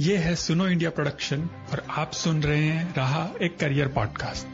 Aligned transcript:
ये 0.00 0.16
है 0.16 0.34
सुनो 0.34 0.66
इंडिया 0.68 0.90
प्रोडक्शन 0.90 1.42
और 1.42 1.86
आप 1.90 2.10
सुन 2.10 2.42
रहे 2.42 2.64
हैं 2.64 2.94
रहा 2.94 3.30
एक 3.42 3.58
करियर 3.58 3.88
पॉडकास्ट। 3.88 4.46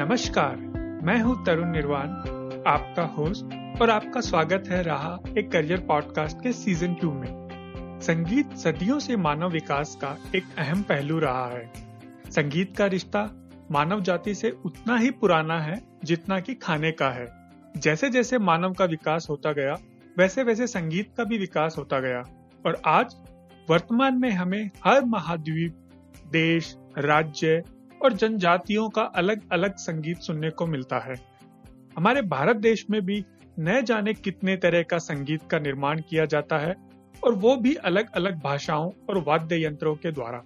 नमस्कार, 0.00 0.56
मैं 1.04 1.22
हूँ 1.22 1.44
तरुण 1.44 1.70
निर्वाण, 1.70 2.08
आपका 2.66 3.02
होस्ट 3.02 3.44
और 3.82 3.90
आपका 3.90 4.20
स्वागत 4.20 4.64
है 4.68 4.82
रहा 4.82 5.18
एक 5.38 5.52
करियर 5.52 5.80
पॉडकास्ट 5.80 6.36
के 6.36 6.52
सीज़न 6.52 6.94
टू 6.94 7.12
में। 7.12 7.48
संगीत 8.02 8.56
सदियों 8.56 8.98
से 8.98 9.16
मानव 9.16 9.50
विकास 9.50 9.98
का 10.00 10.16
एक 10.36 10.44
अहम 10.58 10.82
पहलू 10.82 11.18
रहा 11.18 11.48
है। 11.48 11.72
संगीत 12.30 12.76
का 12.76 12.86
रिश्ता 12.86 13.43
मानव 13.70 14.00
जाति 14.00 14.34
से 14.34 14.50
उतना 14.50 14.96
ही 14.96 15.10
पुराना 15.10 15.60
है 15.60 15.82
जितना 16.04 16.40
कि 16.40 16.54
खाने 16.54 16.92
का 16.92 17.10
है। 17.10 17.50
जैसे 17.76 18.10
जैसे 18.10 18.38
मानव 18.38 18.72
का 18.72 18.84
विकास 18.84 19.26
होता 19.30 19.52
गया 19.52 19.76
वैसे 20.18 20.42
वैसे 20.42 20.66
संगीत 20.66 21.14
का 21.16 21.24
भी 21.24 21.38
विकास 21.38 21.74
होता 21.78 22.00
गया। 22.00 22.22
और 22.66 22.82
आज, 22.86 23.16
वर्तमान 23.70 24.14
में 24.18 24.30
हमें 24.30 24.70
हर 24.84 25.04
महाद्वीप, 25.04 25.74
देश, 26.26 26.76
राज्य 26.98 27.62
और 28.02 28.12
जनजातियों 28.12 28.88
का 28.88 29.02
अलग 29.02 29.40
अलग 29.52 29.76
संगीत 29.76 30.18
सुनने 30.18 30.50
को 30.50 30.66
मिलता 30.66 30.98
है। 30.98 31.14
हमारे 31.96 32.22
भारत 32.22 32.56
देश 32.56 32.86
में 32.90 33.02
भी 33.02 33.24
न 33.60 33.82
जाने 33.82 34.14
कितने 34.14 34.56
तरह 34.56 34.82
का 34.82 34.98
संगीत 34.98 35.42
का 35.50 35.58
निर्माण 35.58 36.00
किया 36.00 36.24
जाता 36.24 36.58
है 36.58 36.74
और 37.24 37.34
वो 37.34 37.56
भी 37.56 37.74
अलग 37.74 38.12
अलग 38.12 38.42
भाषाओं 38.42 38.90
और 39.08 39.24
वाद्य 39.26 39.64
यंत्रों 39.64 39.94
के 39.94 40.12
द्वारा। 40.12 40.42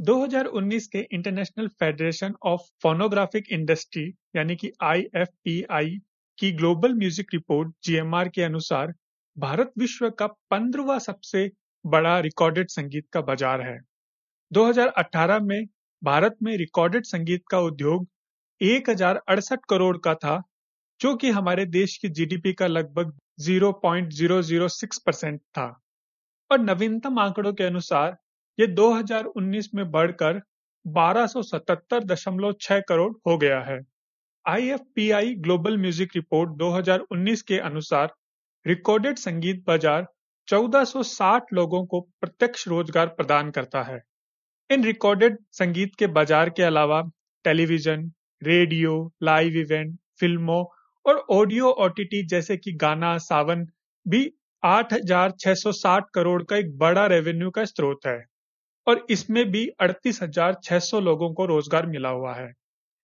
2019 0.00 0.86
के 0.86 0.98
International 1.12 1.66
Federation 1.68 2.34
of 2.42 2.60
Phonographic 2.82 3.48
Industry 3.52 4.04
यानी 4.36 4.56
कि 4.56 4.70
IFPI 4.84 5.88
की 6.38 6.52
ग्लोबल 6.52 6.94
म्यूज़िक 6.94 7.26
रिपोर्ट 7.34 7.72
जीएमआर 7.84 8.28
के 8.28 8.42
अनुसार, 8.42 8.94
भारत 9.38 9.72
विश्व 9.78 10.10
का 10.10 10.26
पंद्रवा 10.26 10.98
सबसे 10.98 11.50
बड़ा 11.86 12.18
रिकॉर्डेड 12.20 12.68
संगीत 12.68 13.06
का 13.12 13.20
बाज़ार 13.20 13.60
है। 13.60 13.78
2018 14.52 15.40
में 15.40 15.66
भारत 16.02 16.36
में 16.42 16.56
रिकॉर्डेड 16.56 17.04
संगीत 17.04 17.42
का 17.50 17.60
उद्योग 17.60 18.08
एक 18.60 18.90
हज़ार 18.90 19.22
अड़सठ 19.28 19.58
करोड़ 19.68 19.96
का 19.98 20.14
था, 20.14 20.42
जो 21.00 21.14
कि 21.16 21.30
हमारे 21.30 21.66
देश 21.66 21.96
की 21.96 22.08
जीडीपी 22.08 22.52
का 22.52 22.66
लगभग 22.66 23.12
0.006 23.40 24.98
परसेंट 25.06 25.40
था। 25.40 25.80
और 26.50 26.60
नवीनतम 26.60 27.18
आंकड़ों 27.18 27.52
के 27.52 27.64
अनुसार 27.64 28.16
ये 28.60 28.66
2019 28.68 29.68
में 29.74 29.90
बढ़कर 29.90 30.40
1277.6 30.84 32.80
करोड़ 32.88 33.12
हो 33.26 33.36
गया 33.38 33.60
है। 33.62 33.78
IFPI 34.44 35.24
ग्लोबल 35.38 35.76
म्यूज़िक 35.78 36.10
रिपोर्ट 36.16 36.50
2019 36.58 37.42
के 37.42 37.58
अनुसार 37.60 38.12
रिकॉर्डेड 38.66 39.18
संगीत 39.18 39.62
बाज़ार 39.66 40.06
1460 40.48 41.52
लोगों 41.52 41.84
को 41.86 42.00
प्रत्यक्ष 42.20 42.66
रोज़गार 42.68 43.06
प्रदान 43.12 43.50
करता 43.50 43.82
है। 43.82 44.00
इन 44.70 44.84
रिकॉर्डेड 44.84 45.38
संगीत 45.52 45.94
के 45.98 46.06
बाज़ार 46.08 46.50
के 46.50 46.62
अलावा 46.62 47.02
टेलीविज़न 47.44 48.10
रेडियो 48.42 48.92
लाइव 49.22 49.56
इवेंट 49.58 49.96
फ़िल्मों 50.20 50.64
और 51.04 51.24
ऑडियो 51.30 51.70
ओटीटी 51.84 52.22
जैसे 52.26 52.56
कि 52.56 52.72
गाना 52.78 53.16
सावन 53.20 53.66
भी 54.06 54.22
8,660 54.62 56.10
करोड़ 56.14 56.42
का 56.42 56.56
एक 56.56 56.76
बड़ा 56.78 57.06
रेवेन्यू 57.06 57.50
का 57.50 57.64
स्रोत 57.64 58.06
है। 58.06 58.18
और 58.90 59.04
इसमें 59.10 59.44
भी 59.50 59.66
अड़तीस 59.80 60.22
हज़ार 60.22 60.56
छह 60.64 60.78
सौ 60.80 61.00
लोगों 61.00 61.32
को 61.34 61.46
रोज़गार 61.46 61.86
मिला 61.86 62.08
हुआ 62.08 62.34
है। 62.34 62.50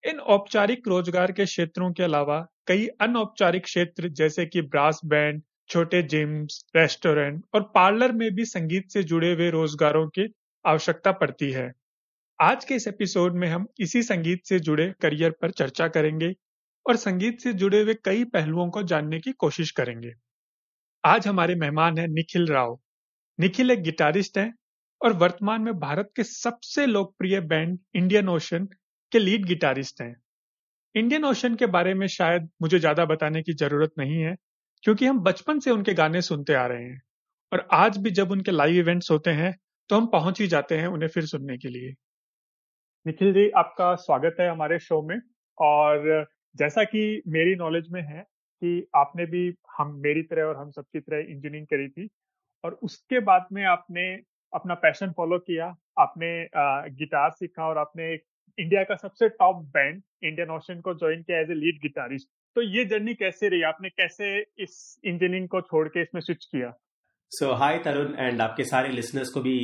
इन 0.05 0.19
औपचारिक 0.31 0.89
रोज़गार 0.89 1.33
के 1.33 1.45
क्षेत्रों 1.45 1.93
के 1.93 2.03
अलावा 2.03 2.41
कई 2.67 2.87
अनौपचारिक 3.01 3.65
क्षेत्र 3.65 4.09
जैसे 4.11 4.47
कि 4.47 4.63
ब्रास 4.63 5.01
बैंड, 5.05 5.43
छोटे 5.71 6.03
जिम्स 6.05 6.65
रेस्टोरेंट 6.77 7.43
और 7.55 7.63
पार्लर 7.75 8.13
में 8.13 8.31
भी 8.35 8.45
संगीत 8.45 8.91
से 8.91 9.03
जुड़े 9.03 9.33
हुए 9.33 9.51
रोजगारों 9.51 10.07
की 10.09 10.27
आवश्यकता 10.65 11.13
पड़ती 11.13 11.51
है। 11.53 11.71
आज 12.39 12.65
के 12.65 12.75
इस 12.75 12.89
एपिसोड 12.89 13.37
में 13.37 13.49
हम 13.49 13.67
इसी 13.81 14.03
संगीत 14.03 14.45
से 14.45 14.59
जुड़े 14.61 14.93
करियर 15.01 15.31
पर 15.43 15.51
चर्चा 15.53 15.89
करेंगे 15.89 16.35
और 16.87 16.97
संगीत 16.97 17.41
से 17.41 17.53
जुड़े 17.55 17.83
हुए 17.83 17.95
कई 18.05 18.25
पहलुओं 18.25 18.69
को 18.71 18.83
जानने 18.85 19.21
की 19.21 19.33
कोशिश 19.39 19.71
करेंगे। 19.71 20.13
आज 21.05 21.27
हमारे 21.29 21.55
मेहमान 21.55 21.99
हैं 21.99 22.09
निखिल 22.09 22.47
राव। 22.47 22.79
निखिल 23.39 23.71
एक 23.71 23.83
गिटारिस्ट 23.83 24.39
हैं 24.39 24.53
और 25.07 25.13
वर्तमान 25.15 25.63
में 25.63 25.79
भारत 25.81 26.09
के 26.17 26.23
सबसे 26.25 26.85
लोकप्रिय 26.87 27.41
बैंड 27.43 27.79
इंडियन 27.95 28.29
ओशन 28.29 28.65
के 29.13 29.19
लीड 29.19 29.45
गिटारिस्ट 29.47 30.01
हैं। 30.03 30.15
इंडियन 30.95 31.25
ओशन 31.25 31.55
के 31.55 31.67
बारे 31.69 31.93
में 31.95 32.07
शायद 32.09 32.49
मुझे 32.63 32.79
ज़्यादा 32.79 33.05
बताने 33.05 33.43
की 33.43 33.53
ज़रूरत 33.55 33.93
नहीं 33.99 34.21
है, 34.21 34.35
क्योंकि 34.83 35.07
हम 35.07 35.21
बचपन 35.21 35.61
से 35.61 35.71
उनके 35.71 35.95
गाने 35.95 36.23
सुनते 36.23 36.55
आ 36.55 36.67
रहे 36.67 36.85
हैं। 36.85 37.01
और 37.53 37.67
आज 37.75 37.99
भी 37.99 38.11
जब 38.13 38.31
उनके 38.31 38.51
लाइव 38.51 38.77
इवेंट्स 38.77 39.11
होते 39.11 39.31
हैं 39.33 39.55
तो 39.91 39.97
हम 39.97 40.07
पहुँच 40.09 40.41
ही 40.41 40.47
जाते 40.49 40.79
हैं 40.79 40.87
उन्हें 40.89 41.09
फिर 41.09 41.27
सुनने 41.27 41.59
के 41.59 41.69
लिए। 41.69 41.95
निखिल 43.07 43.33
जी, 43.33 43.49
आपका 43.51 43.95
स्वागत 43.97 44.37
है 44.41 44.51
हमारे 44.51 44.79
शो 44.81 45.03
में। 45.03 45.21
और 45.59 46.27
जैसा 46.57 46.85
कि 46.85 47.23
मेरी 47.29 47.55
नॉलेज 47.57 47.91
में 47.91 48.03
है 48.05 48.23
कि 48.23 48.87
आपने 48.97 49.27
भी 49.27 49.53
हम, 49.79 49.95
मेरी 49.97 50.23
तरह 50.25 50.45
और 50.45 50.57
हम 50.57 50.71
सबकी 50.73 51.01
तरह 51.01 51.19
इंजीनियरिंग 51.21 51.67
करी 51.67 51.89
थी। 51.89 52.09
और 52.65 52.79
उसके 52.83 53.21
बाद 53.23 53.47
में 53.53 53.65
आपने 53.67 54.15
अपना 54.57 54.75
पैशन 54.83 55.13
फॉलो 55.17 55.39
किया 55.41 55.67
आपने 55.99 56.31
गिटार 56.99 57.31
सीखा 57.33 57.69
और 57.69 57.79
आपने 57.79 58.13
एक 58.15 58.25
इंडिया 58.59 58.83
का 58.85 58.95
सबसे 58.97 59.29
टॉप 59.41 59.57
बैंड 59.75 60.03
इंडियन 60.25 60.51
ओशन 60.51 60.81
को 60.81 60.95
ज्वाइन 60.95 61.23
किया 61.23 61.41
एज 61.41 61.51
ए 61.51 61.55
लीड 61.55 61.81
गिटारिस्ट। 61.83 62.29
तो 62.57 62.63
ये 62.65 62.85
जर्नी 62.85 63.15
कैसे 63.15 63.49
रही? 63.49 63.63
आपने 63.63 63.89
कैसे 63.91 64.29
इस 64.59 65.01
इंजीनियरिंग 65.05 65.49
को 65.49 65.61
छोड़ 65.63 65.89
के 65.89 66.03
इसमें 66.03 66.21
स्विच 66.21 66.45
किया? 66.45 66.73
सो 67.33 67.53
हाय 67.55 67.79
तरुण 67.85 68.15
एंड 68.19 68.41
आपके 68.41 68.65
सारे 68.65 68.89
लिसनर्स 68.91 69.31
को 69.31 69.41
भी 69.41 69.59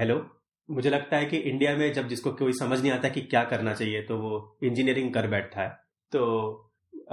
हेलो 0.00 0.16
uh, 0.16 0.24
मुझे 0.68 0.90
लगता 0.90 1.16
है 1.16 1.26
कि 1.26 1.36
इंडिया 1.50 1.74
में 1.76 1.92
जब 1.92 2.08
जिसको 2.08 2.32
कोई 2.34 2.52
समझ 2.54 2.80
नहीं 2.80 2.92
आता 2.92 3.08
कि 3.08 3.20
क्या 3.22 3.42
करना 3.44 3.72
चाहिए 3.74 4.02
तो 4.02 4.18
वो 4.18 4.58
इंजीनियरिंग 4.62 5.12
कर 5.14 5.26
बैठता 5.28 5.62
है। 5.62 5.68
तो 6.12 6.20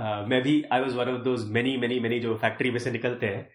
uh, 0.01 0.27
मैं 0.29 0.41
भी 0.43 0.61
I 0.71 0.81
was 0.81 0.97
one 0.97 1.09
of 1.09 1.21
those 1.23 1.51
many 1.53 1.77
many 1.77 1.99
many 1.99 2.19
जो 2.19 2.35
फैक्ट्री 2.37 2.71
में 2.71 2.79
से 2.79 2.91
निकलते 2.91 3.27
हैं। 3.27 3.47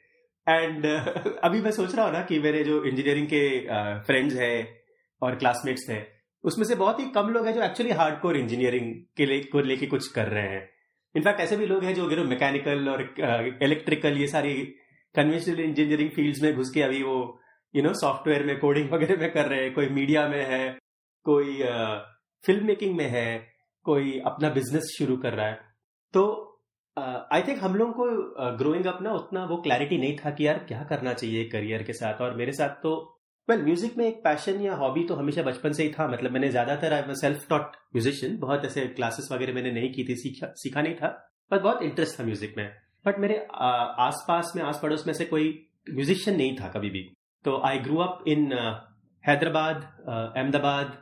एंड 0.48 0.86
uh, 0.86 1.32
अभी 1.44 1.60
मैं 1.60 1.70
सोच 1.70 1.94
रहा 1.94 2.04
हूँ 2.06 2.12
ना 2.12 2.22
कि 2.22 2.38
मेरे 2.38 2.64
जो 2.64 2.84
इंजीनियरिंग 2.84 3.26
के 3.26 3.60
फ्रेंड्स 4.00 4.34
uh, 4.34 4.40
हैं 4.40 4.80
और 5.22 5.36
क्लासमेट्स 5.36 5.90
थे 5.90 6.02
उसमें 6.44 6.64
से 6.66 6.74
बहुत 6.74 7.00
ही 7.00 7.04
कम 7.06 7.28
लोग 7.28 7.46
हैं 7.46 7.54
जो 7.54 7.62
एक्चुअली 7.62 7.92
हार्ड 7.92 8.20
कोर 8.20 8.36
इंजीनियरिंग 8.36 8.94
के 9.16 9.26
लिए 9.26 9.44
को 9.44 9.60
लेके 9.60 9.86
कुछ 9.86 10.08
कर 10.08 10.28
रहे 10.28 10.48
हैं। 10.48 10.70
इनफैक्ट 11.16 11.40
ऐसे 11.40 11.56
भी 11.56 11.66
लोग 11.66 11.84
हैं 11.84 11.94
जो 11.94 12.08
गिरो 12.08 12.24
मैकेनिकल 12.24 12.88
और 12.88 13.02
इलेक्ट्रिकल 13.62 14.14
uh, 14.14 14.20
ये 14.20 14.26
सारी 14.26 14.54
कन्वेंशनल 15.14 15.60
इंजीनियरिंग 15.60 16.10
फील्ड्स 16.10 16.42
में 16.42 16.54
घुस 16.54 16.70
के 16.74 16.82
अभी 16.82 17.02
वो 17.02 17.40
यू 17.76 17.82
नो 17.82 17.92
सॉफ्टवेयर 17.94 18.44
में 18.44 18.58
कोडिंग 18.58 18.90
वगैरह 18.92 19.20
में 19.20 19.32
कर 19.32 19.46
रहे 19.46 19.62
हैं। 19.62 19.74
कोई 19.74 19.88
मीडिया 19.88 20.28
में 20.28 20.44
है 20.46 20.78
कोई 21.24 21.62
फ़िल्म 22.46 22.66
मेकिंग 22.66 22.96
में 22.96 23.08
है 23.08 23.46
कोई 23.84 24.20
अपना 24.26 24.50
बिज़नेस 24.50 24.94
शुरू 24.98 25.16
कर 25.16 25.32
रहा 25.32 25.46
है। 25.46 25.60
तो 26.14 26.51
आई 26.96 27.42
थिंक 27.42 27.58
हम 27.58 27.74
लोगों 27.76 27.92
को 27.92 28.56
ग्रोइंग 28.56 28.86
अप 28.86 28.98
ना 29.02 29.12
उतना 29.14 29.44
वो 29.44 29.56
क्लैरिटी 29.62 29.98
नहीं 29.98 30.16
था 30.16 30.30
कि 30.30 30.46
यार 30.46 30.58
क्या 30.68 30.82
करना 30.90 31.12
चाहिए 31.14 31.44
करियर 31.50 31.82
के 31.82 31.92
साथ। 31.92 32.20
और 32.20 32.36
मेरे 32.36 32.52
साथ 32.52 32.68
तो 32.82 32.92
वेल 33.48 33.56
well, 33.56 33.66
म्यूज़िक 33.66 33.96
में 33.98 34.04
एक 34.06 34.16
पैशन 34.24 34.60
या 34.60 34.74
हॉबी 34.76 35.04
तो 35.04 35.14
हमेशा 35.14 35.42
बचपन 35.42 35.72
से 35.72 35.82
ही 35.82 35.90
था। 35.92 36.06
मतलब 36.08 36.32
मैंने 36.32 36.48
ज़्यादातर 36.48 36.92
आई 36.92 37.14
सेल्फ 37.16 37.48
टॉट 37.48 37.76
म्यूजिशियन 37.94 38.36
बहुत 38.38 38.64
ऐसे 38.64 38.86
क्लासेस 38.88 39.28
वगैरह 39.32 39.54
मैंने 39.54 39.70
नहीं 39.72 39.92
की 39.92 40.04
थी 40.08 40.16
सीखा 40.16 40.52
सीखा 40.56 40.82
नहीं 40.82 40.94
था। 40.94 41.08
पर 41.50 41.58
बहुत 41.58 41.82
इंटरेस्ट 41.82 42.18
था 42.20 42.24
म्यूज़िक 42.24 42.54
में। 42.56 42.68
बट 43.04 43.18
मेरे 43.18 43.36
आसपास 44.00 44.52
में 44.56 44.62
आस 44.64 44.78
पड़ोस 44.82 45.06
में 45.06 45.14
से 45.14 45.24
कोई 45.24 45.48
म्यूजिशियन 45.90 46.36
नहीं 46.36 46.56
था 46.56 46.68
कभी 46.68 46.90
भी। 46.90 47.08
तो 47.44 47.60
I 47.66 47.78
grew 47.80 47.96
up 48.00 48.24
in 48.28 48.52
Hyderabad 49.24 49.82
Ahmedabad 50.08 50.96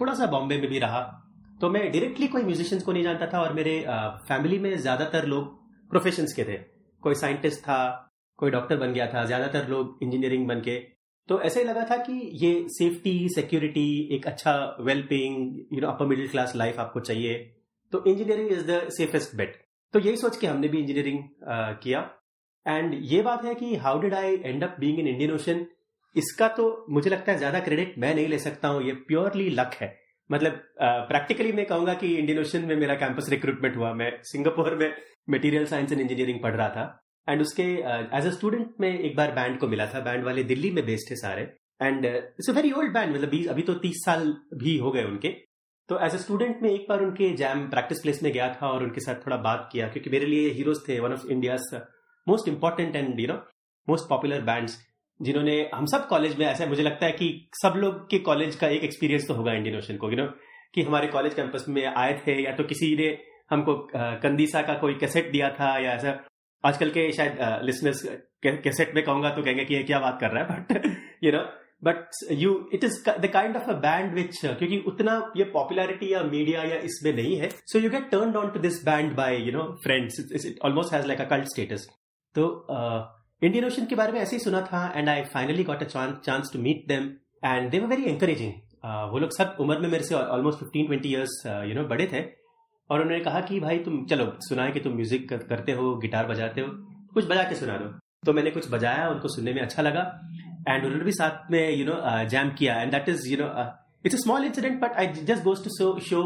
थोड़ा 0.00 0.14
सा 0.14 0.26
बॉम्बे 0.26 0.58
में 0.58 0.68
भी 0.70 0.78
रहा। 0.78 1.00
तो 1.62 1.68
मैं 1.70 1.80
डायरेक्टली 1.92 2.26
कोई 2.28 2.42
म्यूजिशियंस 2.42 2.82
को 2.82 2.92
नहीं 2.92 3.02
जानता 3.02 3.26
था 3.32 3.40
और 3.40 3.52
मेरे 3.54 3.74
फैमिली 4.28 4.58
में 4.58 4.76
ज़्यादातर 4.76 5.26
लोग 5.26 5.44
प्रोफेशन 5.90 6.24
के 6.36 6.44
थे। 6.44 6.56
कोई 7.02 7.14
साइंटिस्ट 7.14 7.60
था, 7.60 8.08
कोई 8.38 8.50
डॉक्टर 8.50 8.76
बन 8.76 8.92
गया 8.92 9.06
था, 9.06 9.24
ज़्यादातर 9.24 9.68
लोग 9.68 9.98
इंजीनियरिंग 10.02 10.46
बन 10.48 10.60
के। 10.60 10.76
तो 11.28 11.40
ऐसे 11.42 11.60
ही 11.60 11.66
लगा 11.66 11.84
था 11.90 11.96
कि 11.98 12.12
ये 12.42 12.50
सेफ्टी 12.68 13.28
सिक्योरिटी 13.34 13.86
एक 14.16 14.26
अच्छा 14.26 14.54
well 14.80 15.02
paying 15.10 15.60
you 15.72 15.80
know 15.80 15.88
upper 15.88 16.06
middle 16.06 16.28
class 16.28 16.56
life 16.56 16.80
आपको 16.80 17.00
चाहिए। 17.02 17.38
तो 17.92 18.04
engineering 18.06 18.52
is 18.52 18.66
the 18.66 18.80
safest 18.96 19.36
bet 19.36 19.56
तो 19.94 19.98
यही 20.00 20.16
सोच 20.16 20.36
के 20.36 20.46
हमने 20.46 20.68
भी 20.68 20.78
इंजीनियरिंग 20.78 21.22
किया। 21.82 22.00
एंड 22.66 23.00
ये 23.04 23.22
बात 23.22 23.44
है 23.44 23.54
कि 23.54 23.74
how 23.78 24.00
did 24.00 24.14
I 24.14 24.36
end 24.36 24.64
up 24.64 24.76
being 24.80 24.98
in 24.98 25.08
Indian 25.08 25.32
Ocean 25.32 25.66
इसका 26.16 26.48
तो 26.50 26.70
मुझे 26.90 27.10
लगता 27.10 27.32
है 27.32 27.38
ज़्यादा 27.38 27.60
क्रेडिट 27.60 27.94
मैं 27.98 28.14
नहीं 28.14 28.28
ले 28.28 28.38
सकता 28.40 28.68
हूँ। 28.68 28.82
ये 28.84 28.92
प्योरली 29.08 29.50
लक 29.52 29.78
है। 29.80 29.96
मतलब 30.30 30.52
प्रैक्टिकली 31.08 31.52
मैं 31.52 31.64
कहूँगा 31.66 31.94
कि 31.94 32.14
इंडियन 32.16 32.38
ओशन 32.40 32.64
में 32.66 32.74
मेरा 32.76 32.94
कैंपस 32.96 33.28
रिक्रूटमेंट 33.30 33.76
हुआ। 33.76 33.92
मैं 33.94 34.10
सिंगापुर 34.24 34.74
में 34.76 34.92
मटेरियल 35.30 35.66
साइंस 35.66 35.92
एंड 35.92 36.00
इंजीनियरिंग 36.00 36.42
पढ़ 36.42 36.54
रहा 36.54 36.68
था। 36.68 36.84
एंड 37.28 37.40
उसके 37.40 37.62
एज 38.18 38.26
अ 38.26 38.30
स्टूडेंट 38.30 38.74
में 38.80 38.88
एक 38.90 39.16
बार 39.16 39.32
बैंड 39.32 39.58
को 39.58 39.68
मिला 39.68 39.86
था। 39.86 40.00
बैंड 40.02 40.24
वाले 40.24 40.44
दिल्ली 40.44 40.70
में 40.70 40.84
बेस्ड 40.86 41.10
थे 41.10 41.16
सारे। 41.16 41.42
And 41.80 42.04
it's 42.06 42.50
a 42.50 42.52
very 42.52 42.70
old 42.72 42.92
band 42.94 43.14
मतलब 43.14 43.48
अभी 43.50 43.62
तो 43.62 43.74
तीस 43.76 44.04
साल 44.04 44.26
भी 44.56 44.76
हो 44.78 44.90
गए 44.92 45.04
उनके। 45.04 45.28
तो 45.88 45.98
एज 46.06 46.14
ए 46.14 46.18
स्टूडेंट 46.18 46.62
में 46.62 46.68
एक 46.70 46.86
बार 46.88 47.00
उनके 47.02 47.30
जैम 47.36 47.68
प्रैक्टिस 47.70 48.00
प्लेस 48.02 48.22
में 48.22 48.32
गया 48.32 48.48
था 48.54 48.68
और 48.68 48.82
उनके 48.84 49.00
साथ 49.00 49.26
थोड़ा 49.26 49.36
बात 49.38 49.68
किया, 49.72 49.88
क्योंकि 49.88 50.10
मेरे 50.10 50.26
लिए 50.26 50.50
हीरोज 50.52 50.78
थे 50.88 50.98
one 51.00 51.12
of 51.12 51.26
India 51.28 51.56
most 52.26 52.48
important 52.48 52.96
and 52.96 53.20
you 53.20 53.26
know 53.28 53.34
most 53.88 54.08
popular 54.08 54.40
bands 54.42 54.78
जिन्होंने, 55.22 55.56
हम 55.74 55.86
सब 55.86 56.06
कॉलेज 56.08 56.38
में 56.38 56.46
ऐसा, 56.46 56.66
मुझे 56.66 56.82
लगता 56.82 57.06
है 57.06 57.12
कि 57.12 57.28
सब 57.62 57.74
लोग 57.76 58.08
के 58.10 58.18
कॉलेज 58.20 58.56
का 58.56 58.68
एक 58.68 58.84
एक्सपीरियंस 58.84 59.26
तो 59.28 59.34
होगा 59.34 59.52
इंडियन 59.54 59.76
ओशन 59.78 59.96
को 59.96 60.10
यू 60.10 60.16
नो 60.16 60.26
कि 60.74 60.82
हमारे 60.82 61.06
कॉलेज 61.08 61.34
कैंपस 61.34 61.64
में 61.68 61.84
आए 61.86 62.12
थे, 62.26 62.42
या 62.44 62.52
तो 62.56 62.64
किसी 62.64 62.94
ने 62.96 63.16
हमको 63.50 63.74
कंदीसा 63.94 64.62
का 64.62 64.74
कोई 64.80 64.94
कैसेट 65.00 65.30
दिया 65.32 65.48
था, 65.50 65.76
या 65.78 65.92
ऐसा। 65.92 66.20
आजकल 66.64 66.90
के 66.90 67.10
शायद 67.12 67.38
लिसनर्स 67.64 68.02
कैसेट 68.44 68.94
में 68.94 69.04
कहूँगा 69.04 69.30
तो 69.30 69.42
कहेंगे 69.42 69.64
कि 69.64 69.74
ये 69.74 69.82
क्या 69.84 69.98
बात 70.00 70.18
कर 70.20 70.30
रहा 70.30 70.44
है 70.44 70.60
but 70.60 70.86
you 71.24 71.32
know 71.32 71.38
but 71.82 72.32
you 72.32 72.52
it 72.74 72.84
is 72.84 72.98
the 73.20 73.30
kind 73.32 73.56
of 73.56 73.70
a 73.70 73.74
band 73.80 74.14
which 74.14 74.38
क्योंकि 74.40 74.78
उतना 74.86 75.14
ये 75.36 75.44
पॉपुलैरिटी 75.54 76.12
या 76.12 76.22
मीडिया 76.24 76.62
या 76.64 76.76
इसमें 76.90 77.12
नहीं 77.12 77.36
है 77.36 77.48
so 77.72 77.78
you 77.78 77.90
get 77.90 78.08
turn 78.10 78.36
on 78.36 78.50
to 78.50 78.60
this 78.60 78.84
band 78.84 79.14
by 79.16 79.36
you 79.46 79.52
know 79.52 79.64
friends 79.84 80.46
almost 80.64 80.94
has 80.94 81.06
like 81.06 81.20
a 81.20 81.28
cult 81.30 81.48
status 81.54 81.88
तो 82.34 82.46
Indian 83.42 83.64
ocean 83.64 83.86
के 83.86 83.94
बारे 83.94 84.12
में 84.12 84.20
ऐसे 84.20 84.36
ही 84.36 84.42
सुना 84.42 84.60
था 84.62 84.80
and 84.96 85.08
I 85.08 85.22
finally 85.32 85.64
got 85.64 85.82
a 85.82 85.86
chance 85.86 86.50
to 86.52 86.58
meet 86.62 86.84
them 86.88 87.08
and 87.44 87.70
they 87.70 87.78
were 87.78 87.86
very 87.88 88.04
encouraging 88.10 88.52
वो 89.12 89.18
लोग 89.18 89.30
सब 89.36 89.56
उम्र 89.60 89.78
में 89.78 89.88
मेरे 89.88 90.04
से 90.04 90.14
almost 90.14 90.58
fifteen 90.58 90.86
twenty 90.86 91.08
years 91.08 91.42
you 91.46 91.74
know 91.74 91.84
बड़े 91.88 92.06
थे, 92.12 92.20
और 92.90 93.00
उन्होंने 93.00 93.24
कहा 93.24 93.40
कि, 93.40 93.58
भाई, 93.60 93.78
तुम, 93.78 94.04
चलो 94.06 94.24
सुना 94.40 94.64
है 94.64 94.72
कि 94.72 94.80
तुम 94.80 94.92
म्यूज़िक 94.94 95.28
करते 95.48 95.72
हो 95.72 95.94
गिटार 95.96 96.26
बजाते 96.26 96.60
हो, 96.60 96.68
कुछ 97.14 97.26
बजा 97.26 97.42
के 97.42 97.54
सुना 97.54 97.76
दो। 97.78 97.88
तो 98.26 98.32
मैंने 98.32 98.50
कुछ 98.50 98.70
बजाया, 98.70 99.08
उनको 99.08 99.28
सुनने 99.28 99.52
में 99.52 99.60
अच्छा 99.62 99.82
लगा 99.82 100.02
एंड 100.68 100.84
उन्होंने 100.84 101.04
भी 101.04 101.12
साथ 101.12 101.50
में 101.50 101.70
यू 101.70 101.84
नो 101.86 101.94
जैम 102.30 102.50
किया 102.58 102.80
and 102.82 102.92
that 102.92 103.08
is 103.08 103.28
you 103.28 103.36
know 103.40 103.48
it's 104.06 104.14
a 104.14 104.18
small 104.18 104.44
incident 104.44 104.80
but 104.80 104.96
I 104.98 105.06
just 105.06 105.44
goes 105.44 105.64
to 105.64 105.98
show 106.10 106.22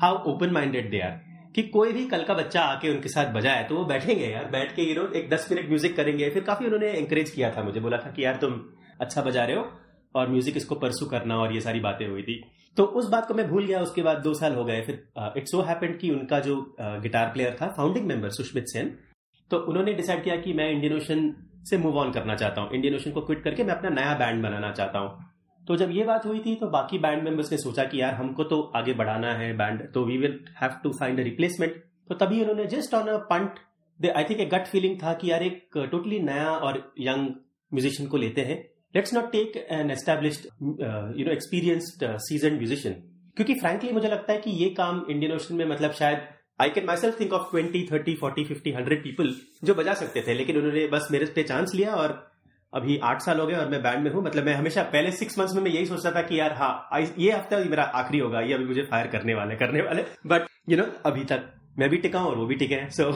how 0.00 0.22
open 0.32 0.50
minded 0.52 0.90
they 0.90 1.00
are 1.00 1.20
कि 1.54 1.62
कोई 1.68 1.92
भी 1.92 2.04
कल 2.06 2.22
का 2.24 2.34
बच्चा 2.34 2.60
आके 2.62 2.90
उनके 2.90 3.08
साथ 3.08 3.32
बजाए 3.32 3.64
तो 3.64 3.76
वो 3.76 3.84
बैठेंगे 3.86 4.26
यार, 4.26 4.44
बैठ 4.46 4.74
के 4.76 4.82
यू 4.84 5.06
एक 5.14 5.28
दस 5.30 5.48
मिनट 5.52 5.68
म्यूज़िक 5.68 5.96
करेंगे। 5.96 6.30
फिर 6.30 6.42
काफ़ी 6.44 6.66
उन्होंने 6.66 6.90
एंकरेज 6.90 7.30
किया 7.30 7.50
था 7.50 7.62
मुझे, 7.62 7.80
बोला 7.80 7.96
था 7.98 8.10
कि 8.10 8.24
यार 8.24 8.36
तुम 8.36 8.60
अच्छा 9.00 9.22
बजा 9.22 9.44
रहे 9.44 9.56
हो 9.56 9.68
और 10.14 10.28
म्यूज़िक 10.30 10.56
इसको 10.56 10.74
परसू 10.76 11.06
करना 11.06 11.36
और 11.38 11.52
ये 11.54 11.60
सारी 11.60 11.80
बातें 11.80 12.06
हुई 12.06 12.22
थी। 12.22 12.42
तो 12.76 12.84
उस 12.84 13.08
बात 13.10 13.26
को 13.28 13.34
मैं 13.34 13.48
भूल 13.48 13.64
गया, 13.64 13.80
उसके 13.80 14.02
बाद 14.02 14.18
दो 14.18 14.32
साल 14.34 14.54
हो 14.54 14.64
गए। 14.64 14.80
फिर 14.82 15.02
इट 15.36 15.48
सो 15.48 15.60
हैपेंड 15.62 15.98
कि 15.98 16.10
उनका 16.10 16.38
जो 16.40 16.56
गिटार 16.80 17.32
प्लेयर 17.32 17.56
था 17.60 17.68
फाउंडिंग 17.76 18.06
मेंबर 18.06 18.30
सुष्मित 18.32 18.68
सेन 18.68 18.94
तो 19.50 19.58
उन्होंने 19.60 19.92
डिसाइड 19.94 20.22
किया 20.24 20.36
कि 20.36 20.52
मैं 20.52 20.70
इंडियन 20.70 20.96
ओशन 20.96 21.32
से 21.70 21.78
मूव 21.78 21.98
ऑन 21.98 22.12
करना 22.12 22.34
चाहता 22.34 22.60
हूँ। 22.60 22.70
इंडियन 22.74 22.94
ओशन 22.94 23.10
को 23.10 23.20
क्विट 23.20 23.42
करके 23.44 23.64
मैं 23.64 23.74
अपना 23.74 23.90
नया 23.92 24.14
बैंड 24.18 24.42
बनाना 24.42 24.70
चाहता 24.72 24.98
हूँ। 24.98 25.31
तो 25.68 25.76
जब 25.76 25.90
ये 25.90 26.04
बात 26.04 26.26
हुई 26.26 26.38
थी 26.38 26.54
तो 26.54 26.66
बाकी 26.68 26.98
बैंड 26.98 27.22
मेंबर्स 27.22 27.52
ने 27.52 27.58
सोचा 27.58 27.84
कि 27.84 28.00
यार, 28.00 28.14
हमको 28.14 28.44
तो 28.44 28.60
आगे 28.76 28.94
बढ़ाना 28.94 29.32
है 29.34 29.52
बैंड 29.56 29.92
तो 29.92 30.04
we 30.04 30.16
will 30.18 30.38
have 30.62 30.70
to 30.82 30.90
find 30.90 31.20
a 31.20 31.22
replacement 31.22 31.76
तो 32.08 32.14
तभी 32.14 32.40
उन्होंने 32.40 32.64
just 32.66 32.94
on 32.94 33.08
a 33.08 33.16
punt 33.30 33.58
I 34.16 34.24
think 34.24 34.40
a 34.40 34.46
gut 34.46 34.66
feeling 34.66 34.96
था 35.02 35.12
कि 35.14 35.30
यार 35.30 35.42
एक 35.42 35.78
टोटली 35.90 36.18
नया 36.20 36.50
और 36.50 36.92
यंग 37.00 37.28
म्यूजिशियन 37.72 38.08
को 38.08 38.16
लेते 38.16 38.40
हैं। 38.40 38.58
Let's 38.94 39.14
not 39.14 39.30
take 39.32 39.56
an 39.70 39.90
established 39.90 40.46
you 41.18 41.26
know 41.26 41.32
experienced 41.32 42.04
season 42.18 42.54
musician 42.54 42.94
क्योंकि 43.36 43.54
फ्रेंकली 43.54 43.92
मुझे 43.92 44.08
लगता 44.08 44.32
है 44.32 44.38
कि 44.38 44.50
ये 44.50 44.68
काम 44.70 45.04
इंडियन 45.10 45.32
ओशन 45.32 45.54
में 45.54 45.64
मतलब 45.66 45.92
शायद 45.92 46.28
I 46.60 46.70
can 46.70 46.84
myself 46.96 47.20
think 47.20 47.32
of 47.32 47.50
twenty 47.50 47.86
thirty 47.92 48.14
forty 48.14 48.44
fifty 48.44 48.72
hundred 48.72 49.02
people 49.04 49.34
जो 49.64 49.74
बजा 49.74 49.94
सकते 49.94 50.24
थे, 50.26 50.34
लेकिन 50.34 50.56
उन्होंने 50.56 50.86
बस 50.86 51.08
मेरे 51.10 51.26
पे 51.34 51.42
चांस 51.42 51.74
लिया 51.74 51.94
और 51.94 52.31
अभी 52.72 52.98
आठ 53.02 53.20
साल 53.20 53.40
हो 53.40 53.46
गए 53.46 53.54
और 53.54 53.68
मैं 53.68 53.82
बैंड 53.82 54.04
में 54.04 54.10
हूँ। 54.10 54.22
मतलब 54.22 54.44
मैं 54.44 54.54
हमेशा 54.54 54.82
पहले 54.82 55.10
सिक्स 55.12 55.38
मंथ्स 55.38 55.54
में 55.54 55.62
मैं 55.62 55.70
यही 55.70 55.86
सोचता 55.86 56.10
था 56.10 56.22
कि 56.22 56.40
यार 56.40 56.52
हाँ 56.52 57.00
ये 57.18 57.30
हफ़्ता 57.32 57.58
मेरा 57.64 57.82
आखिरी 57.82 58.18
होगा 58.18 58.40
ये 58.40 58.54
अभी 58.54 58.64
मुझे 58.64 58.82
फायर 58.82 59.06
करने 59.06 59.34
वाले 59.34 59.56
करने 59.56 59.82
वाले 59.82 60.02
बट 60.26 60.46
यू 60.68 60.76
नो 60.76 60.84
अभी 61.06 61.24
तक 61.24 61.50
मैं 61.78 61.88
भी 61.90 61.96
टिका 61.96 62.24
और 62.24 62.38
वो 62.38 62.46
भी 62.46 62.54
टिके 62.54 62.74
हैं। 62.74 62.88
So 62.90 63.10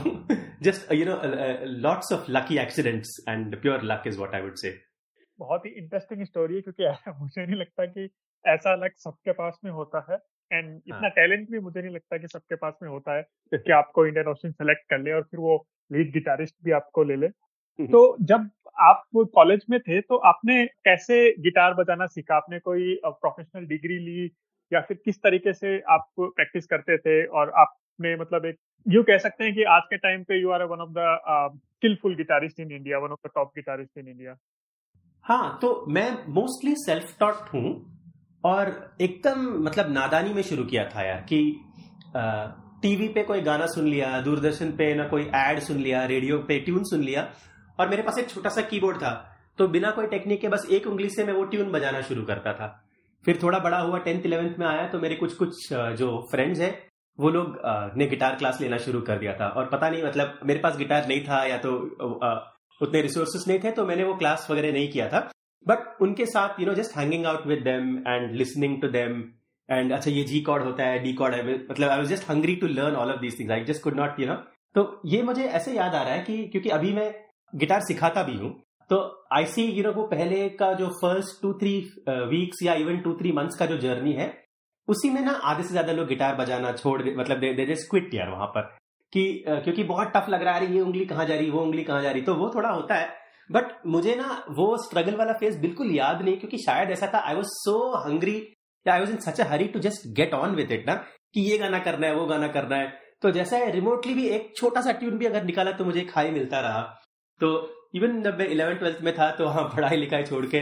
just 0.62 0.92
you 0.92 1.06
know 1.06 1.20
lots 1.80 2.12
of 2.12 2.30
lucky 2.30 2.58
accidents 2.58 3.24
and 3.28 3.60
pure 3.62 3.82
luck 3.84 4.02
is 4.06 4.18
what 4.18 4.34
I 4.34 4.40
would 4.40 4.54
say 4.54 4.74
बहुत 5.38 5.66
ही 5.66 5.70
इंटरेस्टिंग 5.70 6.24
स्टोरी 6.24 6.54
है 6.54 6.60
क्योंकि 6.60 7.10
मुझे 7.20 7.46
नहीं 7.46 7.56
लगता 7.56 7.86
कि 7.86 8.08
ऐसा 8.44 8.74
लक 8.74 8.92
सबके 8.96 9.32
पास 9.32 9.58
में 9.64 9.72
होता 9.72 10.06
है। 10.10 10.18
एंड 10.52 10.80
इतना 10.86 11.08
टैलेंट 11.08 11.40
हाँ। 11.40 11.52
भी 11.52 11.64
मुझे 11.64 11.80
नहीं 11.80 11.94
लगता 11.94 12.18
कि 12.18 12.28
सबके 12.28 12.56
पास 12.56 12.74
में 12.82 12.88
होता 12.90 13.16
है 13.16 13.22
कि 13.54 13.72
आपको 13.72 14.06
इंडियन 14.06 14.28
ओशन 14.28 14.50
सेलेक्ट 14.50 14.82
कर 14.90 14.98
ले 14.98 15.12
और 15.12 15.22
फिर 15.22 15.40
वो 15.40 15.66
लीड 15.92 16.12
गिटारिस्ट 16.12 16.56
भी 16.64 16.72
आपको 16.72 17.04
ले 17.04 17.16
ले। 17.16 17.28
तो 17.86 18.16
जब 18.20 18.50
आप 18.78 19.02
कॉलेज 19.16 19.64
में 19.70 19.78
थे 19.80 20.00
तो 20.00 20.16
आपने 20.16 20.64
कैसे 20.66 21.18
गिटार 21.42 21.74
बजाना 21.74 22.06
सीखा? 22.06 22.36
आपने 22.36 22.58
कोई 22.58 22.98
प्रोफेशनल 23.06 23.66
डिग्री 23.66 23.98
ली? 23.98 24.30
या 24.72 24.80
फिर 24.80 24.98
किस 25.04 25.16
तरीके 25.16 25.52
से 25.52 25.78
आप 25.90 26.08
प्रैक्टिस 26.20 26.66
करते 26.66 26.98
थे? 26.98 27.24
और 27.26 27.50
आपने 27.56 28.16
मतलब 28.16 28.46
एक, 28.46 28.56
यू 28.86 29.02
कह 29.02 29.18
सकते 29.18 29.44
हैं 29.44 29.54
कि 29.54 29.62
आज 29.62 29.82
के 29.90 29.96
टाइम 29.96 30.22
पे 30.22 30.40
you 30.40 30.50
are 30.50 30.62
one 30.62 30.80
of 30.80 30.90
the 30.90 31.58
skilful 31.76 32.16
guitarist 32.16 32.60
in 32.60 32.72
India 32.72 32.98
one 32.98 33.12
of 33.12 33.28
the 33.28 33.30
top 33.34 33.52
guitarist 33.56 33.98
in 33.98 34.08
India 34.08 34.36
हाँ 35.24 35.58
तो 35.62 35.84
मैं 35.88 36.10
मोस्टली 36.28 36.74
सेल्फ 36.76 37.16
टॉट 37.20 37.54
हूँ 37.54 37.70
और 38.44 38.68
एकदम 39.00 39.46
मतलब 39.64 39.92
नादानी 39.92 40.34
में 40.34 40.42
शुरू 40.42 40.64
किया 40.64 40.84
था 40.88 41.02
यार 41.02 41.20
कि 41.32 41.38
टीवी 42.82 43.08
पे 43.08 43.22
कोई 43.22 43.40
गाना 43.40 43.66
सुन 43.66 43.86
लिया, 43.88 44.20
दूरदर्शन 44.20 44.70
पे 44.72 44.94
ना 44.94 45.08
कोई 45.08 45.22
एड 45.34 45.58
सुन 45.58 45.76
लिया 45.76 46.04
रेडियो 46.04 46.38
पे 46.38 46.58
ट्यून 46.60 46.82
सुन 46.84 47.00
लिया। 47.00 47.22
और 47.78 47.88
मेरे 47.88 48.02
पास 48.02 48.18
एक 48.18 48.28
छोटा 48.30 48.50
सा 48.50 48.60
कीबोर्ड 48.64 48.96
था 48.98 49.12
तो 49.58 49.68
बिना 49.68 49.90
कोई 49.90 50.06
टेक्निक 50.06 50.40
के 50.40 50.48
बस 50.48 50.66
एक 50.70 50.86
उंगली 50.86 51.08
से 51.10 51.24
मैं 51.24 51.32
वो 51.34 51.44
ट्यून 51.44 51.70
बजाना 51.70 52.00
शुरू 52.08 52.22
करता 52.24 52.52
था। 52.52 52.66
फिर 53.24 53.38
थोड़ा 53.42 53.58
बड़ा 53.58 53.78
हुआ 53.78 53.98
टेंथ 53.98 54.26
इलेवेंथ 54.26 54.58
में 54.58 54.66
आया 54.66 54.86
तो 54.88 54.98
मेरे 55.00 55.14
कुछ 55.16 55.34
कुछ 55.34 55.72
जो 55.72 56.08
फ्रेंड्स 56.30 56.60
हैं, 56.60 56.72
वो 57.18 57.30
लोग 57.30 57.56
ने 57.96 58.06
गिटार 58.06 58.34
क्लास 58.34 58.60
लेना 58.60 58.76
शुरू 58.78 59.00
कर 59.02 59.18
दिया 59.18 59.32
था। 59.36 59.46
और 59.48 59.68
पता 59.72 59.88
नहीं 59.88 60.02
मतलब 60.02 60.38
मेरे 60.46 60.60
पास 60.60 60.76
गिटार 60.76 61.08
नहीं 61.08 61.24
था, 61.24 61.42
या 61.44 61.56
तो 61.58 61.72
उतने 62.80 63.02
रिसोर्सेस 63.02 63.44
नहीं 63.48 63.58
थे 63.58 63.70
तो 63.70 63.86
मैंने 63.86 64.04
वो 64.04 64.14
क्लास 64.16 64.46
वगैरह 64.50 64.72
नहीं 64.72 64.88
किया 64.92 65.08
था। 65.08 65.20
बट 65.66 66.02
उनके 66.02 66.26
साथ 66.26 66.60
you 66.60 66.66
know 66.66 66.74
just 66.74 66.96
hanging 66.96 67.26
out 67.26 67.46
with 67.46 67.62
them 67.64 67.96
and 68.08 68.34
listening 68.36 68.80
to 68.82 68.88
them 68.90 69.22
and 69.68 69.92
अच्छा 69.92 70.10
ये 70.10 70.22
जी 70.24 70.40
कॉर्ड 70.40 70.64
होता 70.64 70.84
है 70.84 70.98
डी 71.02 71.12
कॉर्ड 71.14 71.34
है 71.34 71.54
मतलब 71.70 71.88
I 71.90 71.98
was 71.98 72.08
just 72.08 72.30
hungry 72.30 72.56
to 72.56 72.66
learn 72.68 72.96
all 72.96 73.10
of 73.12 73.20
these 73.20 73.38
things 73.38 73.52
I 73.52 73.64
just 73.64 73.82
could 73.82 73.96
not 73.96 74.20
you 74.20 74.26
know 74.26 74.34
तो 74.74 75.00
ये 75.06 75.22
मुझे 75.22 75.44
ऐसे 75.44 75.72
याद 75.72 75.94
आ 75.94 76.02
रहा 76.02 76.14
है 76.14 76.22
कि, 76.24 76.36
क्योंकि 76.48 76.68
अभी 76.68 76.92
मैं 76.92 77.12
गिटार 77.52 77.80
सिखाता 77.82 78.22
भी 78.22 78.36
हूँ। 78.36 78.50
तो 78.90 78.98
आई 79.32 79.46
सी 79.46 79.62
यू 79.64 79.84
नो 79.84 79.92
वो 79.92 80.02
पहले 80.06 80.48
का 80.58 80.72
जो 80.72 80.88
फ़र्स्ट 80.96 81.42
टू 81.42 81.52
थ्री 81.60 81.78
वीक्स 82.08 82.62
या 82.62 82.74
इवन 82.76 83.00
टू 83.00 83.14
थ्री 83.14 83.32
मंथ्स 83.32 83.56
का 83.58 83.66
जो 83.66 83.76
जर्नी 83.78 84.12
है 84.12 84.32
उसी 84.88 85.10
में 85.10 85.20
ना 85.22 85.32
आधे 85.44 85.62
से 85.62 85.70
ज़्यादा 85.70 85.92
लोग 85.92 86.08
गिटार 86.08 86.34
बजाना 86.36 86.72
छोड़ 86.72 87.00
दे 87.02 87.14
मतलब 87.16 87.40
दे 87.40 87.52
दे 87.56 87.74
क्विट 87.84 88.14
यार 88.14 88.28
वहाँ 88.30 88.46
पर। 88.48 88.74
कि 89.12 89.44
uh, 89.48 89.62
क्योंकि 89.64 89.82
बहुत 89.84 90.12
टफ 90.14 90.28
लग 90.28 90.42
रहा 90.42 90.54
है 90.54 90.74
ये 90.74 90.80
उंगली 90.80 91.04
कहाँ 91.06 91.24
जा 91.26 91.34
रही 91.34 91.50
वो 91.50 91.60
उंगली 91.62 91.82
कहाँ 91.84 92.02
जा 92.02 92.10
रही 92.10 92.22
तो 92.22 92.34
वो 92.34 92.50
थोड़ा 92.54 92.68
होता 92.68 92.94
है। 92.94 93.08
बट 93.50 93.72
मुझे 93.86 94.14
ना 94.16 94.44
वो 94.50 94.66
स्ट्रगल 94.84 95.16
वाला 95.16 95.32
फेस 95.32 95.56
बिल्कुल 95.58 95.90
याद 95.94 96.22
नहीं 96.22 96.36
क्योंकि 96.36 96.58
शायद 96.58 96.90
ऐसा 96.90 97.06
था 97.14 97.18
I 97.28 97.34
was 97.34 97.46
so 97.48 97.74
hungry 97.98 98.34
I 98.86 99.00
was 99.00 99.10
in 99.10 99.16
such 99.20 99.40
a 99.40 99.44
hurry 99.48 99.66
to 99.68 99.78
just 99.80 100.06
get 100.16 100.34
on 100.34 100.54
with 100.54 100.72
it 100.72 100.86
ना 100.86 100.94
कि 101.34 101.40
ये 101.42 101.58
गाना 101.58 101.78
करना 101.78 102.06
है 102.06 102.14
वो 102.14 102.26
गाना 102.26 102.48
करना 102.48 102.76
है। 102.76 102.92
तो 103.22 103.30
जैसा 103.30 103.56
है 103.56 103.70
रिमोटली 103.72 104.14
भी 104.14 104.28
एक 104.28 104.52
छोटा 104.56 104.80
सा 104.80 104.92
ट्यून 104.92 105.18
भी 105.18 105.26
अगर 105.26 105.44
निकाला 105.44 105.72
तो 105.72 105.84
मुझे 105.84 106.04
खाई 106.04 106.30
मिलता 106.30 106.60
रहा। 106.60 106.82
तो 107.40 107.48
इवन 107.94 108.22
जब 108.22 108.38
मैं 108.38 108.46
इलेवन 108.48 108.74
ट्वेल्थ 108.74 108.98
में 109.02 109.12
था 109.14 109.30
तो 109.30 109.46
हाँ 109.46 109.64
पढ़ाई 109.76 109.96
लिखाई 109.96 110.22
छोड़ 110.24 110.44
के 110.46 110.60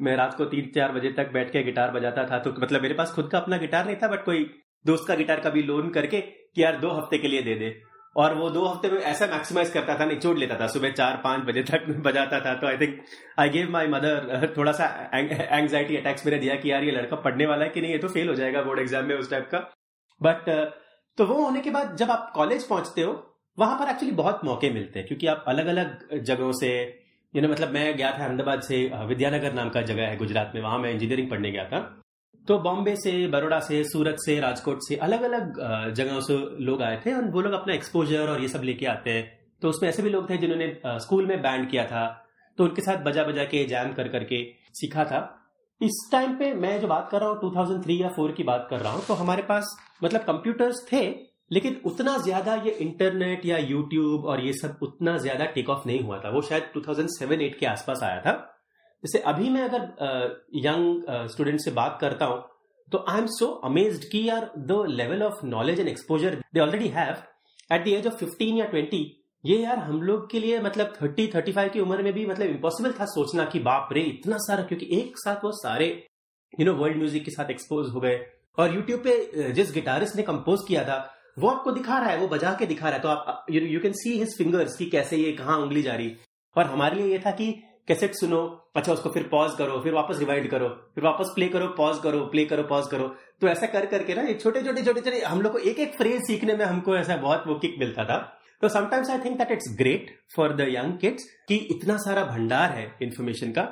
मैं 0.00 0.16
रात 0.16 0.34
को 0.36 0.44
तीन, 0.44 0.70
चार 0.74 0.92
बजे 0.92 1.10
तक 1.12 1.32
बैठ 1.32 1.50
के 1.50 1.62
गिटार 1.62 1.90
बजाता 1.90 2.24
था। 2.24 2.38
तो 2.38 2.50
मतलब 2.52 2.82
मेरे 2.82 2.94
पास 2.94 3.12
खुद 3.12 3.28
का 3.32 3.38
अपना 3.38 3.56
गिटार 3.58 3.86
नहीं 3.86 3.96
था 3.96 4.08
बट 4.08 4.24
कोई 4.24 4.44
दोस्त 4.84 5.06
का 5.08 5.14
गिटार 5.14 5.40
कभी 5.40 5.62
लोन 5.64 5.90
करके 5.90 6.20
कि 6.20 6.62
यार 6.62 6.76
दो 6.78 6.90
हफ़्ते 6.92 7.18
के 7.18 7.28
लिए 7.28 7.42
दे 7.42 7.54
दे। 7.54 7.74
और 8.16 8.34
वो 8.34 8.48
दो 8.50 8.64
हफ़्ते 8.64 8.88
में 8.90 9.00
ऐसा 9.00 9.26
मैक्सिमाइज 9.26 9.70
करता 9.70 9.98
था 10.00 10.04
निचोड़ 10.06 10.36
लेता 10.38 10.58
था। 10.60 10.66
सुबह 10.68 10.90
चार, 10.90 11.16
पाँच 11.24 11.42
बजे 11.44 11.62
तक 11.62 11.86
बजाता 12.04 12.40
था। 12.40 12.54
तो 12.54 12.66
I 12.66 12.76
think 12.78 13.00
I 13.38 13.48
gave 13.48 13.70
my 13.70 13.86
mother 13.88 14.52
थोड़ा 14.56 14.72
सा 14.72 14.86
एंग्जाइटी 15.14 15.96
अटैक्स 15.96 16.26
मेरे 16.26 16.38
दिया 16.38 16.54
कि 16.56 16.70
यार 16.70 16.84
ये 16.84 16.90
लड़का 16.92 17.16
पढ़ने 17.18 17.46
वाला 17.46 17.64
है 17.64 17.70
कि 17.70 17.80
नहीं, 17.80 17.92
ये 17.92 17.98
तो 17.98 18.08
फेल 18.08 18.28
हो 18.28 18.34
जाएगा 18.34 18.62
बोर्ड 18.62 18.80
एग्ज़ाम 18.80 19.04
में 19.04 19.14
उस 19.16 19.30
टाइप 19.30 19.48
का। 19.52 19.58
बट 20.20 20.48
तो 21.18 21.26
वो 21.26 21.42
होने 21.42 21.60
के 21.60 21.70
बाद 21.70 21.96
जब 21.96 22.10
आप 22.10 22.30
कॉलेज 22.34 22.66
पहुँचते 22.68 23.02
हो 23.02 23.12
वहाँ 23.58 23.78
पर 23.78 23.90
एक्चुअली 23.90 24.14
बहुत 24.14 24.40
मौके 24.44 24.70
मिलते 24.70 24.98
हैं, 24.98 25.06
क्योंकि 25.08 25.26
आप 25.26 25.44
अलग 25.48 25.66
अलग 25.66 26.22
जगहों 26.22 26.52
से 26.52 26.70
यू 27.34 27.42
नो 27.42 27.48
मतलब 27.48 27.70
मैं 27.70 27.96
गया 27.96 28.10
था 28.10 28.24
अहमदाबाद 28.24 28.60
से 28.62 28.76
विद्यानगर 29.06 29.52
नाम 29.54 29.68
का 29.70 29.82
जगह 29.82 30.06
है 30.06 30.16
गुजरात 30.16 30.52
में, 30.54 30.60
वहाँ 30.62 30.78
मैं 30.78 30.90
इंजीनियरिंग 30.92 31.30
पढ़ने 31.30 31.50
गया 31.50 31.64
था। 31.64 31.80
तो 32.46 32.58
बॉम्बे 32.60 32.94
से 32.96 33.26
बड़ोड़ा 33.28 33.58
से, 33.60 33.82
सूरत 33.84 34.16
से, 34.20 34.38
राजकोट 34.40 34.78
से 34.82 34.96
अलग 34.98 35.22
अलग 35.24 35.92
जगहों 35.94 36.20
से 36.20 36.34
लोग 36.64 36.82
आए 36.82 37.00
थे, 37.06 37.12
और 37.12 37.30
वो 37.30 37.40
लोग 37.40 37.52
अपना 37.52 37.74
एक्सपोजर 37.74 38.28
और 38.28 38.42
ये 38.42 38.48
सब 38.48 38.62
लेके 38.64 38.86
आते 38.88 39.10
हैं। 39.10 39.24
तो 39.62 39.68
उसमें 39.68 39.88
ऐसे 39.88 40.02
भी 40.02 40.10
लोग 40.10 40.28
थे 40.30 40.36
जिन्होंने 40.38 40.72
स्कूल 41.00 41.26
में 41.26 41.40
बैंड 41.42 41.70
किया 41.70 41.84
था 41.86 42.06
तो 42.58 42.64
उनके 42.64 42.82
साथ 42.82 43.02
बजा 43.04 43.24
बजा 43.24 43.44
के 43.44 43.64
जैम 43.66 43.92
कर 43.92 44.08
करके 44.08 44.42
सीखा 44.74 45.04
था। 45.04 45.20
इस 45.80 46.08
टाइम 46.12 46.34
पे 46.34 46.52
मैं 46.56 46.80
जो 46.80 46.88
बात 46.88 47.08
कर 47.10 47.20
रहा 47.20 47.28
हूँ 47.28 47.38
2003 47.40 48.00
या 48.00 48.08
4 48.10 48.32
की 48.32 48.42
बात 48.44 48.66
कर 48.70 48.80
रहा 48.80 48.92
हूँ 48.92 49.02
तो 49.08 49.14
हमारे 49.14 49.42
पास 49.44 49.76
मतलब 50.04 50.20
कंप्यूटर्स 50.22 50.86
थे 50.92 51.02
लेकिन 51.50 51.80
उतना 51.86 52.16
ज़्यादा 52.18 52.54
ये 52.64 52.70
इंटरनेट 52.80 53.44
या 53.46 53.58
यूट्यूब 53.58 54.24
और 54.24 54.40
ये 54.40 54.52
सब 54.54 54.78
उतना 54.82 55.16
ज़्यादा 55.18 55.44
टेक 55.54 55.68
ऑफ़ 55.70 55.86
नहीं 55.86 56.00
हुआ 56.00 56.18
था। 56.20 56.30
वो 56.30 56.42
शायद 56.42 56.70
2007-8 56.74 57.58
के 57.58 57.66
आसपास 57.66 58.02
आया 58.02 58.20
था। 58.20 58.32
जैसे 59.04 59.18
अभी 59.30 59.50
मैं 59.50 59.62
अगर 59.62 60.40
यंग 60.56 61.28
स्टूडेंट 61.30 61.60
से 61.60 61.70
बात 61.72 61.98
करता 62.00 62.26
हूँ 62.26 62.42
तो 62.92 63.04
आई 63.08 63.18
एम 63.18 63.26
सो 63.28 63.46
अमेज्ड 63.64 64.04
कि 64.10 64.28
यार 64.28 64.50
the 64.58 64.84
level 64.90 65.22
of 65.22 65.44
knowledge 65.46 65.80
and 65.80 65.88
exposure 65.88 66.34
they 66.54 66.60
already 66.60 66.88
have 66.90 67.22
at 67.72 67.84
the 67.84 67.88
age 67.88 68.06
of 68.06 68.16
fifteen 68.16 68.56
या 68.56 68.64
ट्वेंटी 68.66 69.04
ये 69.44 69.56
यार 69.58 69.78
हम 69.78 70.00
लोग 70.02 70.30
के 70.30 70.40
लिए 70.40 70.60
मतलब 70.60 70.92
थर्टी 71.00 71.26
थर्टी 71.34 71.52
फाइव 71.52 71.68
की 71.70 71.80
उम्र 71.80 72.02
में 72.02 72.12
भी 72.12 72.26
मतलब 72.26 72.46
इम्पॉसिबल 72.46 72.92
था 72.92 73.04
सोचना 73.06 73.44
कि 73.44 73.58
बाप 73.60 73.88
रे, 73.92 74.00
इतना 74.02 74.36
सारा, 74.38 74.62
क्योंकि 74.62 74.86
एक 74.92 75.18
साथ 75.18 75.44
वो 75.44 75.50
सारे 75.54 75.86
यू 76.54 76.66
नो 76.66 76.72
वर्ल्ड 76.74 76.96
म्यूज़िक 76.96 77.24
के 77.24 77.30
साथ 77.30 77.50
एक्सपोज 77.50 77.90
हो 77.90 78.00
गए। 78.00 78.18
और 78.58 78.74
यूट्यूब 78.74 79.00
पे 79.04 79.52
जिस 79.52 79.72
गिटारिस्ट 79.72 80.16
ने 80.16 80.22
कंपोज 80.22 80.60
किया 80.68 80.84
था 80.84 80.96
वो 81.36 81.48
आपको 81.48 81.72
दिखा 81.72 81.98
रहा 81.98 82.10
है, 82.10 82.18
वो 82.18 82.28
बजा 82.28 82.52
के 82.58 82.66
दिखा 82.66 82.88
रहा 82.88 82.96
है। 82.96 83.02
तो 83.02 83.08
आप 83.08 83.46
you 83.50 83.80
can 83.80 83.92
see 83.94 84.18
his 84.18 84.36
fingers 84.38 84.76
कि 84.76 84.86
कैसे 84.90 85.16
ये 85.16 85.32
कहाँ 85.34 85.58
उंगली 85.58 85.82
जा 85.82 85.94
रही। 85.94 86.12
और 86.56 86.64
हमारे 86.66 86.96
लिए 86.96 87.12
ये 87.12 87.18
था 87.26 87.30
कि 87.30 87.52
कैसेट 87.88 88.14
सुनो 88.14 88.38
अच्छा 88.76 88.92
उसको 88.92 89.10
फिर 89.10 89.22
पॉज 89.22 89.52
करो, 89.58 89.80
फिर 89.80 89.92
वापस 89.94 90.18
रिवाइंड 90.18 90.48
करो, 90.50 90.68
फिर 90.94 91.04
वापस 91.04 91.32
प्ले 91.34 91.48
करो 91.48 91.66
पॉज 91.76 91.98
करो 92.02 92.20
प्ले 92.26 92.44
करो 92.44 92.62
पॉज 92.64 92.86
करो। 92.90 93.08
तो 93.40 93.48
ऐसा 93.48 93.66
कर, 93.66 93.86
करके 93.86 94.14
ना, 94.14 94.22
ये 94.22 94.34
छोटे 94.34 94.62
छोटे 94.62 94.82
छोटे 94.82 95.00
छोटे 95.00 95.20
हम 95.20 95.42
लोग 95.42 95.52
को 95.52 95.58
एक 95.60 95.78
एक 95.78 95.96
फ्रेज 95.96 96.20
सीखने 96.22 96.54
में 96.54 96.64
हमको 96.64 96.96
ऐसा 96.96 97.16
बहुत 97.18 97.44
वो 97.46 97.54
किक 97.56 97.78
मिलता 97.78 98.04
था। 98.04 98.18
तो 98.62 98.68
sometimes 98.68 99.10
I 99.10 99.18
think 99.18 99.38
that 99.38 99.50
it's 99.52 99.74
great 99.78 100.10
for 100.36 100.52
the 100.56 100.66
young 100.70 100.98
kids 100.98 101.24
कि 101.48 101.56
इतना 101.70 101.96
सारा 101.98 102.24
भंडार 102.26 102.70
है 102.70 102.90
इन्फॉर्मेशन 103.02 103.50
का। 103.52 103.62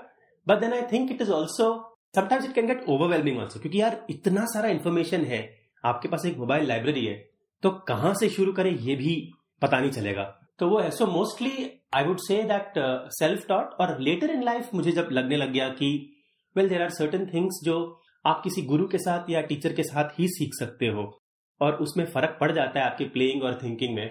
But 0.47 0.61
then 0.61 0.73
I 0.73 0.83
think 0.93 1.11
it 1.13 1.23
is 1.23 1.31
also 1.33 1.69
sometimes 2.17 2.45
it 2.47 2.55
can 2.55 2.67
get 2.67 2.85
overwhelming 2.89 3.39
also 3.39 3.61
क्योंकि 3.61 3.81
यार 3.81 4.05
इतना 4.11 4.45
सारा 4.49 4.69
इन्फॉर्मेशन 4.71 5.25
है। 5.25 5.47
आपके 5.85 6.09
पास 6.09 6.27
एक 6.27 6.37
मोबाइल 6.39 6.69
लाइब्रेरी 6.69 7.05
है 7.07 7.23
तो 7.65 7.71
कहाँ 7.71 8.15
से 8.15 8.29
शुरू 8.29 8.53
करें 8.53 8.71
ये 8.71 8.95
भी 8.97 9.33
पता 9.63 9.79
नहीं 9.81 9.91
चलेगा। 9.91 10.23
तो 10.59 10.69
वो 10.69 10.81
है 10.81 10.91
so 10.91 11.07
mostly 11.07 11.81
I 11.95 12.05
would 12.05 12.19
say 12.19 12.43
that 12.43 12.73
self 13.11 13.47
taught 13.49 13.71
और 13.81 14.01
लेटर 14.01 14.31
इन 14.31 14.43
लाइफ 14.43 14.69
मुझे 14.75 14.93
जब 14.93 15.09
लगने 15.13 15.37
लग 15.37 15.53
गया 15.53 15.69
कि 15.69 16.17
well 16.57 16.69
there 16.69 16.83
are 16.83 16.91
certain 16.91 17.27
things 17.27 17.61
जो 17.65 18.01
आप 18.27 18.41
किसी 18.45 18.63
गुरु 18.63 18.89
के 18.89 18.99
साथ 18.99 19.31
या 19.31 19.41
टीचर 19.41 19.73
के 19.73 19.83
साथ 19.83 20.21
ही 20.21 20.29
सीख 20.29 20.51
सकते 20.61 20.87
हो 20.87 21.23
और 21.61 21.75
उसमें 21.75 22.05
फ़र्क 22.05 22.39
पड़ 22.41 22.53
जाता 22.53 22.81
है 22.81 22.87
आपकी 22.87 23.05
प्लेइंग 23.05 23.43
और 23.43 23.59
थिंकिंग 23.63 23.95
में। 23.95 24.11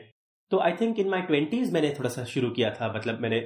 तो 0.52 0.60
I 0.60 0.72
think 0.72 1.00
in 1.00 1.10
my 1.10 1.22
twenties 1.22 1.74
मैंने 1.74 1.96
थोड़ा 2.00 2.10
सा 2.10 2.24
शुरू 2.24 2.50
किया 2.50 2.70
था 2.70 2.94
मतलब 2.96 3.20
मैंने 3.20 3.38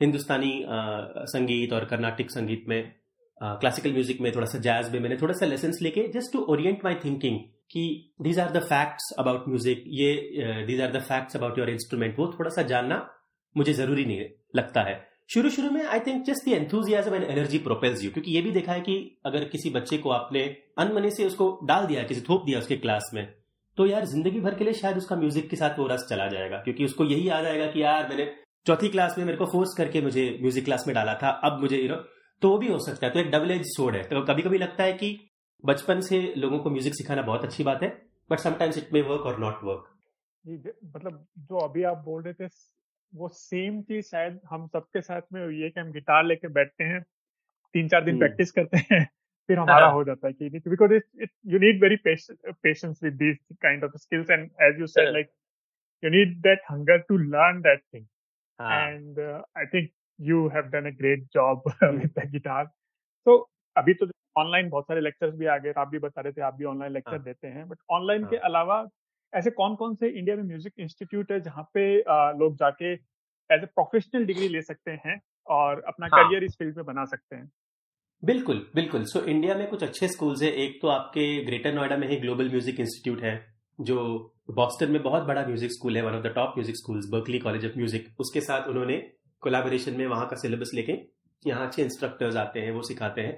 हिंदुस्तानी 0.00 0.52
uh, 0.60 1.26
संगीत 1.26 1.72
और 1.72 1.84
कर्नाटिक 1.84 2.30
संगीत 2.30 2.64
में 2.68 2.94
क्लासिकल 3.42 3.88
uh, 3.88 3.94
म्यूज़िक 3.94 4.20
में 4.20 4.32
थोड़ा 4.34 4.46
सा 4.46 4.58
जैज 4.58 4.92
में 4.92 5.00
मैंने 5.00 5.16
थोड़ा 5.16 5.34
सा 5.34 5.46
लेसन 5.46 5.72
लेके 5.82 6.08
just 6.08 6.32
to 6.32 6.46
orient 6.48 6.84
my 6.84 6.94
thinking 6.94 7.40
कि 7.72 8.14
these 8.22 8.38
are 8.40 8.50
the 8.52 8.62
facts 8.64 9.12
about 9.18 9.48
music 9.48 9.84
ये 10.00 10.12
these 10.66 10.80
are 10.80 10.92
the 10.92 11.00
facts 11.04 11.36
about 11.36 11.58
your 11.58 11.70
instrument 11.70 12.18
वो 12.18 12.26
थोड़ा 12.32 12.50
सा 12.50 12.62
जानना 12.68 13.06
मुझे 13.56 13.72
ज़रूरी 13.74 14.04
नहीं 14.04 14.28
लगता 14.56 14.82
है। 14.82 15.00
शुरू 15.30 15.50
शुरू 15.50 15.70
में 15.70 15.84
I 15.84 16.00
think 16.06 16.24
just 16.24 16.44
the 16.44 16.52
enthusiasm 16.54 17.14
and 17.14 17.24
energy 17.24 17.58
propels 17.60 18.02
you 18.04 18.10
क्योंकि 18.10 18.30
ये 18.30 18.40
भी 18.42 18.50
देखा 18.52 18.72
है 18.72 18.80
कि 18.80 18.96
अगर 19.26 19.44
किसी 19.48 19.70
बच्चे 19.70 19.98
को 19.98 20.10
आपने 20.12 20.44
अनमने 20.78 21.10
से 21.10 21.26
उसको 21.26 21.48
डाल 21.64 21.86
दिया, 21.86 22.02
किसी 22.04 22.20
थोप 22.20 22.44
दिया 22.46 22.58
उसके 22.58 22.76
क्लास 22.78 23.10
में 23.14 23.26
तो 23.78 23.86
यार 23.86 24.04
ज़िंदगी 24.06 24.40
भर 24.40 24.54
के 24.54 24.64
लिए 24.64 24.72
शायद 24.74 24.96
उसका 24.96 25.16
म्यूज़िक 25.16 25.48
के 25.50 25.56
साथ 25.56 25.78
वो 25.78 25.86
रस 25.88 26.06
चला 26.08 26.26
जाएगा, 26.28 26.56
क्योंकि 26.58 26.84
उसको 26.84 27.04
यही 27.04 27.28
याद 27.28 27.44
आएगा 27.46 27.66
कि 27.66 27.82
यार 27.82 28.08
मैंने 28.08 28.30
चौथी 28.66 28.88
क्लास 28.88 29.14
में 29.18 29.24
मेरे 29.24 29.38
को 29.38 29.46
फोर्स 29.52 29.74
करके 29.76 30.00
मुझे 30.02 30.24
म्यूज़िक 30.40 30.64
क्लास 30.64 30.84
में 30.86 30.94
डाला 30.94 31.14
था, 31.14 31.28
अब 31.28 31.60
मुझे 31.60 31.76
यू 31.76 31.88
नो 31.88 31.96
तो 32.42 32.50
वो 32.50 32.58
भी 32.58 32.68
हो 32.68 32.78
सकता 32.80 33.06
है। 33.06 33.12
तो 33.12 33.20
एक 33.20 33.30
डबल 33.30 33.50
एज 33.50 33.62
सोड 33.66 33.96
है। 33.96 34.02
तो 34.04 34.20
कभी 34.24 34.42
कभी 34.42 34.58
लगता 34.58 34.84
है 34.84 34.92
कि 34.94 35.08
बचपन 35.64 36.00
से 36.00 36.20
लोगों 36.36 36.58
को 36.58 36.70
म्यूज़िक 36.70 36.94
सिखाना 36.94 37.22
बहुत 37.22 37.44
अच्छी 37.44 37.64
बात 37.64 37.82
है 37.82 37.88
but 38.30 38.38
sometimes 38.40 38.78
it 38.78 38.92
may 38.92 39.02
work 39.02 39.26
और 39.26 39.38
नॉट 39.40 39.64
वर्क 39.64 39.88
मतलब 40.44 41.26
जो 41.40 41.58
अभी 41.58 41.82
आप 41.84 42.02
बोल 42.04 42.22
रहे 42.22 42.34
थे 42.34 42.46
वो 43.12 43.28
सेम 43.30 43.80
चीज़ 43.82 44.06
शायद 44.06 44.40
हम 44.50 44.66
सबके 44.66 45.00
साथ 45.00 45.22
में 45.32 45.42
हुई 45.44 45.60
है 45.60 45.70
कि 45.70 45.80
हम 45.80 45.90
गिटार 45.92 46.24
लेके 46.24 46.48
बैठते 46.50 46.84
हैं 46.84 47.02
तीन 47.74 47.88
चार 47.88 48.04
दिन 48.04 48.18
प्रैक्टिस 48.18 48.52
हम्म। 48.56 48.66
करते 48.66 48.94
हैं 48.94 49.04
फिर 49.48 49.58
हमारा 49.58 49.86
हाँ। 49.86 49.94
हो 49.94 50.02
जाता 50.04 50.26
है 50.26 50.32
कि 50.32 50.48
because 50.68 50.92
it 50.94 51.30
you 51.46 51.58
need 51.58 51.82
very 51.82 51.96
patience 52.06 53.00
with 53.02 53.14
this 53.14 53.36
kind 53.62 53.84
of 53.84 53.96
skills 53.98 54.30
and 54.30 54.50
as 54.62 54.80
you 54.80 54.86
said 54.88 55.12
like 55.12 55.30
you 56.02 56.10
need 56.10 56.36
that 56.42 56.62
hunger 56.70 56.98
to 57.08 57.16
learn 57.18 57.60
that 57.60 57.82
thing 57.84 58.04
and 58.58 59.20
I 59.20 59.66
think 59.74 59.90
you 60.18 60.46
have 60.48 60.68
done 60.70 60.86
a 60.86 60.94
great 60.96 61.24
job 61.34 61.72
with 61.82 62.10
the 62.18 62.28
guitar 62.32 62.64
तो 63.26 63.38
अभी 63.76 63.94
तो 63.94 64.06
online 64.36 64.68
बहुत 64.68 64.84
सारे 64.84 65.00
lectures 65.00 65.34
भी 65.34 65.46
आ 65.46 65.56
गए 65.58 65.72
आप 65.76 65.88
भी 65.88 65.98
बता 65.98 66.20
रहे 66.20 66.32
थे 66.32 66.42
आप 66.42 66.54
भी 66.54 66.64
ऑनलाइन 66.64 66.92
लेक्चर 66.92 67.10
हाँ. 67.10 67.22
देते 67.22 67.48
हैं 67.48 67.68
बट 67.68 67.78
ऑनलाइन 67.90 68.22
हाँ, 68.22 68.30
के। 68.30 68.36
अलावा 68.36 68.86
ऐसे 69.32 69.50
कौन 69.50 69.74
कौन 69.74 69.94
से 69.94 70.08
इंडिया 70.08 70.36
में 70.36 70.42
म्यूज़िक 70.44 70.72
इंस्टीट्यूट 70.78 71.32
है 71.32 71.40
जहाँ 71.40 71.68
पे 71.74 71.84
लोग 72.38 72.56
जाके 72.56 72.92
एज 72.92 73.62
ए 73.62 73.66
प्रोफेशनल 73.66 74.24
डिग्री 74.24 74.48
ले 74.48 74.62
सकते 74.62 74.90
हैं 75.06 75.20
और 75.48 75.82
अपना 75.88 76.06
हाँ. 76.06 76.24
करियर 76.24 76.44
इस 76.44 76.56
फ़ील्ड 76.58 76.76
में 76.76 76.84
बना 76.86 77.04
सकते 77.04 77.36
हैं 77.36 77.50
बिल्कुल 78.22 78.66
बिल्कुल 78.74 79.04
सो 79.04 79.18
so, 79.18 79.26
इंडिया 79.26 79.54
में 79.54 79.66
कुछ 79.68 79.82
अच्छे 79.82 80.08
स्कूल्स 80.08 80.42
है 80.42 80.50
एक 80.64 80.78
तो 80.82 80.88
आपके 80.88 81.24
ग्रेटर 81.44 81.72
नोएडा 81.74 81.96
में 81.96 82.06
ही 82.08 82.16
ग्लोबल 82.16 82.48
म्यूज़िक 82.48 82.80
इंस्टीट्यूट 82.80 83.22
है 83.22 83.34
जो 83.78 83.96
बॉस्टन 84.50 84.90
में 84.90 85.02
बहुत 85.02 85.22
बड़ा 85.22 85.46
म्यूज़िक 85.46 85.72
स्कूल 85.72 85.96
है 85.96 86.02
one 86.02 86.14
of 86.14 86.22
the 86.22 86.32
top 86.34 86.54
music 86.56 86.76
schools 86.76 87.08
Berklee 87.10 87.38
College 87.38 87.66
of 87.66 87.76
Music 87.76 88.20
उसके 88.20 88.40
साथ 88.40 88.68
उन्होंने 88.68 88.98
कोलाबोरेशन 89.42 89.96
में 89.96 90.06
वहाँ 90.06 90.28
का 90.28 90.36
सिलेबस 90.36 90.70
लेके 90.74 90.98
यहाँ 91.44 91.66
अच्छे 91.66 91.82
इंस्ट्रक्टर्स 91.82 92.36
आते 92.36 92.60
हैं 92.60 92.72
वो 92.72 92.82
सिखाते 92.82 93.20
हैं 93.20 93.34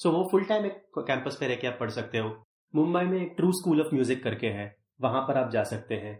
सो 0.00 0.10
वो 0.10 0.22
फुल 0.30 0.44
टाइम 0.44 0.66
एक 0.66 0.82
कैंपस 0.98 1.36
पे 1.40 1.46
रह 1.48 1.56
के 1.56 1.66
आप 1.66 1.76
पढ़ 1.80 1.90
सकते 1.90 2.18
हो। 2.18 2.28
मुंबई 2.74 3.04
में 3.04 3.20
एक 3.20 3.32
ट्रू 3.36 3.50
स्कूल 3.54 3.80
ऑफ़ 3.80 3.94
म्यूज़िक 3.94 4.22
करके 4.24 4.46
है। 4.48 4.74
वहाँ 5.00 5.20
पर 5.22 5.38
आप 5.38 5.50
जा 5.52 5.62
सकते 5.64 5.94
हैं। 5.96 6.14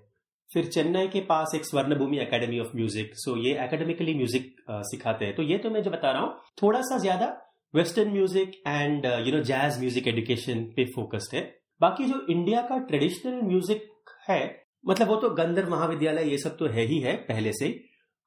फिर 0.50 0.66
चेन्नई 0.66 1.08
के 1.08 1.20
पास 1.26 1.52
एक 1.54 1.64
Swarna 1.64 1.98
Bhoomi 1.98 2.18
academy 2.18 2.58
of 2.60 2.76
music 2.76 3.10
so 3.16 3.36
ये 3.38 3.52
एकेडमिकली 3.64 4.14
म्यूज़िक 4.14 4.54
सिखाते 4.86 5.24
हैं। 5.24 5.34
तो 5.34 5.42
ये 5.42 5.58
तो 5.58 5.70
मैं 5.70 5.82
जो 5.82 5.90
बता 5.90 6.10
रहा 6.12 6.22
हूँ 6.22 6.34
थोड़ा 6.62 6.80
सा 6.82 6.98
ज़्यादा 6.98 7.26
western 7.74 8.10
music 8.12 8.52
and 8.66 9.06
you 9.26 9.32
know 9.32 9.42
jazz 9.44 9.78
music 9.80 10.08
education 10.08 10.62
पे 10.76 10.84
फोकस्ड 10.94 11.36
है। 11.36 11.42
बाकी 11.80 12.04
जो 12.04 12.20
इंडिया 12.30 12.62
का 12.62 12.78
ट्रेडिशनल 12.86 13.40
म्यूज़िक 13.42 13.88
है 14.28 14.40
मतलब 14.84 15.08
वो 15.08 15.16
तो 15.16 15.30
गंधर्व 15.34 15.70
महाविद्यालय 15.70 16.30
ये 16.30 16.38
सब 16.38 16.56
तो 16.58 16.66
है 16.68 16.84
ही 16.86 16.98
है 17.00 17.14
पहले 17.24 17.52
से। 17.54 17.68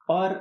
और 0.09 0.33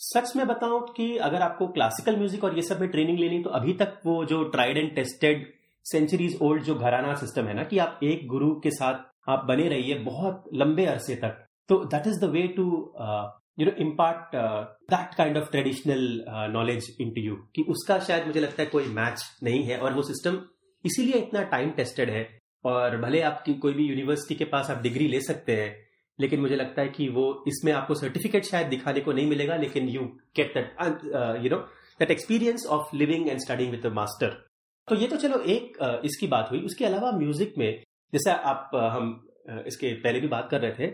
सच 0.00 0.32
में 0.36 0.46
बताऊँ 0.46 0.80
कि 0.96 1.16
अगर 1.16 1.42
आपको 1.42 1.66
क्लासिकल 1.68 2.16
म्यूज़िक 2.16 2.44
और 2.44 2.56
ये 2.56 2.62
सब 2.62 2.80
में 2.80 2.88
ट्रेनिंग 2.90 3.18
लेनी 3.18 3.42
तो 3.42 3.50
अभी 3.50 3.72
तक 3.72 4.00
वो 4.06 4.24
जो 4.24 4.42
tried 4.44 4.76
and 4.76 4.94
tested 4.94 5.46
centuries 5.86 6.38
old 6.42 6.62
जो 6.62 6.74
घराना 6.74 7.14
सिस्टम 7.14 7.46
है 7.46 7.54
ना, 7.54 7.62
कि 7.64 7.78
आप 7.78 8.00
एक 8.02 8.26
गुरु 8.26 8.54
के 8.60 8.70
साथ 8.70 9.30
आप 9.30 9.44
बने 9.44 9.68
रहिए 9.68 9.98
बहुत 9.98 10.44
लंबे 10.54 10.86
अरसे 10.86 11.14
तक 11.14 11.44
तो 11.68 11.84
that 11.84 12.06
is 12.06 12.20
the 12.20 12.24
way 12.24 12.46
to 12.48 12.64
you 13.58 13.66
know 13.66 13.72
impart 13.80 14.36
that 14.90 15.14
kind 15.14 15.38
of 15.38 15.50
traditional 15.50 16.24
knowledge 16.52 16.96
into 17.10 17.20
you 17.20 17.34
कि 17.56 17.62
उसका 17.68 17.98
शायद 17.98 18.26
मुझे 18.26 18.40
लगता 18.40 18.62
है 18.62 18.68
कोई 18.68 18.86
मैच 18.86 19.24
नहीं 19.42 19.62
है 19.62 19.78
और 19.78 19.94
वो 19.94 20.02
सिस्टम 20.02 20.40
इसीलिए 20.84 21.20
इतना 21.20 21.42
टाइम 21.42 21.70
टेस्टेड 21.70 22.10
है 22.10 22.26
और 22.64 22.96
भले 23.00 23.20
आपकी 23.22 23.54
कोई 23.54 23.72
भी 23.72 23.86
यूनिवर्सिटी 23.86 24.34
के 24.34 24.44
पास 24.44 24.70
आप 24.70 24.82
डिग्री 24.82 25.08
ले 25.08 25.20
सकते 25.20 25.56
हैं 25.56 25.87
लेकिन 26.20 26.40
मुझे 26.40 26.56
लगता 26.56 26.82
है 26.82 26.88
कि 26.88 27.08
वो 27.08 27.26
इसमें 27.48 27.72
आपको 27.72 27.94
सर्टिफिकेट 27.94 28.44
शायद 28.44 28.66
दिखाने 28.68 29.00
को 29.00 29.12
नहीं 29.12 29.26
मिलेगा 29.26 29.56
लेकिन 29.56 29.88
you 29.88 30.02
get 30.36 30.54
that 30.54 31.04
you 31.44 31.50
know 31.50 31.62
that 32.00 32.10
experience 32.10 32.66
of 32.70 32.96
living 32.96 33.28
and 33.28 33.40
studying 33.40 33.70
with 33.70 33.86
master 33.94 34.36
तो 34.88 34.96
ये 34.96 35.06
तो 35.06 35.16
चलो 35.16 35.38
एक 35.42 35.76
uh, 35.82 36.04
इसकी 36.04 36.26
बात 36.26 36.48
हुई। 36.50 36.60
उसके 36.60 36.84
अलावा 36.84 37.10
म्यूज़िक 37.12 37.54
में 37.58 37.82
जैसे 38.12 38.30
आप 38.30 38.70
uh, 38.74 38.84
हम 38.90 39.10
uh, 39.50 39.66
इसके 39.66 39.92
पहले 39.94 40.20
भी 40.20 40.28
बात 40.28 40.48
कर 40.50 40.60
रहे 40.60 40.72
थे 40.72 40.86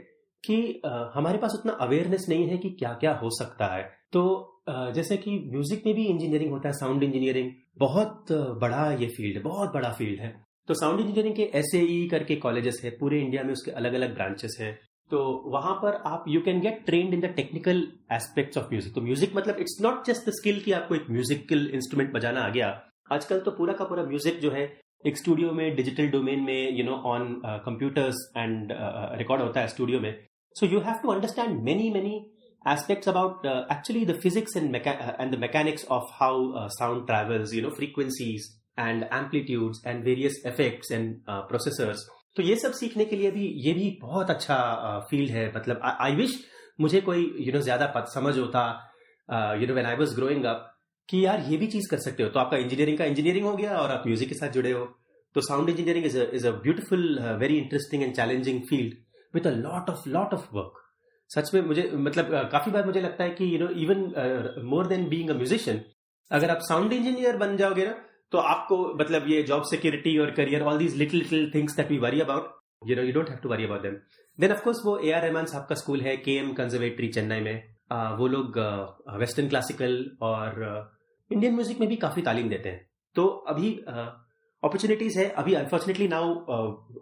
कि 0.44 0.56
uh, 0.86 1.04
हमारे 1.14 1.38
पास 1.38 1.52
उतना 1.58 1.72
अवेयरनेस 1.80 2.26
नहीं 2.28 2.48
है 2.48 2.56
कि 2.58 2.70
क्या 2.70 2.92
क्या 3.00 3.12
हो 3.14 3.30
सकता 3.38 3.66
है। 3.74 3.82
तो 4.12 4.22
uh, 4.70 4.90
जैसे 4.94 5.16
कि 5.16 5.38
म्यूज़िक 5.52 5.86
में 5.86 5.94
भी 5.94 6.06
इंजीनियरिंग 6.06 6.50
होता 6.50 6.68
है 6.68 6.74
साउंड 6.74 7.02
इंजीनियरिंग 7.02 7.50
बहुत 7.78 8.32
बड़ा 8.60 8.90
ये 8.92 9.08
फ़ील्ड 9.08 9.36
है 9.36 9.42
बहुत 9.42 9.72
बड़ा 9.74 9.90
फ़ील्ड 9.92 10.20
है। 10.20 10.34
तो 10.68 10.74
साउंड 10.74 11.00
इंजीनियरिंग 11.00 11.36
के 11.36 11.50
एस 11.58 11.70
e 11.74 12.10
करके 12.10 12.36
कॉलेजेस 12.38 12.80
है 12.84 12.90
पूरे 13.00 13.20
इंडिया 13.20 13.42
में 13.42 13.52
उसके 13.52 13.70
अलग 13.72 13.94
अलग 13.94 14.14
ब्रांचेस 14.14 14.56
हैं। 14.60 14.78
तो 15.10 15.42
वहाँ 15.52 15.74
पर 15.74 15.94
आप 16.06 16.24
you 16.28 16.40
can 16.40 16.60
get 16.60 16.84
trained 16.86 17.14
in 17.14 17.20
the 17.20 17.32
technical 17.36 17.86
aspects 18.12 18.58
of 18.58 18.66
music 18.70 18.94
तो 18.94 19.00
म्यूज़िक 19.00 19.36
मतलब 19.36 19.56
it's 19.60 19.78
not 19.82 20.06
just 20.06 20.28
the 20.28 20.32
skill 20.32 20.60
कि 20.60 20.72
आपको 20.72 20.94
एक 20.94 21.06
म्यूजिकल 21.10 21.66
इंस्ट्रूमेंट 21.74 22.12
बजाना 22.12 22.40
आ 22.40 22.48
गया। 22.48 22.68
आजकल 23.12 23.40
तो 23.40 23.50
पूरा 23.50 23.72
का 23.72 23.84
पूरा 23.84 24.02
म्यूज़िक 24.02 24.40
जो 24.40 24.50
है 24.50 24.62
एक 25.06 25.18
स्टूडियो 25.18 25.52
में 25.52 25.76
डिजिटल 25.76 26.08
डोमेन 26.08 26.40
में 26.40 26.76
you 26.78 26.84
know 26.84 26.92
on 26.92 27.42
computers 27.46 28.32
and 28.36 28.68
record 29.18 29.42
होता 29.42 29.60
है 29.60 29.68
स्टूडियो 29.68 30.00
में। 30.00 30.26
So 30.56 30.66
you 30.66 30.80
have 30.80 30.94
to 31.02 31.08
understand 31.12 31.62
many 31.62 31.90
many 31.90 32.30
aspects 32.72 33.08
about 33.08 33.46
actually 33.46 34.04
actually 34.04 34.04
the 34.10 34.14
physics 34.20 34.54
and, 34.58 34.70
mecha- 34.74 34.98
uh, 35.06 35.14
and 35.22 35.34
the 35.34 35.40
mechanics 35.40 35.82
of 35.96 36.04
how 36.20 36.52
uh, 36.52 36.68
sound 36.76 37.06
travels, 37.06 37.52
you 37.52 37.62
know, 37.62 37.72
frequencies 37.80 38.46
and 38.76 39.04
amplitudes 39.10 39.82
and 39.84 40.06
तो 42.36 42.42
ये 42.42 42.56
सब 42.56 42.72
सीखने 42.72 43.04
के 43.04 43.16
लिए 43.16 43.30
भी 43.30 43.46
ये 43.66 43.72
भी 43.72 43.90
बहुत 44.00 44.30
अच्छा 44.30 44.56
फ़ील्ड 45.10 45.30
है। 45.30 45.46
मतलब 45.56 45.80
आई 46.00 46.14
विश 46.16 46.38
मुझे 46.80 47.00
कोई 47.00 47.18
यू 47.18 47.26
you 47.36 47.46
नो 47.46 47.52
know, 47.52 47.62
ज़्यादा 47.64 47.86
पत 47.94 48.06
समझ 48.14 48.36
होता 48.38 48.62
you 49.60 49.66
know 49.66 49.74
when 49.74 49.86
I 49.86 49.96
was 49.96 50.14
growing 50.14 50.44
up 50.44 50.70
कि 51.08 51.24
यार 51.24 51.40
ये 51.48 51.56
भी 51.56 51.66
चीज़ 51.66 51.88
कर 51.90 51.98
सकते 52.00 52.22
हो। 52.22 52.28
तो 52.28 52.40
आपका 52.40 52.56
इंजीनियरिंग 52.56 52.98
का 52.98 53.04
इंजीनियरिंग 53.04 53.46
हो 53.46 53.56
गया 53.56 53.76
और 53.78 53.90
आप 53.90 54.06
म्यूज़िक 54.06 54.28
के 54.28 54.34
साथ 54.34 54.50
जुड़े 54.52 54.72
हो। 54.72 54.84
तो 55.36 55.40
sound 55.40 55.68
engineering 55.68 56.06
is 56.06 56.18
is 56.18 56.46
a 56.46 56.50
beautiful 56.62 57.18
very 57.40 57.58
interesting 57.58 58.02
and 58.02 58.14
challenging 58.16 58.60
field 58.68 58.94
with 59.34 59.46
a 59.46 59.50
lot 59.52 59.90
of 59.90 60.08
lot 60.08 60.34
of 60.34 60.48
work 60.54 60.80
सच 61.30 61.54
में 61.54 61.60
मुझे 61.66 61.90
मतलब 61.96 62.48
काफ़ी 62.52 62.72
बार 62.72 62.86
मुझे 62.86 63.00
लगता 63.00 63.24
है 63.24 63.30
कि 63.30 63.54
you 63.54 63.58
know 63.58 63.68
even 63.82 64.02
more 64.70 64.86
than 64.86 65.08
being 65.08 65.30
a 65.30 65.34
musician 65.34 65.80
अगर 66.30 66.50
आप 66.50 66.60
साउंड 66.68 66.92
इंजीनियर 66.92 67.36
बन 67.36 67.56
जाओगे 67.56 67.86
ना 67.86 67.94
तो 68.34 68.38
आपको 68.50 68.76
मतलब 69.00 69.28
ये 69.28 69.42
जॉब 69.48 69.62
सिक्योरिटी 69.70 70.16
और 70.18 70.30
career 70.36 70.62
all 70.62 70.78
these 70.78 70.96
little 70.96 71.18
little 71.18 71.50
things 71.54 71.76
that 71.76 71.90
we 71.90 71.98
worry 72.04 72.20
about 72.20 72.88
you 72.88 72.96
know 72.96 73.02
you 73.02 73.12
don't 73.12 73.28
have 73.30 73.38
to 73.42 73.48
worry 73.48 73.64
about 73.64 73.82
them 73.82 73.94
then 74.38 74.52
of 74.52 74.64
course 74.64 74.80
वो 74.86 74.96
ए 74.98 75.12
आर 75.12 75.22
रहमान 75.22 75.46
साहब 75.46 75.66
का 75.68 75.74
स्कूल 75.82 76.00
है 76.02 76.16
के 76.24 76.36
एम 76.38 76.52
कंजर्वेटरी 76.54 77.08
चेन्नई 77.08 77.40
में. 77.40 77.62
आ, 77.92 78.14
वो 78.16 78.26
लोग 78.28 78.58
वेस्टर्न 79.20 79.48
क्लासिकल 79.48 79.94
और 80.22 80.60
इंडियन 81.30 81.54
म्यूज़िक 81.54 81.80
में 81.80 81.88
भी 81.88 81.96
काफ़ी 81.96 82.22
तालीम 82.22 82.48
देते 82.48 82.68
हैं। 82.68 82.86
तो 83.16 83.26
अभी 83.48 83.72
अपॉर्चुनिटीज़ 83.88 85.18
है। 85.18 85.28
अभी 85.42 85.54
unfortunately 85.54 86.08
now 86.08 86.34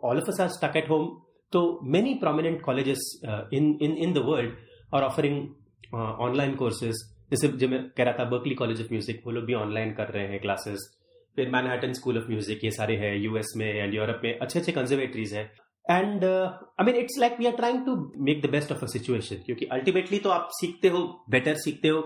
all 0.04 0.18
of 0.18 0.30
us 0.30 0.40
are 0.40 0.48
stuck 0.58 0.76
at 0.76 0.90
home 0.90 1.10
तो 1.52 1.66
many 1.92 2.14
prominent 2.20 2.62
colleges 2.62 3.10
in 3.26 3.76
in 3.82 3.96
in 3.98 4.12
the 4.12 4.28
world 4.28 4.94
are 4.94 5.02
offering 5.02 5.94
online 6.26 6.54
courses 6.56 7.04
जैसे 7.30 7.48
जो 7.60 7.68
मैं 7.68 7.84
कह 7.96 8.04
रहा 8.04 8.18
था 8.18 8.30
बर्कली 8.30 8.54
कॉलेज 8.54 8.80
ऑफ़ 8.82 8.92
म्यूज़िक 8.92 9.22
वो 9.26 9.32
लोग 9.32 9.44
भी 9.44 9.54
ऑनलाइन 9.66 9.92
कर 9.94 10.08
रहे 10.08 10.26
हैं 10.28 10.40
क्लासेस 10.40 10.90
फिर 11.36 11.50
मैनहटन 11.50 11.92
स्कूल 11.92 12.18
ऑफ़ 12.18 12.28
म्यूज़िक 12.28 12.64
ये 12.64 12.70
सारे 12.70 12.96
हैं 12.96 13.14
यूएस 13.16 13.52
में 13.56 13.66
एंड 13.66 13.94
यूरोप 13.94 14.20
में 14.24 14.38
अच्छे 14.38 14.58
अच्छे 14.58 14.72
कंजर्वेटरीज 14.72 15.34
है 15.34 15.44
and 15.90 16.24
I 16.24 16.84
mean 16.84 16.96
it's 16.96 17.18
like 17.20 17.38
we 17.38 17.46
are 17.46 17.56
trying 17.56 17.84
to 17.86 17.94
make 18.24 18.42
the 18.42 18.50
best 18.50 18.72
of 18.72 18.84
a 18.84 18.88
situation 18.88 19.36
क्योंकि 19.46 19.66
अल्टीमेटली 19.72 20.18
तो 20.18 20.30
आप 20.30 20.48
सीखते 20.60 20.88
हो 20.88 21.00
बेटर 21.30 21.54
सीखते 21.64 21.88
हो। 21.88 22.02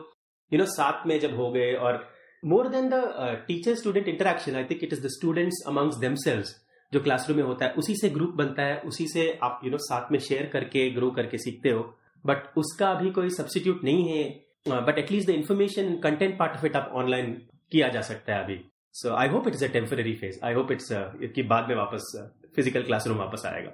यू 0.52 0.58
नो 0.58 0.64
साथ 0.74 1.06
में 1.06 1.18
जब 1.20 1.34
हो 1.36 1.50
गए 1.52 1.72
और 1.72 2.04
more 2.42 2.68
than 2.68 2.88
the 2.88 3.02
teacher 3.48 3.74
student 3.74 4.08
interaction 4.08 4.56
I 4.56 4.64
think 4.64 4.84
it 4.84 4.92
is 4.92 5.02
the 5.02 5.10
students 5.16 5.62
amongst 5.68 5.96
themselves 5.98 6.54
जो 6.92 7.00
क्लासरूम 7.00 7.38
में 7.38 7.44
होता 7.44 7.66
है 7.66 7.72
उसी 7.78 7.94
से 7.96 8.08
ग्रुप 8.10 8.34
बनता 8.34 8.62
है 8.62 8.78
उसी 8.86 9.06
से 9.08 9.22
आप 9.42 9.60
यू 9.64 9.70
you 9.70 9.72
नो 9.72 9.76
know, 9.76 9.86
साथ 9.86 10.12
में 10.12 10.18
शेयर 10.18 10.46
करके 10.52 10.88
ग्रो 10.90 11.10
करके 11.10 11.38
सीखते 11.38 11.70
हो। 11.70 11.82
बट 12.24 12.58
उसका 12.58 12.90
अभी 12.90 13.10
कोई 13.10 13.30
सब्सटीट्यूट 13.30 13.82
नहीं 13.84 14.08
है 14.08 14.80
but 14.86 14.98
at least 14.98 15.28
the 15.28 15.30
information 15.30 15.94
content 16.02 16.38
part 16.38 16.56
of 16.56 16.66
it 16.66 16.76
आप 16.76 16.92
ऑनलाइन 16.94 17.32
किया 17.72 17.88
जा 17.88 18.00
सकता 18.00 18.34
है 18.34 18.44
अभी। 18.44 18.58
So 18.96 19.14
I 19.14 19.28
hope 19.28 19.48
it's 19.48 19.64
a 19.64 19.66
temporary 19.72 20.14
phase 20.14 20.38
I 20.44 20.54
hope 20.54 20.70
it's 20.72 20.88
कि 21.34 21.42
बाद 21.42 21.68
में 21.68 21.74
वापस 21.76 22.12
फ़िज़िकल 22.56 22.80
uh, 22.80 22.86
क्लासरूम 22.86 23.18
वापस 23.18 23.42
आएगा। 23.46 23.70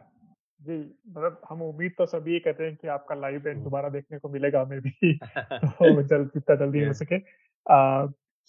जी 0.60 0.78
मतलब 1.08 1.40
हम 1.48 1.62
उम्मीद 1.62 1.92
तो 1.98 2.06
सभी 2.06 2.38
करते 2.40 2.64
हैं 2.64 2.76
कि 2.76 2.88
आपका 2.88 3.14
लाइव 3.14 3.40
बैंड 3.40 3.56
hmm. 3.56 3.64
दोबारा 3.64 3.88
देखने 3.88 4.18
को 4.18 4.28
मिलेगा 4.28 4.60
हमें 4.60 4.80
भी। 4.80 5.18
तो 5.18 6.02
जल्द 6.02 6.30
जितना 6.34 6.56
जल्दी 6.56 6.84
हो 6.84 6.92
सके। 6.92 7.18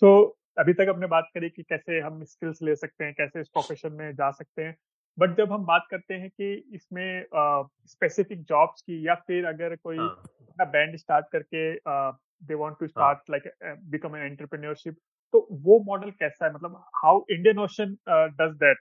सो 0.01 0.37
अभी 0.57 0.73
तक 0.73 0.87
हमने 0.89 1.07
बात 1.07 1.29
करी 1.33 1.49
कि 1.49 1.63
कैसे 1.63 1.99
हम 1.99 2.23
स्किल्स 2.23 2.61
ले 2.61 2.75
सकते 2.75 3.05
हैं 3.05 3.13
कैसे 3.13 3.41
इस 3.41 3.47
प्रोफेशन 3.47 3.93
में 3.93 4.11
जा 4.15 4.31
सकते 4.31 4.63
हैं। 4.63 4.75
बट 5.19 5.37
जब 5.37 5.51
हम 5.51 5.65
बात 5.65 5.87
करते 5.91 6.13
हैं 6.13 6.29
कि 6.29 6.53
इसमें 6.73 7.25
स्पेसिफिक 7.87 8.39
uh, 8.39 8.47
जॉब्स 8.47 8.81
की 8.81 9.07
या 9.07 9.15
फिर 9.15 9.45
अगर 9.45 9.75
कोई 9.75 9.97
हाँ. 9.97 10.67
बैंड 10.67 10.97
स्टार्ट 10.97 11.25
करके 11.31 11.71
they 12.47 12.53
want 12.53 12.75
to 12.79 12.87
start 12.87 13.19
like 13.29 13.51
become 13.89 14.15
an 14.15 14.23
entrepreneurship 14.23 14.95
तो 15.33 15.47
वो 15.63 15.79
मॉडल 15.85 16.09
कैसा 16.11 16.45
है? 16.45 16.53
मतलब 16.53 16.83
how 16.95 17.23
Indian 17.31 17.59
Ocean 17.59 17.97
does 18.39 18.55
that 18.63 18.77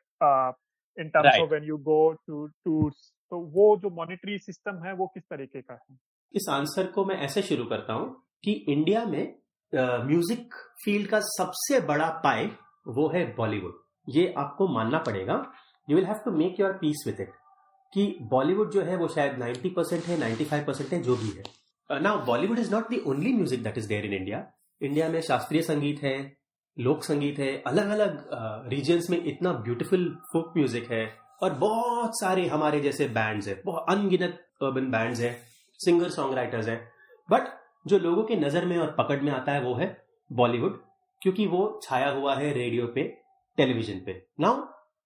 in 0.99 1.09
terms 1.09 1.41
of 1.41 1.49
when 1.51 1.65
you 1.65 1.77
go 1.83 2.01
to 2.13 2.47
tours 2.47 3.13
तो 3.33 3.39
वो 3.53 3.77
जो 3.83 3.91
मॉनेटरी 3.97 4.39
सिस्टम 4.39 4.83
है 4.87 4.93
वो 4.95 5.07
किस 5.15 5.23
तरीके 5.25 5.61
का 5.61 5.75
है? 5.75 5.97
इस 6.35 6.47
आंसर 6.51 6.87
को 6.93 7.05
मैं 7.05 7.17
ऐसे 7.25 7.43
शुरू 7.43 7.65
करता 7.67 7.93
हूँ 7.93 8.11
कि 8.45 8.53
इंडिया 8.69 9.05
में 9.05 9.35
म्यूज़िक 9.73 10.47
uh, 10.47 10.85
फ़ील्ड 10.85 11.09
का 11.09 11.19
सबसे 11.23 11.81
बड़ा 11.87 12.09
पाए 12.25 12.45
वो 12.89 13.09
है 13.15 13.25
बॉलीवुड 13.37 13.81
ये 14.09 14.33
आपको 14.39 14.67
मानना 14.75 14.99
पड़ेगा। 15.07 15.35
You 15.89 15.97
will 15.97 16.07
have 16.07 16.19
to 16.25 16.31
make 16.39 16.61
your 16.61 16.73
peace 16.81 17.05
with 17.07 17.21
it 17.21 17.33
कि 17.93 18.05
बॉलीवुड 18.31 18.71
जो 18.71 18.83
है 18.83 18.97
वो 18.97 19.09
शायद 19.09 19.39
90 19.39 19.71
परसेंट 19.77 20.05
है 20.05 20.19
95 20.19 20.67
परसेंट 20.67 20.93
है 20.93 21.01
जो 21.03 21.17
भी 21.17 21.31
है। 21.37 22.03
Now 22.03 22.25
Bollywood 22.27 22.59
is 22.59 22.71
not 22.75 22.89
the 22.91 22.99
only 23.11 23.33
music 23.33 23.63
that 23.63 23.79
is 23.79 23.89
there 23.89 24.05
in 24.05 24.13
India 24.13 24.45
India 24.81 25.09
में 25.09 25.21
शास्त्रीय 25.23 25.63
संगीत 25.63 26.03
है 26.03 26.17
लोक 26.77 27.03
संगीत 27.05 27.39
है 27.39 27.51
अलग 27.67 27.89
अलग 27.91 28.29
रीजन्स 28.69 29.09
में 29.11 29.23
इतना 29.25 29.53
ब्यूटीफुल 29.65 30.09
फोक 30.33 30.53
म्यूज़िक 30.57 30.91
है 30.93 31.05
और 31.43 31.55
बहुत 31.59 32.19
सारे 32.19 32.47
हमारे 32.47 32.81
जैसे 32.81 33.09
बैंड्स 33.11 33.49
है, 33.49 33.61
बहुत 33.65 33.87
अनगिनत 33.89 34.39
अर्बन 34.63 34.91
बैंड्स 34.91 35.21
है 35.21 35.37
सिंगर 35.81 36.09
सॉन्ग 36.11 36.35
राइटर्स 36.35 36.69
है। 36.69 36.77
बट 37.29 37.49
जो 37.87 37.99
लोगों 37.99 38.23
के 38.25 38.37
नज़र 38.37 38.65
में 38.67 38.77
और 38.79 38.95
पकड़ 38.99 39.21
में 39.21 39.31
आता 39.33 39.53
है 39.53 39.63
वो 39.63 39.75
है 39.75 39.97
बॉलीवुड 40.31 40.81
क्योंकि 41.23 41.47
वो 41.47 41.81
छाया 41.83 42.11
हुआ 42.11 42.35
है 42.35 42.53
रेडियो 42.55 42.87
पे 42.87 43.03
टेलीविज़न 43.59 43.99
पे। 44.07 44.23
नाउ 44.41 44.63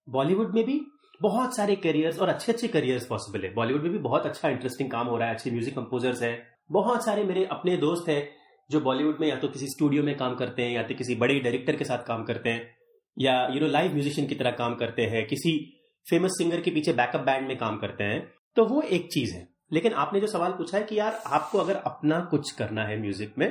बॉलीवुड 0.09 0.55
में 0.55 0.65
भी 0.65 0.81
बहुत 1.21 1.57
सारे 1.57 1.77
करियर्स 1.77 2.19
और 2.19 2.29
अच्छे 2.29 2.53
अच्छे 2.53 2.69
करियर्स 2.69 3.07
पॉसिबल 3.07 3.45
है। 3.45 3.53
बॉलीवुड 3.55 3.83
में 3.83 3.93
भी 3.93 3.99
बहुत 4.01 4.27
अच्छा 4.27 4.49
इंटरेस्टिंग 4.49 4.91
काम 4.91 5.07
हो 5.07 5.17
रहा 5.17 5.29
है, 5.29 5.35
अच्छे 5.35 5.51
म्यूज़िक 5.51 5.75
कंपोजर्स 5.75 6.23
है। 6.23 6.37
बहुत 6.73 7.05
सारे 7.05 7.25
मेरे 7.25 7.45
अपने 7.53 7.77
दोस्त 7.79 8.09
है 8.09 8.21
जो 8.71 8.81
बॉलीवुड 8.81 9.21
में 9.21 9.29
या 9.29 9.37
तो 9.37 9.49
किसी 9.49 9.67
स्टूडियो 9.69 10.03
में 10.03 10.17
काम 10.17 10.35
करते 10.35 10.63
हैं, 10.63 10.73
या 10.73 10.83
तो 10.83 10.95
किसी 10.95 11.15
बड़े 11.17 11.39
डायरेक्टर 11.41 11.77
के 11.77 11.85
साथ 11.85 12.07
काम 12.07 12.25
करते 12.25 12.51
हैं, 12.51 12.71
या 13.17 13.35
यू 13.49 13.61
नो 13.61 13.67
लाइव 13.69 13.93
म्यूजिशियन 13.93 14.29
की 14.29 14.35
तरह 14.35 14.51
काम 14.53 14.75
करते 14.75 15.03
हैं, 15.05 15.27
किसी 15.27 15.59
फ़ेमस 16.07 16.39
सिंगर 16.39 16.61
के 16.61 16.71
पीछे 16.71 16.93
बैकअप 16.95 17.21
बैंड 17.23 17.47
में 17.49 17.57
काम 17.59 17.77
करते 17.79 18.05
हैं 18.05 18.27
तो 18.57 18.65
वो 18.65 18.81
एक 18.83 19.09
चीज़ 19.13 19.35
है। 19.35 19.47
लेकिन 19.73 19.93
आपने 19.95 20.21
जो 20.21 20.27
सवाल 20.27 20.53
पूछा 20.53 20.77
है 20.79 20.85
कि 20.85 20.99
यार, 20.99 21.21
आपको 21.27 21.59
अगर 21.59 21.77
अपना 21.77 22.21
कुछ 22.31 22.51
करना 22.53 22.85
है 22.85 23.01
म्यूज़िक 23.01 23.33
में 23.39 23.51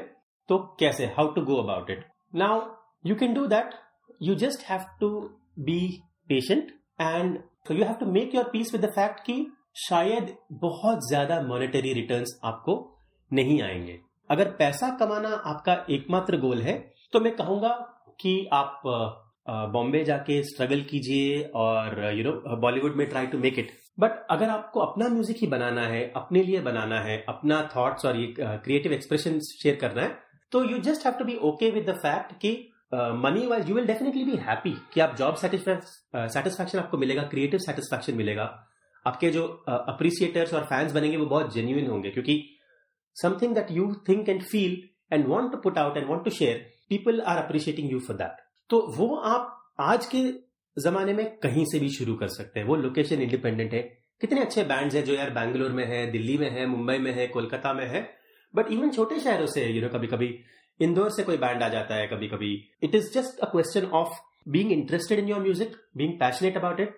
तो 0.49 0.57
कैसे? 0.79 1.05
How 1.07 1.31
to 1.33 1.41
go 1.43 1.55
about 1.55 1.89
it 1.89 2.05
now 2.33 2.61
you 3.05 3.15
can 3.15 3.33
do 3.33 3.45
that 3.47 3.73
you 4.21 4.35
just 4.37 4.69
have 4.69 4.85
to 4.99 5.09
be 5.59 5.79
patient 6.29 6.71
and 7.01 7.37
you 7.71 7.83
have 7.83 7.93
to 7.95 8.05
make 8.11 8.35
your 8.35 8.49
peace 8.51 8.73
with 8.73 8.85
the 8.85 8.91
fact 8.95 9.19
कि 9.19 9.45
शायद 9.79 10.35
बहुत 10.61 11.07
ज़्यादा 11.07 11.41
मॉनेटरी 11.43 11.93
रिटर्न्स 11.93 12.39
आपको 12.43 12.75
नहीं 13.31 13.61
आएँगे। 13.63 13.99
अगर 14.29 14.49
पैसा 14.59 14.89
कमाना 14.99 15.29
आपका 15.45 15.73
एकमात्र 15.89 16.37
गोल 16.39 16.61
है 16.61 16.73
तो 17.13 17.19
मैं 17.19 17.35
कहूँगा 17.35 17.69
कि 18.19 18.33
आप 18.53 18.81
बॉम्बे 19.73 20.03
जाके 20.03 20.41
स्ट्रगल 20.43 20.81
कीजिए 20.81 21.41
और 21.55 22.03
यू 22.17 22.23
नो 22.23 22.57
बॉलीवुड 22.61 22.95
में 22.95 23.07
try 23.09 23.27
to 23.27 23.37
make 23.39 23.59
it 23.59 23.71
but 23.99 24.25
अगर 24.31 24.49
आपको 24.49 24.79
अपना 24.79 25.07
म्यूज़िक 25.09 25.37
ही 25.41 25.47
बनाना 25.47 25.81
है, 25.81 26.01
अपने 26.15 26.43
लिए 26.43 26.61
बनाना 26.61 26.99
है, 27.01 27.23
अपना 27.29 27.61
थॉट्स 27.75 28.05
और 28.05 28.17
ये 28.17 28.33
क्रिएटिव 28.37 28.93
एक्सप्रेशन 28.93 29.39
शेयर 29.41 29.75
करना 29.81 30.01
है 30.01 30.17
तो 30.51 30.63
you 30.71 30.77
just 30.79 31.05
have 31.05 31.15
to 31.19 31.25
be 31.25 31.35
okay 31.43 31.69
with 31.71 31.89
the 31.89 31.95
fact 31.97 32.33
कि 32.41 32.51
money 32.93 33.45
wise 33.47 33.69
you 33.69 33.75
will 33.75 33.85
definitely 33.87 34.23
be 34.23 34.35
happy 34.41 34.73
कि 34.93 35.01
आप 35.01 35.15
जॉब 35.15 35.35
सेटिस्फैक्शन 35.35 36.79
आपको 36.79 36.97
मिलेगा 36.97 37.23
क्रिएटिव 37.25 37.59
सेटिस्फैक्शन 37.59 38.15
मिलेगा। 38.17 38.43
आपके 39.05 39.29
जो 39.31 39.43
अप्रिसिएटर्स 39.69 40.53
और 40.53 40.63
फैंस 40.65 40.91
बनेंगे, 40.91 41.17
वो 41.17 41.25
बहुत 41.25 41.53
जेन्यून 41.53 41.87
होंगे, 41.87 42.09
क्योंकि 42.09 42.41
something 43.15 43.53
that 43.53 43.71
you 43.71 43.85
think 44.07 44.31
and 44.33 44.47
feel 44.53 44.73
and 45.11 45.27
want 45.27 45.51
to 45.51 45.61
put 45.65 45.77
out 45.77 45.97
and 45.97 46.09
want 46.09 46.25
to 46.25 46.33
share, 46.37 46.57
people 46.91 47.21
are 47.25 47.37
appreciating 47.43 47.93
you 47.93 48.01
for 48.07 48.17
that. 48.21 48.41
तो 48.69 48.79
वो 48.97 49.15
आप 49.33 49.51
आज 49.81 50.05
के 50.15 50.23
जमाने 50.77 51.13
में 51.13 51.25
कहीं 51.43 51.65
से 51.71 51.79
भी 51.79 51.89
शुरू 51.89 52.15
कर 52.15 52.27
सकते 52.29 52.59
हैं। 52.59 52.67
वो 52.67 52.75
लोकेशन 52.75 53.21
इंडिपेंडेंट 53.21 53.73
है। 53.73 53.81
कितने 54.21 54.41
अच्छे 54.41 54.63
बैंड्स 54.63 54.95
हैं 54.95 55.03
जो 55.05 55.13
यार 55.13 55.29
बैंगलोर 55.33 55.71
में 55.71 55.85
है 55.87 56.05
दिल्ली 56.11 56.37
में 56.37 56.49
है 56.51 56.65
मुंबई 56.67 56.97
में 56.97 57.11
है 57.15 57.27
कोलकाता 57.27 57.73
में 57.73 57.85
है। 57.89 58.01
बट 58.53 58.71
इवन 58.71 58.91
छोटे 58.91 59.19
शहरों 59.19 59.45
से 59.53 59.65
यू 59.65 59.81
नो 59.81 59.89
कभी 59.89 60.07
कभी 60.07 60.27
इंदौर 60.79 61.09
से 61.15 61.23
कोई 61.23 61.37
बैंड 61.37 61.63
आ 61.63 61.67
जाता 61.69 61.95
है 61.95 62.07
कभी 62.07 62.27
कभी 62.27 62.53
it 62.83 62.95
is 62.95 63.11
just 63.13 63.39
a 63.39 63.49
question 63.51 63.85
of 63.99 64.13
being 64.49 64.71
interested 64.71 65.19
in 65.19 65.29
your 65.29 65.41
music 65.41 65.75
being 65.97 66.13
passionate 66.19 66.57
about 66.57 66.79
it 66.79 66.97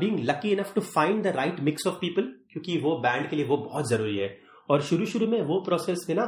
being 0.00 0.18
lucky 0.28 0.52
enough 0.52 0.74
to 0.74 0.80
find 0.80 1.22
the 1.24 1.36
right 1.36 1.60
mix 1.68 1.86
of 1.86 1.94
people 2.00 2.32
क्योंकि 2.52 2.78
वो 2.78 2.96
बैंड 3.02 3.28
के 3.30 3.36
लिए 3.36 3.44
वो 3.46 3.56
बहुत 3.56 3.88
ज़रूरी 3.90 4.16
है। 4.18 4.28
और 4.72 4.82
शुरू 4.82 5.06
शुरू 5.06 5.26
में 5.26 5.40
वो 5.44 5.60
प्रोसेस 5.64 6.04
में 6.08 6.14
ना 6.16 6.26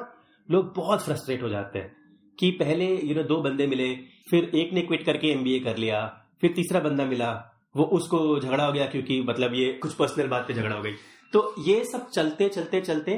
लोग 0.49 0.73
बहुत 0.77 1.03
फ्रस्ट्रेट 1.03 1.43
हो 1.43 1.49
जाते 1.49 1.79
हैं 1.79 1.93
कि 2.39 2.51
पहले 2.61 2.87
यू 2.99 3.15
नो 3.15 3.23
दो 3.25 3.41
बंदे 3.43 3.67
मिले, 3.67 3.95
फिर 4.31 4.51
एक 4.55 4.73
ने 4.73 4.83
क्विट 4.83 5.05
करके 5.05 5.29
एमबीए 5.33 5.61
कर 5.61 5.77
लिया, 5.77 6.07
फिर 6.41 6.53
तीसरा 6.57 6.81
बंदा 6.81 7.05
मिला, 7.07 7.31
वो 7.75 7.85
उसको 7.99 8.19
झगड़ा 8.41 8.65
हो 8.65 8.73
गया 8.73 8.87
क्योंकि 8.87 9.21
मतलब 9.29 9.55
ये 9.55 9.73
कुछ 9.83 9.95
पर्सनल 9.95 10.29
बात 10.29 10.47
पे 10.49 10.55
झगड़ा 10.55 10.75
हो 10.77 10.83
गई। 10.83 10.93
तो 11.33 11.55
ये 11.67 11.85
सब 11.85 12.09
चलते 12.11 12.49
चलते 12.49 12.81
चलते 12.81 13.13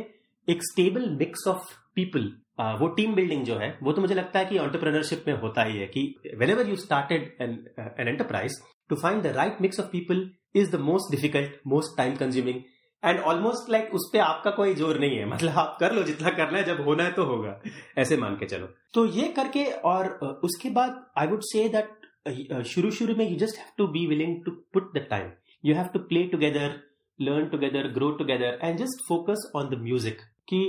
एक 0.49 0.63
स्टेबल 0.63 1.09
मिक्स 1.19 1.47
ऑफ़ 1.49 1.73
पीपल 1.95 2.33
वो 2.81 2.87
टीम 2.97 3.15
बिल्डिंग 3.15 3.45
जो 3.45 3.57
है, 3.59 3.79
वो 3.83 3.93
तो 3.93 4.01
मुझे 4.01 4.15
लगता 4.15 4.39
है 4.39 4.45
कि 4.45 4.59
ऑन्टरप्रेनरशिप 4.59 5.25
में 5.27 5.35
होता 5.41 5.63
ही 5.65 5.79
है 5.79 5.87
कि 5.87 6.03
whenever 6.51 6.69
you 6.69 6.77
started 6.77 7.23
an 7.41 8.09
enterprise 8.09 8.61
to 8.91 8.97
find 8.97 9.23
the 9.23 9.35
right 9.37 9.61
mix 9.63 9.81
of 9.81 9.87
people 9.93 10.29
is 10.57 10.71
the 10.71 10.81
most 10.83 11.11
difficult 11.11 11.61
most 11.67 11.97
time 11.99 12.17
consuming 12.17 12.61
and 13.07 13.21
almost 13.23 13.71
like 13.71 13.95
उस 13.95 14.09
पर 14.13 14.19
आपका 14.21 14.51
कोई 14.53 14.75
ज़ोर 14.75 14.99
नहीं 15.01 15.17
है। 15.19 15.27
मतलब 15.27 15.59
आप 15.59 15.77
कर 15.81 15.93
लो 15.93 16.03
जितना 16.05 16.31
करना 16.33 16.59
है, 16.59 16.65
जब 16.65 16.85
होना 16.85 17.05
है 17.05 17.13
तो 17.13 17.25
होगा। 17.25 17.61
ऐसे 17.99 18.17
मान 18.17 18.37
के 18.37 18.47
चलो। 18.47 18.67
तो 18.95 19.07
ये 19.13 19.29
करके 19.37 19.65
और 19.85 20.09
उसके 20.45 20.71
बाद 20.71 21.05
आई 21.19 21.27
वुड 21.27 21.41
से 21.45 21.69
दैट 21.69 22.65
शुरू 22.67 22.91
शुरू 22.93 23.15
में 23.17 23.29
you 23.29 23.37
just 23.39 23.59
have 23.59 23.71
to 23.79 23.87
be 23.89 24.07
willing 24.07 24.37
to 24.45 24.51
put 24.75 24.91
the 24.95 25.07
time 25.11 25.31
you 25.65 25.75
have 25.75 25.87
to 25.93 25.99
play 26.09 26.23
together 26.29 26.75
learn 27.19 27.49
together 27.49 27.89
grow 27.93 28.11
together 28.15 28.59
and 28.63 28.79
just 28.79 29.07
focus 29.09 29.51
on 29.57 29.69
the 29.69 29.81
music 29.83 30.21
कि 30.49 30.61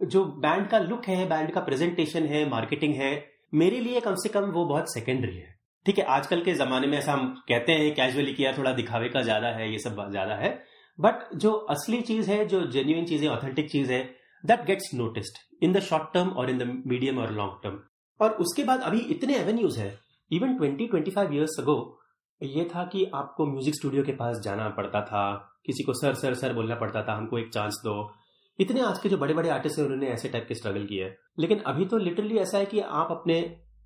जो 0.00 0.24
बैंड 0.42 0.68
का 0.68 0.78
लुक 0.80 1.08
है 1.08 1.24
band 1.28 1.50
का 1.52 1.60
presentation 1.62 2.26
है 2.26 2.48
marketing 2.50 2.94
है, 2.94 3.12
मेरे 3.54 3.80
लिए 3.80 4.00
कम 4.00 4.14
से 4.16 4.28
कम 4.28 4.44
वो 4.52 4.64
बहुत 4.66 4.92
सेकेंडरी 4.92 5.36
है। 5.36 5.58
ठीक 5.86 5.98
है, 5.98 6.04
आजकल 6.06 6.42
के 6.44 6.52
जमाने 6.54 6.86
में 6.86 6.96
ऐसा 6.98 7.12
हम 7.12 7.28
कहते 7.48 7.72
हैं 7.72 7.94
कैजुअली 7.94 8.32
किया 8.34 8.52
थोड़ा 8.56 8.72
दिखावे 8.72 9.08
का 9.08 9.22
ज़्यादा 9.22 9.48
है, 9.48 9.70
ये 9.72 9.78
सब 9.80 10.10
ज़्यादा 10.10 10.34
है। 10.36 10.50
बट 11.00 11.34
जो 11.36 11.52
असली 11.70 12.00
चीज़ 12.02 12.30
है, 12.30 12.44
जो 12.46 12.66
जेन्यून 12.66 13.04
चीज़ 13.04 13.22
है 13.22 13.28
ऑथेंटिक 13.30 13.70
चीज़ 13.70 13.92
है 13.92 14.02
that 14.44 14.64
gets 14.66 14.90
noticed 14.94 15.38
in 15.64 15.72
the 15.72 15.80
short 15.82 16.12
term 16.14 16.28
और 16.30 16.50
इन 16.50 16.58
द 16.58 16.82
मीडियम 16.86 17.18
और 17.18 17.32
लॉन्ग 17.32 17.60
टर्म 17.62 17.78
और 18.20 18.30
उसके 18.40 18.64
बाद 18.64 18.80
अभी 18.82 18.98
इतने 19.10 19.36
एवेन्यूज 19.36 19.78
है 19.78 19.94
even 20.30 20.56
twenty 20.56 20.86
twenty 20.86 21.10
five 21.10 21.34
years 21.34 21.58
ago 21.60 21.76
ये 22.40 22.64
था 22.74 22.84
कि 22.84 23.04
आपको 23.14 23.46
म्यूज़िक 23.46 23.74
स्टूडियो 23.74 24.02
के 24.02 24.12
पास 24.12 24.36
जाना 24.44 24.68
पड़ता 24.76 25.00
था, 25.02 25.22
किसी 25.66 25.82
को 25.84 25.92
सर 25.94 26.14
सर 26.14 26.34
सर 26.34 26.52
बोलना 26.54 26.74
पड़ता 26.74 27.02
था, 27.02 27.14
हमको 27.14 27.38
एक 27.38 27.52
चांस 27.54 27.80
दो। 27.84 28.12
इतने 28.58 28.80
आज 28.80 28.98
के 28.98 29.08
जो 29.08 29.18
बड़े 29.18 29.34
बड़े 29.34 29.48
आर्टिस्ट 29.50 29.78
हैं, 29.78 29.84
उन्होंने 29.84 30.08
ऐसे 30.08 30.28
टाइप 30.28 30.46
के 30.48 30.54
स्ट्रगल 30.54 30.84
किए 30.86 31.12
लेकिन 31.38 31.58
अभी 31.66 31.84
तो 31.86 31.98
लिटरली 31.98 32.38
ऐसा 32.38 32.58
है 32.58 32.66
कि 32.66 32.80
आप 32.80 33.08
अपने 33.10 33.38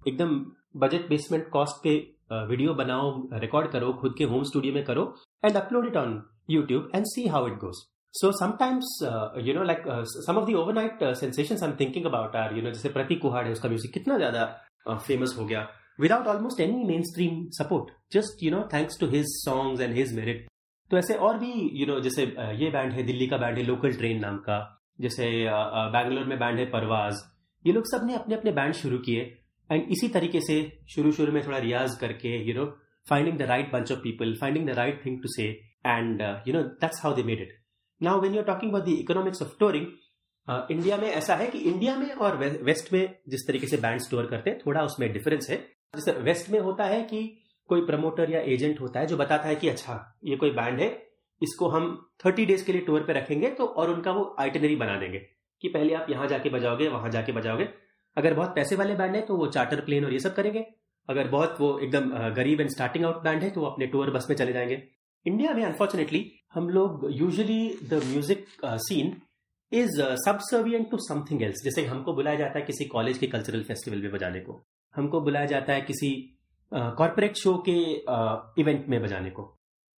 एकदम 0.03 0.39
बजट 0.77 1.09
बेसमेंट 1.09 1.49
कॉस्ट 1.51 1.83
पे 1.85 1.97
वीडियो 2.31 2.75
बनाओ 2.75 3.11
रिकॉर्ड 3.41 3.71
करो 3.71 3.93
खुद 4.01 4.15
के 4.19 4.25
होम 4.27 4.43
स्टूडियो 4.45 4.75
में 4.75 4.85
करो 4.85 5.05
and 5.45 5.57
upload 5.57 5.87
it 5.87 5.97
on 5.97 6.23
YouTube 6.51 6.91
and 6.95 7.05
see 7.07 7.27
how 7.29 7.47
it 7.49 7.55
goes 7.59 7.83
so 8.15 8.31
sometimes 8.39 8.99
you 9.47 9.55
know 9.55 9.63
like 9.65 9.85
some 10.19 10.37
of 10.37 10.51
the 10.51 10.55
overnight 10.57 11.05
sensation 11.17 11.57
I 11.57 11.71
am 11.71 11.77
thinking 11.81 12.07
about 12.07 12.37
are 12.37 12.57
you 12.57 12.63
know 12.63 12.71
जैसे 12.71 12.89
प्रतीक 12.91 13.21
कुहाड़ 13.23 13.45
है 13.47 13.53
उसका 13.53 13.69
music 13.69 13.93
कितना 13.95 14.17
ज़्यादा 14.17 14.45
फ़ेमस 14.89 15.31
uh, 15.31 15.39
हो 15.39 15.45
गया 15.45 15.69
without 15.99 16.27
almost 16.27 16.61
any 16.61 16.85
main 16.85 17.03
stream 17.05 17.45
support 17.53 17.91
just 18.13 18.43
you 18.43 18.51
know 18.51 18.63
thanks 18.73 18.99
to 19.01 19.07
his 19.09 19.27
songs 19.29 19.81
and 19.81 19.95
his 19.95 20.15
merit 20.17 20.47
तो 20.91 20.99
ऐसे 20.99 21.15
और 21.19 21.39
भी 21.39 21.53
यू 21.53 21.79
you 21.79 21.89
नो 21.89 21.93
know, 21.93 22.03
जैसे 22.05 22.23
ये 22.57 22.71
बैंड 22.71 22.93
है 22.93 23.03
दिल्ली 23.03 23.27
का 23.27 23.37
बैंड 23.37 23.59
है 23.59 23.65
लोकल 23.65 23.93
ट्रेन 23.95 24.21
नाम 24.21 24.37
का 24.49 24.59
जैसे 25.01 25.31
बैंगलोर 25.93 26.25
में 26.25 26.39
बैंड 26.39 26.59
है 26.59 26.67
परवाज 26.71 27.23
ये 27.65 27.73
लोग 27.73 27.85
सबने 27.87 28.15
अपने 28.15 28.35
अपने 28.35 28.53
बैंड 28.53 28.75
शुरू 28.75 28.99
किए 28.99 29.23
एंड 29.71 29.91
इसी 29.93 30.09
तरीके 30.09 30.41
से 30.41 30.57
शुरू 30.95 31.13
शुरू 31.13 31.33
में 31.33 31.45
थोड़ा 31.47 31.59
रियाज 31.59 31.97
करके 32.01 32.37
you 32.49 32.55
know 32.55 32.65
finding 33.07 33.39
the 33.39 33.43
right 33.51 33.73
bunch 33.73 33.93
of 33.93 33.99
people 34.01 34.35
finding 34.41 34.67
the 34.69 34.79
right 34.79 35.05
thing 35.05 35.21
to 35.23 35.29
say 35.29 35.49
and 35.87 36.23
you 36.49 36.55
know 36.55 36.63
that's 36.81 37.05
how 37.05 37.15
they 37.15 37.23
made 37.23 37.41
it 37.43 37.59
now 38.01 38.21
when 38.21 38.35
you're 38.35 38.45
talking 38.45 38.73
about 38.73 38.85
the 38.87 38.99
economics 38.99 39.43
of 39.43 39.59
touring 39.61 39.87
India 40.71 40.97
में 40.97 41.09
ऐसा 41.09 41.35
है 41.35 41.47
कि 41.47 41.59
India 41.61 41.97
में 41.97 42.11
और 42.15 42.37
west 42.65 42.93
में 42.93 43.15
जिस 43.29 43.47
तरीके 43.47 43.67
से 43.67 43.77
बैंड 43.77 44.01
स्टोर 44.01 44.27
करते 44.27 44.51
हैं, 44.51 44.59
थोड़ा 44.67 44.83
उसमें 44.85 45.13
डिफरेंस 45.13 45.49
है। 45.51 45.57
जैसे 45.95 46.13
वेस्ट 46.23 46.51
में 46.51 46.59
होता 46.61 46.85
है 46.85 47.01
कि 47.03 47.23
कोई 47.71 47.85
प्रमोटर 47.87 48.31
या 48.31 48.41
एजेंट 48.53 48.81
होता 48.81 49.01
है 49.01 49.07
जो 49.07 49.17
बताता 49.17 49.49
है 49.49 49.55
कि 49.57 49.69
अच्छा 49.69 49.95
ये 50.25 50.37
कोई 50.37 50.51
बैंड 50.51 50.81
है, 50.81 50.89
इसको 51.43 51.69
हम 51.69 51.87
थर्टी 52.25 52.45
डेज़ 52.47 52.65
के 52.67 52.73
लिए 52.73 52.83
टूर 52.83 53.05
पे 53.07 53.13
रखेंगे 53.13 53.51
तो 53.51 53.67
और 53.67 53.91
उनका 53.91 54.13
वो 54.13 54.25
आइटनरी 54.41 54.77
बना 54.77 54.99
देंगे 55.01 55.19
कि 55.63 55.69
पहले 55.69 55.95
आप 55.95 56.11
यहाँ 56.11 56.27
जाके 56.29 56.51
बजाओगे, 56.51 56.89
वहाँ 56.89 57.11
जाके 57.11 57.33
बजाओगे। 57.33 57.69
अगर 58.17 58.35
बहुत 58.35 58.55
पैसे 58.55 58.77
वाले 58.77 58.95
बैंड 58.95 59.15
है 59.17 59.21
तो 59.23 59.37
वो 59.37 59.47
चार्टर 59.49 59.81
प्लेन 59.81 60.05
और 60.05 60.13
ये 60.13 60.19
सब 60.21 60.35
करेंगे। 60.35 60.65
अगर 61.09 61.29
बहुत 61.29 61.57
वो 61.61 61.79
एकदम 61.79 62.11
गरीब 62.35 62.61
एंड 62.61 62.71
स्टार्टिंग 62.71 63.05
आउट 63.05 63.23
बैंड 63.25 63.43
है 63.43 63.51
तो 63.51 63.61
वो 63.61 63.67
अपने 63.67 63.87
टूर 63.87 64.11
बस 64.11 64.27
में 64.31 64.37
चले 64.37 64.53
जाएँगे। 64.53 64.83
इंडिया 65.27 65.53
में 65.55 65.63
अनफॉर्चुनेटली 65.65 66.31
हम 66.55 66.69
लोग 66.71 67.09
usually 67.13 67.69
the 67.91 68.01
music 68.05 68.47
scene 68.65 69.17
is 69.73 70.01
subservient 70.21 70.91
to 70.91 70.99
something 71.01 71.43
else 71.43 71.65
जैसे 71.65 71.85
हमको 71.87 72.13
बुलाया 72.15 72.39
जाता 72.39 72.59
है 72.59 72.65
किसी 72.65 72.85
कॉलेज 72.87 73.19
के 73.19 73.27
कल्चरल 73.27 73.63
फेस्टिवल 73.63 74.03
में 74.03 74.13
बजाने 74.13 74.41
को। 74.41 74.61
हमको 74.95 75.21
बुलाया 75.21 75.47
जाता 75.47 75.73
है 75.73 75.81
किसी 75.83 76.11
कॉरपोरेट 76.73 77.37
शो 77.37 77.57
के 77.69 77.79
इवेंट 78.61 78.89
में 78.89 79.01
बजाने 79.03 79.31
को। 79.31 79.51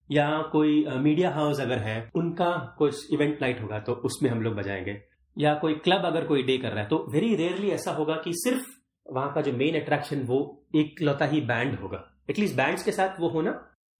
या 0.09 0.27
कोई 0.51 0.85
मीडिया 0.97 1.29
हाउस 1.31 1.59
अगर 1.59 1.79
है, 1.79 2.09
उनका 2.15 2.49
कुछ 2.77 3.13
इवेंट 3.13 3.41
नाइट 3.41 3.61
होगा 3.61 3.79
तो 3.79 3.93
उसमें 4.05 4.29
हम 4.29 4.41
लोग 4.41 4.55
बजाएँगे। 4.55 5.01
या 5.37 5.53
कोई 5.55 5.73
क्लब 5.77 6.05
अगर 6.05 6.25
कोई 6.25 6.43
डे 6.43 6.57
कर 6.57 6.71
रहा 6.71 6.83
है 6.83 6.89
तो 6.89 7.05
वेरी 7.11 7.35
रेयरली 7.35 7.69
ऐसा 7.71 7.91
होगा 7.91 8.15
कि 8.23 8.31
सिर्फ़ 8.35 8.65
वहाँ 9.05 9.31
का 9.33 9.41
जो 9.41 9.51
मेन 9.53 9.79
अट्रैक्शन 9.81 10.21
वो 10.23 10.39
एक 10.75 11.01
लौता 11.01 11.25
ही 11.25 11.41
बैंड 11.43 11.79
होगा। 11.79 12.03
एटलीस्ट 12.29 12.55
बैंड्स 12.55 12.83
के 12.83 12.91
साथ 12.91 13.19
वो 13.19 13.29
होना 13.29 13.51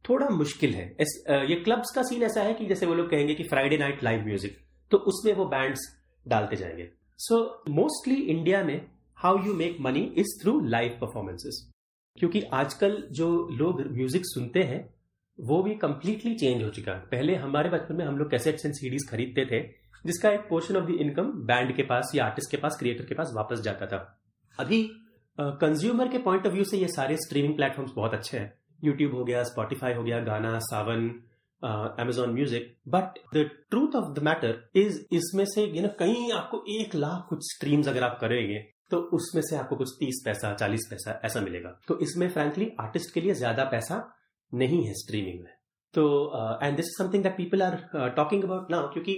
थोड़ा 0.05 0.27
मुश्किल 0.29 0.73
है। 0.73 0.85
इस, 1.01 1.23
ये 1.27 1.55
क्लब्स 1.55 1.91
का 1.95 2.03
सीन 2.03 2.23
ऐसा 2.23 2.41
है 2.41 2.53
कि 2.53 2.65
जैसे 2.65 2.85
वो 2.85 2.93
लोग 2.93 3.09
कहेंगे 3.11 3.35
कि 3.35 3.43
फ्राइडे 3.43 3.77
नाइट 3.77 4.03
लाइव 4.03 4.25
म्यूज़िक 4.25 4.57
तो 4.91 4.97
उसमें 5.07 5.33
वो 5.33 5.45
बैंड्स 5.45 5.87
डालते 6.25 6.55
जाएँगे। 6.55 6.89
सो 7.19 7.63
मोस्टली 7.71 8.15
इंडिया 8.15 8.63
में 8.63 8.81
how 9.17 9.45
you 9.45 9.53
make 9.53 9.77
money 9.81 10.01
is 10.17 10.37
through 10.41 10.59
live 10.65 10.97
performances 11.01 11.63
क्योंकि 12.17 12.41
आजकल 12.53 13.01
जो 13.11 13.27
लोग 13.51 13.81
म्यूज़िक 13.87 14.21
सुनते 14.25 14.63
हैं 14.63 14.87
वो 15.39 15.61
भी 15.63 15.73
कंप्लीटली 15.77 16.33
चेंज 16.35 16.63
हो 16.63 16.69
चुका 16.69 16.91
है। 16.91 16.99
पहले 17.07 17.35
हमारे 17.37 17.69
बचपन 17.69 17.95
में 17.95 18.05
हम 18.05 18.17
लोग 18.17 18.29
कैसेट्स 18.31 18.65
एंड 18.65 18.73
सीडीज 18.73 19.09
खरीदते 19.09 19.45
थे 19.45 19.59
जिसका 20.07 20.29
एक 20.31 20.47
portion 20.49 20.77
of 20.77 20.85
the 20.85 20.95
income 21.01 21.31
band 21.47 21.75
के 21.75 21.83
पास 21.85 22.11
या 22.15 22.25
आर्टिस्ट 22.25 22.51
के 22.51 22.57
पास 22.57 22.77
क्रिएटर 22.79 23.05
के 23.05 23.15
पास 23.15 23.31
वापस 23.35 23.61
जाता 23.61 23.85
था। 23.87 23.97
अभी 24.57 24.83
कंज्यूमर 25.37 26.07
के 26.07 26.17
पॉइंट 26.19 26.47
ऑफ़ 26.47 26.53
व्यू 26.53 26.63
से 26.65 26.77
ये 26.77 26.87
सारे 26.89 27.17
स्ट्रीमिंग 27.19 27.55
प्लेटफॉर्म्स 27.55 27.91
बहुत 27.95 28.13
अच्छे 28.13 28.37
हैं। 28.37 28.53
यूट्यूब 28.83 29.15
हो 29.15 29.23
गया 29.25 29.43
स्पॉटिफाई 29.45 29.93
हो 29.93 30.03
गया, 30.03 30.19
Gaana, 30.21 30.57
Saavn 30.61 31.09
Amazon 31.61 32.33
music 32.33 32.75
but 32.87 33.19
the 33.33 33.49
truth 33.69 33.95
of 33.95 34.11
the 34.13 34.23
matter 34.23 34.63
is 34.75 34.99
इसमें 35.15 35.45
से 35.45 35.65
यू 35.67 35.81
नो 35.81 35.89
कहीं 35.99 36.31
आपको 36.33 36.63
एक 36.71 36.95
लाख 36.95 37.25
कुछ 37.29 37.39
स्ट्रीम्स 37.45 37.87
अगर 37.87 38.03
आप 38.03 38.17
करेंगे 38.21 38.59
तो 38.91 38.97
उसमें 39.13 39.41
से 39.41 39.55
आपको 39.57 39.75
कुछ 39.75 39.89
तीस 39.99 40.21
पैसा, 40.25 40.53
चालीस 40.53 40.87
पैसा 40.89 41.19
ऐसा 41.25 41.41
मिलेगा। 41.41 41.69
तो 41.87 41.97
इसमें 41.99 42.27
फ्रेंकली 42.29 42.71
आर्टिस्ट 42.81 43.13
के 43.13 43.21
लिए 43.21 43.33
ज़्यादा 43.35 43.63
पैसा 43.71 43.97
नहीं 44.53 44.85
है 44.85 44.93
स्ट्रीमिंग 44.95 45.39
में। 45.39 45.51
तो 45.93 46.59
and 46.63 46.75
this 46.75 46.85
is 46.85 46.97
something 46.97 47.23
that 47.23 47.35
people 47.37 47.61
are 47.63 47.75
talking 48.15 48.43
about 48.43 48.71
now 48.71 48.91
क्योंकि 48.93 49.15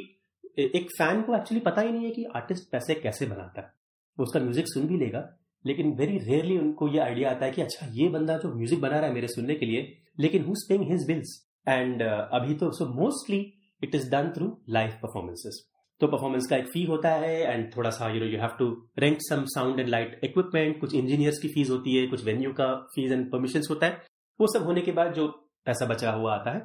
एक 0.60 0.90
फ़ैन 0.98 1.22
को 1.22 1.36
एक्चुअली 1.36 1.62
पता 1.62 1.82
ही 1.82 1.92
नहीं 1.92 2.06
है 2.06 2.12
कि 2.12 2.24
आर्टिस्ट 2.36 2.72
पैसे 2.72 2.96
कैसे 2.96 3.26
बनाता 3.26 3.62
है। 3.62 3.72
वो 4.18 4.24
उसका 4.24 4.40
म्यूज़िक 4.40 4.68
सुन 4.68 4.88
भी 4.88 4.98
लेगा, 4.98 5.24
लेकिन 5.66 5.96
वेरी 5.96 6.18
रेयरली 6.20 6.58
उनको 6.58 6.88
ये 6.88 7.00
आइडिया 7.00 7.30
आता 7.32 7.46
है 7.46 7.52
कि 7.52 7.62
अच्छा 7.62 7.88
ये 7.94 8.08
बंदा 8.10 8.38
जो 8.38 8.54
म्यूज़िक 8.56 8.82
बना 8.82 8.98
रहा 8.98 9.08
है 9.08 9.14
मेरे 9.14 9.28
सुनने 9.30 9.56
के 9.56 9.66
लिए, 9.66 9.88
लेकिन 10.20 10.44
who 10.44 10.54
paying 10.70 10.84
his 10.92 11.06
bills 11.08 11.40
and 11.68 12.02
अभी 12.04 12.54
तो 12.56 12.72
so 12.74 12.86
mostly 12.94 13.42
it 13.82 13.96
is 13.96 14.10
done 14.12 14.32
through 14.36 14.56
live 14.70 14.92
performances 15.02 15.66
तो 16.02 16.08
परफॉर्मेंस 16.08 16.46
का 16.48 16.58
एक 16.58 16.68
फ़ी 16.68 16.84
होता 16.86 17.10
है 17.12 17.40
एंड 17.44 17.66
थोड़ा 17.76 17.90
सा 17.90 18.10
you 18.10 18.20
know 18.20 18.26
you 18.26 18.40
have 18.40 18.50
to 18.60 18.66
rent 19.00 19.18
some 19.22 19.44
sound 19.50 19.80
and 19.80 19.90
light 19.90 20.20
equipment 20.24 20.80
कुछ 20.82 20.94
इंजीनियर्स 20.96 21.40
की 21.40 21.48
फ़ीस 21.48 21.70
होती 21.70 21.96
है, 21.96 22.06
कुछ 22.08 22.24
वेन्यू 22.26 22.52
का 22.54 22.74
फ़ीस 22.96 23.12
एंड 23.12 23.30
परमिशन 23.32 23.62
होता 23.70 23.86
है। 23.86 24.02
वो 24.40 24.48
सब 24.54 24.66
होने 24.66 24.82
के 24.82 24.92
बाद 24.92 25.14
जो 25.14 25.28
पैसा 25.66 25.86
बचा 25.86 26.12
हुआ 26.12 26.34
आता 26.36 26.52
है, 26.52 26.62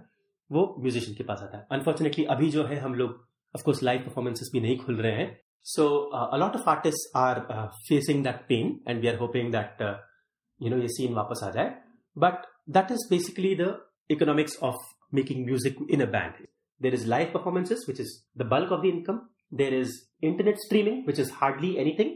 वो 0.50 0.74
म्यूजिशियन 0.80 1.16
के 1.16 1.24
पास 1.24 1.40
आता 1.42 1.58
है। 1.58 1.66
अनफॉर्चुनेटली 1.72 2.24
अभी 2.26 2.50
जो 2.50 2.64
है 2.64 2.78
हम 2.80 2.94
लोग 2.94 3.22
ऑफकोर्स 3.54 3.82
लाइव 3.82 4.00
परफॉर्मेंसेस 4.00 4.50
भी 4.52 4.60
नहीं 4.60 4.78
खुल 4.78 4.96
रहे 4.96 5.12
हैं। 5.12 5.28
So 5.66 5.86
a lot 6.32 6.56
of 6.56 6.68
artist 6.70 7.16
are 7.16 7.40
facing 7.88 8.24
that 8.24 8.40
pain 8.48 8.78
and 8.88 9.00
we 9.00 9.08
are 9.08 9.16
hoping 9.18 9.52
that 9.52 9.82
you 10.60 10.70
know 10.70 10.78
ये 10.78 10.88
सीन 10.96 11.14
वापस 11.14 11.40
आ 11.44 11.50
जाए। 11.50 11.74
But 12.16 12.46
that 12.70 12.90
is 12.92 13.06
basically 13.10 13.54
the 13.56 13.76
economics 14.10 14.58
of 14.62 14.82
making 15.14 15.44
music 15.46 15.86
in 15.90 16.00
a 16.02 16.10
band 16.10 16.46
there 16.80 16.94
is 16.94 17.06
live 17.08 17.30
performances 17.34 17.84
which 17.88 18.00
is 18.00 18.12
the 18.38 18.46
bulk 18.50 18.72
of 18.72 18.80
the 18.82 18.86
income 18.86 19.20
there 19.52 19.74
is 19.74 19.98
internet 20.22 20.56
streaming 20.58 21.06
which 21.06 21.20
is 21.20 21.30
hardly 21.34 21.74
anything 21.80 22.10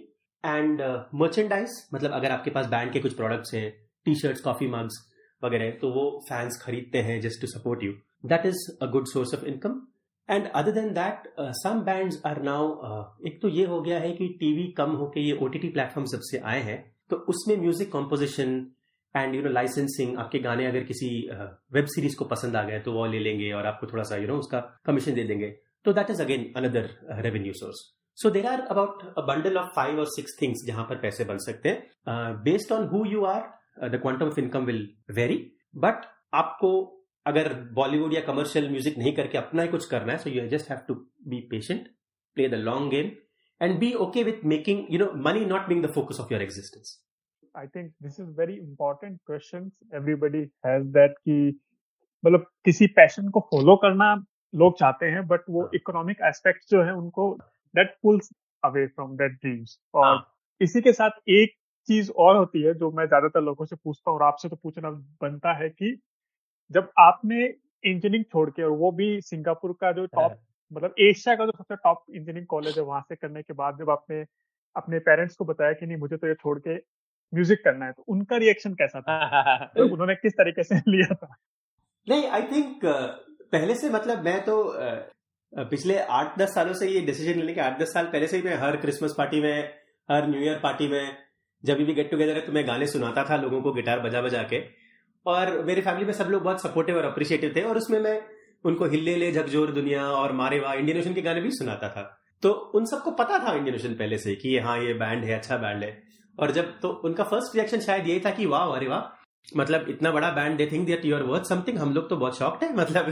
and 0.44 0.83
merchandise 1.20 1.70
मतलब 1.94 2.12
अगर 2.12 2.31
आपके 2.31 2.51
pass 2.51 2.66
band 2.66 2.92
के 2.92 3.01
कुछ 3.01 3.14
products 3.16 3.55
हैं 3.55 3.70
T 4.07 4.14
shirts 4.14 4.40
coffee 4.40 4.66
mugs 4.70 4.98
वगैरह 5.42 5.70
तो 5.81 5.90
वो 5.92 6.05
fans 6.29 6.61
खरीदते 6.62 6.98
हैं 7.09 7.20
just 7.20 7.40
to 7.40 7.46
support 7.48 7.83
you 7.85 7.92
that 8.24 8.46
is 8.46 8.66
a 8.83 8.87
good 8.90 9.07
source 9.07 9.35
of 9.35 9.44
income 9.44 9.81
and 10.29 10.47
other 10.47 10.73
than 10.73 10.93
that 10.95 11.29
some 11.57 11.81
bands 11.83 12.21
are 12.27 12.43
now 12.43 12.73
एक 13.27 13.41
तो 13.43 13.49
ये 13.49 13.67
हो 13.67 13.81
गया 13.81 13.99
है 13.99 14.12
कि 14.12 14.29
टीवी 14.41 14.67
कम 14.79 14.91
होके 14.97 15.21
ये 15.21 15.38
ओटीटी 15.43 15.69
प्लेटफॉर्म 15.69 16.07
सबसे 16.07 16.38
आए 16.38 16.61
हैं 16.62 16.79
तो 17.11 17.17
उसमें 17.29 17.57
music 17.57 17.93
composition 17.93 18.67
and 19.14 19.35
you 19.35 19.43
know 19.43 19.51
licensing 19.51 20.19
आपके 20.19 20.38
गाने 20.38 20.67
अगर 20.67 20.83
किसी 20.85 21.09
वेब 21.29 21.85
uh, 21.85 21.91
सीरीज़ 21.91 22.17
को 22.17 22.25
पसंद 22.25 22.57
आ 22.57 22.62
गए 22.62 22.79
तो 22.81 22.93
वो 22.93 23.07
ले 23.07 23.19
लेंगे 23.19 23.53
और 23.53 23.67
आपको 23.67 23.87
थोड़ा 23.87 24.03
सा 24.03 24.17
यू 24.17 24.23
you 24.23 24.31
नो 24.31 24.35
know, 24.35 24.45
उसका 24.45 24.61
कमीशन 24.87 25.14
दे 25.14 25.25
देंगे। 25.25 25.49
तो 25.85 25.93
that 25.93 26.11
is 26.11 26.23
again 26.23 26.53
another 26.57 26.91
revenue 27.23 27.53
source 27.53 27.85
so 28.19 28.31
there 28.31 28.47
are 28.47 28.61
about 28.61 29.03
bundle 29.27 29.57
of 29.59 29.69
five 29.77 29.99
और 29.99 30.07
सिक्स 30.07 30.37
थिंग्स 30.43 30.67
जहाँ 30.67 30.85
पर 30.85 30.97
पैसे 30.99 31.25
बन 31.25 31.38
सकते 31.38 31.69
हैं। 31.69 32.43
Based 32.45 32.73
on 32.73 32.87
who 32.88 33.05
you 33.07 33.25
are 33.25 33.88
the 33.88 34.01
quantum 34.03 34.27
of 34.27 34.41
income 34.41 34.64
will 34.64 34.88
vary 35.11 35.37
but 35.77 36.07
आपको 36.35 36.71
अगर 37.29 37.53
बॉलीवुड 37.75 38.14
या 38.14 38.21
कमर्शियल 38.23 38.69
म्यूज़िक 38.71 38.99
नहीं 38.99 39.14
करके 39.14 39.38
अपना 39.38 39.62
ही 39.62 39.69
कुछ 39.69 39.87
करना 39.88 40.12
है 40.12 40.19
so 40.19 40.31
you 40.31 40.47
just 40.49 40.71
have 40.71 40.79
to 40.88 40.95
be 41.29 41.41
patient 41.51 41.88
play 42.37 42.49
the 42.49 42.62
long 42.62 42.91
game 42.91 43.11
and 43.61 43.79
be 43.79 43.93
okay 44.01 44.23
with 44.25 44.45
making 44.47 44.87
you 44.91 44.99
know 44.99 45.12
money 45.23 45.45
not 45.47 45.69
being 45.69 45.85
the 45.85 45.91
focus 45.93 46.21
of 46.21 46.33
your 46.33 46.43
existence 46.43 46.99
I 47.55 47.67
think 47.69 47.93
this 48.03 48.21
is 48.21 48.29
very 48.38 48.55
important 48.57 49.19
question 49.27 49.71
everybody 49.95 50.43
has 50.67 50.85
that 50.93 51.19
कि 51.21 51.38
मतलब 52.25 52.47
किसी 52.64 52.87
passion 52.95 53.29
को 53.31 53.41
follow 53.51 53.77
करना 53.83 54.14
लोग 54.55 54.79
चाहते 54.79 55.07
हैं 55.07 55.27
but 55.27 55.41
वो 55.51 55.71
economic 55.75 56.23
हाँ। 56.23 56.29
एस्पेक्ट 56.29 56.71
जो 56.71 56.83
है 56.83 56.93
उनको 56.95 57.31
that 57.75 57.97
pulls 58.03 58.31
away 58.62 58.87
from 58.88 59.17
that 59.17 59.33
dreams 59.35 59.79
और 59.95 60.05
हाँ. 60.05 60.27
इसी 60.61 60.81
के 60.81 60.93
साथ 60.93 61.21
एक 61.31 61.55
चीज़ 61.88 62.11
और 62.19 62.37
होती 62.37 62.62
है 62.62 62.75
जो 62.75 62.91
मैं 62.91 63.07
ज़्यादातर 63.07 63.41
लोगों 63.43 63.64
से 63.64 63.77
पूछता 63.77 64.11
हूँ 64.11 64.19
और 64.19 64.25
आपसे 64.27 64.49
तो 64.49 64.57
पूछना 64.57 64.91
बनता 65.23 65.53
है 65.59 65.69
कि 65.71 65.99
जब 66.70 66.90
आपने 66.98 67.44
इंजीनियरिंग 67.44 68.24
छोड़ 68.24 68.50
के 68.50 68.62
और 68.62 68.70
वो 68.70 68.90
भी 68.92 69.20
सिंगापुर 69.20 69.72
का 69.72 69.92
जो 69.92 70.07
टॉप 70.07 70.31
हाँ। 70.31 70.38
मतलब 70.72 70.94
एशिया 71.00 71.35
का 71.35 71.44
जो 71.44 71.52
सबसे 71.59 71.76
टॉप 71.76 72.04
इंजीनियरिंग 72.11 72.46
कॉलेज 72.46 72.78
है 72.78 72.85
वहाँ 72.85 73.00
से 73.00 73.16
करने 73.16 73.42
के 73.42 73.54
बाद 73.54 73.78
जब 73.78 73.90
आपने 73.90 74.24
अपने 74.76 74.98
पेरेंट्स 74.98 75.37
को 75.37 75.44
बताया 75.44 75.72
कि 75.72 75.87
नहीं 75.87 75.96
मुझे 75.96 76.16
तो 76.16 76.26
ये 76.26 76.35
छोड़ 76.35 76.59
के 76.59 76.76
म्यूज़िक 77.33 77.59
करना 77.64 77.87
है 77.87 77.92
तो 77.92 78.04
उनका 78.09 78.37
रिएक्शन 78.37 78.74
कैसा 78.74 79.00
था? 79.00 79.64
तो 79.76 79.88
उन्होंने 79.88 80.14
किस 80.14 80.33
तरीके 80.33 80.62
से 80.62 80.76
लिया 80.88 81.14
था? 81.14 81.37
नहीं 82.09 82.28
आई 82.28 82.42
थिंक 82.42 82.81
पहले 83.52 83.74
से 83.74 83.90
मतलब 83.90 84.24
मैं 84.24 84.40
तो 84.44 84.74
पिछले 85.52 85.98
आठ 85.98 86.38
दस 86.38 86.54
सालों 86.54 86.72
से 86.72 86.88
ये 86.88 87.00
डिसीज़न 87.00 87.38
लेने 87.40 87.54
के 87.54 87.61
आठ 87.61 87.78
दस 87.81 87.92
साल 87.94 88.07
पहले 88.07 88.26
से 88.26 88.37
ही 88.37 88.42
मैं 88.42 88.57
हर 88.57 88.76
क्रिसमस 88.76 89.14
पार्टी 89.18 89.40
में 89.40 89.74
हर 90.11 90.26
न्यू 90.28 90.40
ईयर 90.40 90.59
पार्टी 90.62 90.88
में 90.88 91.16
जब 91.64 91.76
भी 91.76 91.94
गेट 91.94 92.11
टुगेदर 92.11 92.37
है 92.37 92.40
तो 92.46 92.52
मैं 92.52 92.66
गाने 92.66 92.87
सुनाता 92.87 93.24
था 93.24 93.37
लोगों 93.37 93.61
को 93.62 93.72
गिटार 93.72 94.00
बजा 94.00 94.20
बजा 94.20 94.42
के। 94.42 94.88
और 95.26 95.62
मेरी 95.64 95.81
फैमिली 95.81 96.07
में 96.07 96.12
सब 96.12 96.28
लोग 96.31 96.42
बहुत 96.42 96.62
सपोर्टिव 96.62 96.96
और 96.96 97.04
अप्रिशिएटिव 97.04 97.52
थे 97.57 97.62
और 97.62 97.76
उसमें 97.76 97.98
मैं 98.00 98.20
उनको 98.64 98.85
हिल्ले 98.87 99.16
ले, 99.16 99.31
झकझोर 99.33 99.72
दुनिया 99.72 100.04
और 100.04 100.33
मारे 100.33 100.61
वाह 100.61 100.74
इंडियन 100.74 100.98
ओशन 100.98 101.14
के 101.14 101.22
गाने 101.22 101.40
भी 101.40 101.50
सुनाता 101.50 101.88
था। 101.88 102.02
तो 102.42 102.50
उन 102.74 102.85
सबको 102.87 103.11
पता 103.11 103.38
था 103.38 103.54
इंडियन 103.54 103.76
ओशन 103.76 103.94
पहले 103.94 104.18
से 104.18 104.35
कि 104.35 104.59
हाँ 104.59 104.78
ये 104.78 104.94
बैंड 104.94 105.24
है 105.24 105.35
अच्छा 105.35 105.57
बैंड 105.57 105.85
है। 105.85 105.96
और 106.38 106.50
जब 106.52 106.72
तो 106.81 106.88
उनका 107.04 107.24
फ़र्स्ट 107.24 107.57
रिएक्शन 107.57 107.81
शायद 107.81 108.07
यही 108.09 108.20
था 108.20 108.31
कि 108.31 108.46
वाह, 108.46 108.74
अरे 108.76 108.88
वाह 108.88 109.16
मतलब 109.57 109.88
इतना 109.88 110.11
बड़ा 110.11 110.31
band 110.31 110.57
they 110.59 110.66
think 110.72 110.87
that 110.87 111.04
you're 111.04 111.22
worth 111.22 111.44
something 111.44 111.78
हम 111.78 111.92
लोग 111.94 112.09
तो 112.11 112.16
बहुत 112.16 112.38
शॉक्ड 112.38 112.64
है 112.64 112.74
मतलब 112.76 113.11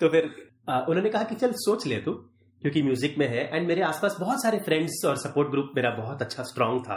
तो 0.00 0.08
फिर 0.08 0.24
उन्होंने 0.68 1.10
कहा 1.10 1.22
कि 1.24 1.34
चल 1.34 1.52
सोच 1.56 1.86
ले 1.86 1.96
तू, 1.96 2.12
क्योंकि 2.62 2.82
म्यूज़िक 2.82 3.14
में 3.18 3.26
है। 3.28 3.48
एंड 3.56 3.66
मेरे 3.68 3.82
आसपास 3.82 4.16
बहुत 4.20 4.42
सारे 4.42 4.58
फ्रेंड्स 4.58 5.04
और 5.06 5.16
सपोर्ट 5.18 5.50
ग्रुप 5.50 5.72
मेरा 5.76 5.90
बहुत 5.90 6.22
अच्छा 6.22 6.42
स्ट्रांग 6.42 6.80
था। 6.80 6.96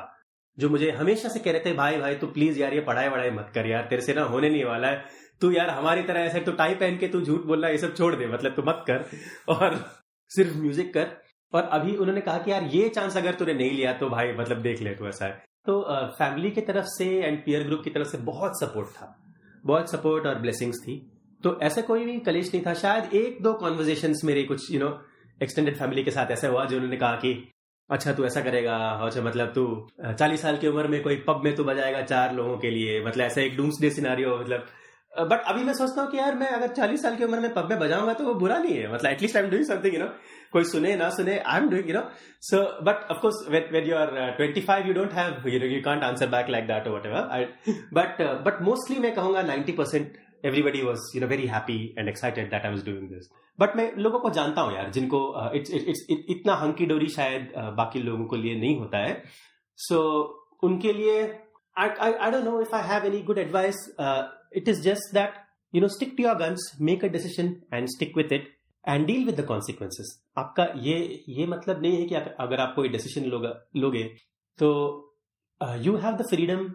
जो 0.57 0.69
मुझे 0.69 0.91
हमेशा 0.91 1.29
से 1.29 1.39
कह 1.39 1.51
रहे 1.51 1.61
थे, 1.61 1.73
भाई 1.73 1.97
भाई, 1.97 2.15
तू 2.15 2.27
प्लीज़ 2.27 2.59
यार, 2.59 2.73
ये 2.73 2.81
पढ़ाई 2.81 3.09
वढ़ाई 3.09 3.29
मत 3.29 3.51
कर 3.55 3.67
यार, 3.67 3.87
तेरे 3.89 4.01
से 4.01 4.13
ना 4.13 4.23
होने 4.23 4.49
नहीं 4.49 4.63
वाला 4.65 4.87
है। 4.87 5.03
तू 5.41 5.51
यार 5.51 5.69
हमारी 5.69 6.03
तरह 6.03 6.19
ऐसे 6.19 6.39
तो 6.39 6.51
टाई 6.51 6.75
पहन 6.75 6.97
के 6.97 7.07
तू 7.07 7.21
झूठ 7.21 7.45
बोलना 7.45 7.69
ये 7.69 7.77
सब 7.77 7.95
छोड़ 7.95 8.15
दे 8.15 8.27
मतलब 8.27 8.55
तू 8.55 8.61
मत 8.61 8.83
कर। 8.89 9.05
और 9.49 9.75
सिर्फ़ 10.31 10.57
म्यूज़िक 10.57 10.93
कर। 10.93 11.07
और 11.53 11.63
अभी 11.63 11.95
उन्होंने 11.95 12.21
कहा 12.21 12.37
कि 12.37 12.51
यार, 12.51 12.63
ये 12.63 12.89
चांस 12.89 13.17
अगर 13.17 13.33
तूने 13.33 13.53
नहीं 13.53 13.71
लिया 13.71 13.93
तो 13.93 14.09
भाई 14.09 14.31
मतलब 14.33 14.61
देख 14.61 14.81
ले 14.81 14.93
तू 14.95 15.07
ऐसा 15.07 15.25
है। 15.25 15.43
तो 15.65 15.81
फैमिली 16.19 16.51
की 16.51 16.61
तरफ़ 16.61 16.85
से 16.87 17.05
एंड 17.17 17.43
पियर 17.45 17.63
ग्रुप 17.63 17.81
की 17.83 17.89
तरफ़ 17.89 18.07
से 18.07 18.17
बहुत 18.23 18.59
सपोर्ट 18.59 18.87
था। 18.89 19.15
बहुत 19.63 19.91
सपोर्ट 19.91 20.25
और 20.27 20.39
ब्लेसिंग्स 20.39 20.77
थी। 20.77 20.95
तो 21.43 21.57
ऐसा 21.61 21.81
कोई 21.81 22.05
भी 22.05 22.19
कलेश 22.19 22.53
नहीं 22.53 22.63
था। 22.65 22.73
शायद 22.73 23.13
एक 23.13 23.41
दो 23.41 23.53
कॉन्वर्जेशन 23.53 24.13
मेरे 24.23 24.43
कुछ 24.43 24.71
यू 24.71 24.79
नो 24.79 24.89
एक्सटेंडेड 25.43 25.77
फैमिली 25.77 26.03
के 26.03 26.11
साथ 26.11 26.31
ऐसा 26.31 26.47
हुआ 26.47 26.65
जो 26.65 26.75
उन्होंने 26.75 26.97
कहा 26.97 27.15
कि 27.15 27.33
अच्छा 27.89 28.13
तू 28.13 28.25
ऐसा 28.25 28.41
करेगा 28.41 28.75
अच्छा 29.05 29.21
मतलब 29.21 29.51
तू 29.55 29.65
चालीस 30.13 30.41
साल 30.41 30.57
की 30.57 30.67
उम्र 30.67 30.87
में 30.87 31.01
कोई 31.03 31.15
पब 31.27 31.41
में 31.43 31.55
तू 31.55 31.63
बजाएगा 31.63 32.01
चार 32.01 32.33
लोगों 32.33 32.57
के 32.57 32.69
लिए 32.69 33.03
मतलब 33.05 33.23
ऐसा 33.25 33.41
एक 33.41 33.57
डूम्स 33.57 33.81
डे 33.81 33.89
सिनारियो 33.89 34.37
मतलब 34.39 34.65
बट 35.13 35.43
अभी 35.47 35.63
मैं 35.63 35.73
सोचता 35.73 36.01
हूँ 36.01 36.11
कि 36.11 36.17
यार 36.17 36.35
मैं 36.35 36.47
अगर 36.47 36.67
चालीस 36.67 37.01
साल 37.01 37.15
की 37.15 37.23
उम्र 37.23 37.39
में 37.39 37.53
पब 37.53 37.69
में 37.69 37.77
बजाऊँगा 37.79 38.13
तो 38.13 38.23
वो 38.23 38.33
बुरा 38.35 38.57
नहीं 38.57 38.77
है 38.77 38.91
मतलब 38.93 39.11
at least 39.11 39.37
I 39.37 39.43
am 39.43 39.49
doing 39.49 39.65
something 39.65 39.93
you 39.95 39.99
know 40.01 40.07
कोई 40.51 40.63
सुने, 40.63 40.95
ना 40.95 41.09
सुने 41.09 41.37
I 41.37 41.59
am 41.59 41.69
doing 41.69 41.89
you 41.89 41.95
know 41.95 42.01
so 42.41 42.63
but 42.83 43.11
of course 43.11 43.45
wait 43.49 43.87
you 43.87 43.95
are 43.95 44.35
twenty 44.37 44.61
five 44.61 44.87
you 44.87 44.93
don't 44.93 45.13
have 45.13 45.47
you 45.49 45.59
you 45.67 45.81
can't 45.81 46.03
answer 46.03 46.27
back 46.27 46.49
like 46.49 46.67
that 46.67 46.87
whatever 47.05 47.47
but 47.93 48.21
but 48.45 48.61
mostly 48.61 48.99
मैं 48.99 49.13
कहूँगा 49.15 49.41
ninety 49.41 49.71
percent 49.71 50.17
everybody 50.43 50.81
was 50.81 51.11
you 51.15 51.21
know 51.21 51.27
very 51.27 51.47
happy 51.47 51.79
and 51.97 52.09
excited 52.09 52.49
that 52.51 52.65
I 52.65 52.71
was 52.71 52.85
doing 52.85 53.09
this 53.09 53.29
but 53.59 53.75
मैं 53.77 53.91
लोगों 53.97 54.19
को 54.19 54.29
जानता 54.29 54.61
हूँ 54.61 54.73
यार 54.75 54.91
जिनको 54.91 55.19
it's 55.55 55.71
uh, 55.71 55.77
it's 55.77 56.05
इतना 56.09 56.55
हंकी 56.55 56.85
डोरी 56.85 57.07
शायद 57.09 57.51
uh, 57.57 57.71
बाकी 57.77 57.99
लोगों 57.99 58.25
को 58.25 58.35
लिए 58.35 58.55
नहीं 58.55 58.77
होता 58.79 58.97
है। 58.97 59.21
सो 59.79 59.95
so, 59.95 60.63
उनके 60.63 60.93
लिए 60.93 61.21
I 61.77 62.31
don't 62.31 62.43
know 62.43 62.59
if 62.61 62.75
I 62.75 62.87
have 62.87 63.05
any 63.05 63.21
good 63.21 63.37
advice 63.37 63.85
it 64.55 64.69
is 64.69 64.81
just 64.81 65.13
that 65.13 65.33
you 65.73 65.81
know 65.81 65.87
stick 65.87 66.13
to 66.17 66.23
your 66.23 66.35
guns 66.37 66.71
make 66.81 67.05
a 67.05 67.07
decision 67.07 67.55
and 67.73 67.87
stick 67.95 68.17
with 68.17 68.33
it 68.33 68.53
and 68.85 69.05
deal 69.07 69.25
with 69.25 69.39
the 69.39 69.45
consequences 69.45 70.19
आपका 70.37 70.67
ये 70.81 70.97
ये 71.29 71.45
मतलब 71.47 71.81
नहीं 71.81 71.97
है 71.97 72.05
कि 72.07 72.15
अगर 72.15 72.59
आप 72.59 72.73
कोई 72.75 72.89
डिसीज़न 72.89 73.29
लोगे 73.79 74.03
तो 74.59 74.71
you 75.79 75.95
have 75.97 76.15
the 76.15 76.27
freedom 76.29 76.69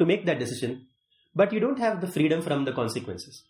to 0.00 0.06
make 0.06 0.24
that 0.26 0.38
decision 0.38 0.76
but 1.34 1.52
you 1.52 1.60
don't 1.60 1.78
have 1.78 2.00
the 2.00 2.06
freedom 2.06 2.42
from 2.42 2.64
the 2.64 2.72
consequences. 2.72 3.42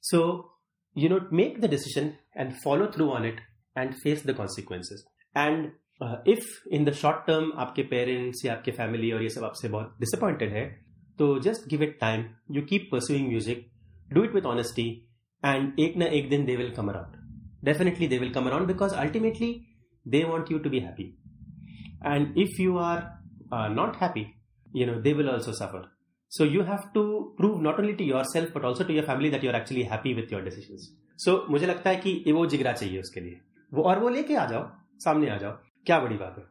So, 0.00 0.50
you 0.94 1.08
know, 1.08 1.20
make 1.30 1.60
the 1.60 1.68
decision 1.68 2.16
and 2.34 2.56
follow 2.62 2.90
through 2.90 3.10
on 3.10 3.24
it 3.24 3.36
and 3.76 3.94
face 4.02 4.22
the 4.22 4.34
consequences. 4.34 5.04
And 5.34 5.72
uh, 6.00 6.16
if 6.24 6.44
in 6.70 6.84
the 6.84 6.92
short 6.92 7.26
term 7.26 7.52
आपके 7.64 7.88
parents 7.90 8.44
या 8.44 8.52
आपके 8.54 8.72
family 8.76 9.12
और 9.12 9.22
ये 9.22 9.28
सब 9.28 9.44
आपसे 9.44 9.68
बहुत 9.68 9.96
disappointed 10.04 10.52
है 10.52 10.64
तो 11.18 11.38
just 11.42 11.68
give 11.68 11.82
it 11.82 11.98
time. 12.00 12.24
You 12.50 12.62
keep 12.62 12.90
pursuing 12.90 13.28
music, 13.28 13.64
do 14.12 14.24
it 14.24 14.34
with 14.34 14.46
honesty, 14.52 14.88
and 15.44 15.78
एक 15.80 15.96
ना 15.96 16.06
एक 16.18 16.28
दिन 16.30 16.46
they 16.46 16.56
will 16.62 16.74
come 16.78 16.90
around. 16.90 17.16
Definitely 17.64 18.08
they 18.08 18.18
will 18.18 18.32
come 18.36 18.48
around 18.48 18.66
because 18.66 18.92
ultimately 19.06 19.50
they 20.04 20.24
want 20.24 20.50
you 20.50 20.58
to 20.58 20.68
be 20.68 20.80
happy. 20.80 21.14
And 22.04 22.36
if 22.36 22.58
you 22.58 22.78
are 22.78 23.18
uh, 23.52 23.68
not 23.68 23.96
happy, 23.96 24.34
you 24.72 24.86
know, 24.86 25.00
they 25.00 25.12
will 25.12 25.30
also 25.30 25.52
suffer. 25.52 25.84
So 26.38 26.44
you 26.48 26.60
have 26.60 26.84
to 26.96 27.00
prove 27.40 27.56
not 27.62 27.78
only 27.80 27.94
to 27.96 28.04
yourself, 28.04 28.46
but 28.52 28.64
also 28.64 28.84
to 28.84 28.90
your 28.90 29.06
family 29.06 29.30
that 29.30 29.40
you 29.40 29.48
are 29.50 29.56
actually 29.60 29.88
happy 29.90 30.12
with 30.18 30.30
your 30.30 30.40
decisions. 30.44 30.84
So 31.24 31.50
मुझे 31.50 31.66
लगता 31.66 31.90
है 31.90 31.96
कि 31.96 32.32
वो 32.32 32.46
जिगरा 32.46 32.72
चाहिए 32.72 33.00
उसके 33.00 33.20
लिए। 33.20 33.40
वो 33.74 33.82
और 33.82 33.98
वो 33.98 34.08
लेके 34.08 34.34
आ 34.34 34.46
जाओ, 34.46 34.70
सामने 34.98 35.30
आ 35.30 35.36
जाओ। 35.36 35.52
क्या 35.86 36.00
बड़ी 36.00 36.16
बात 36.16 36.34
है। 36.38 36.44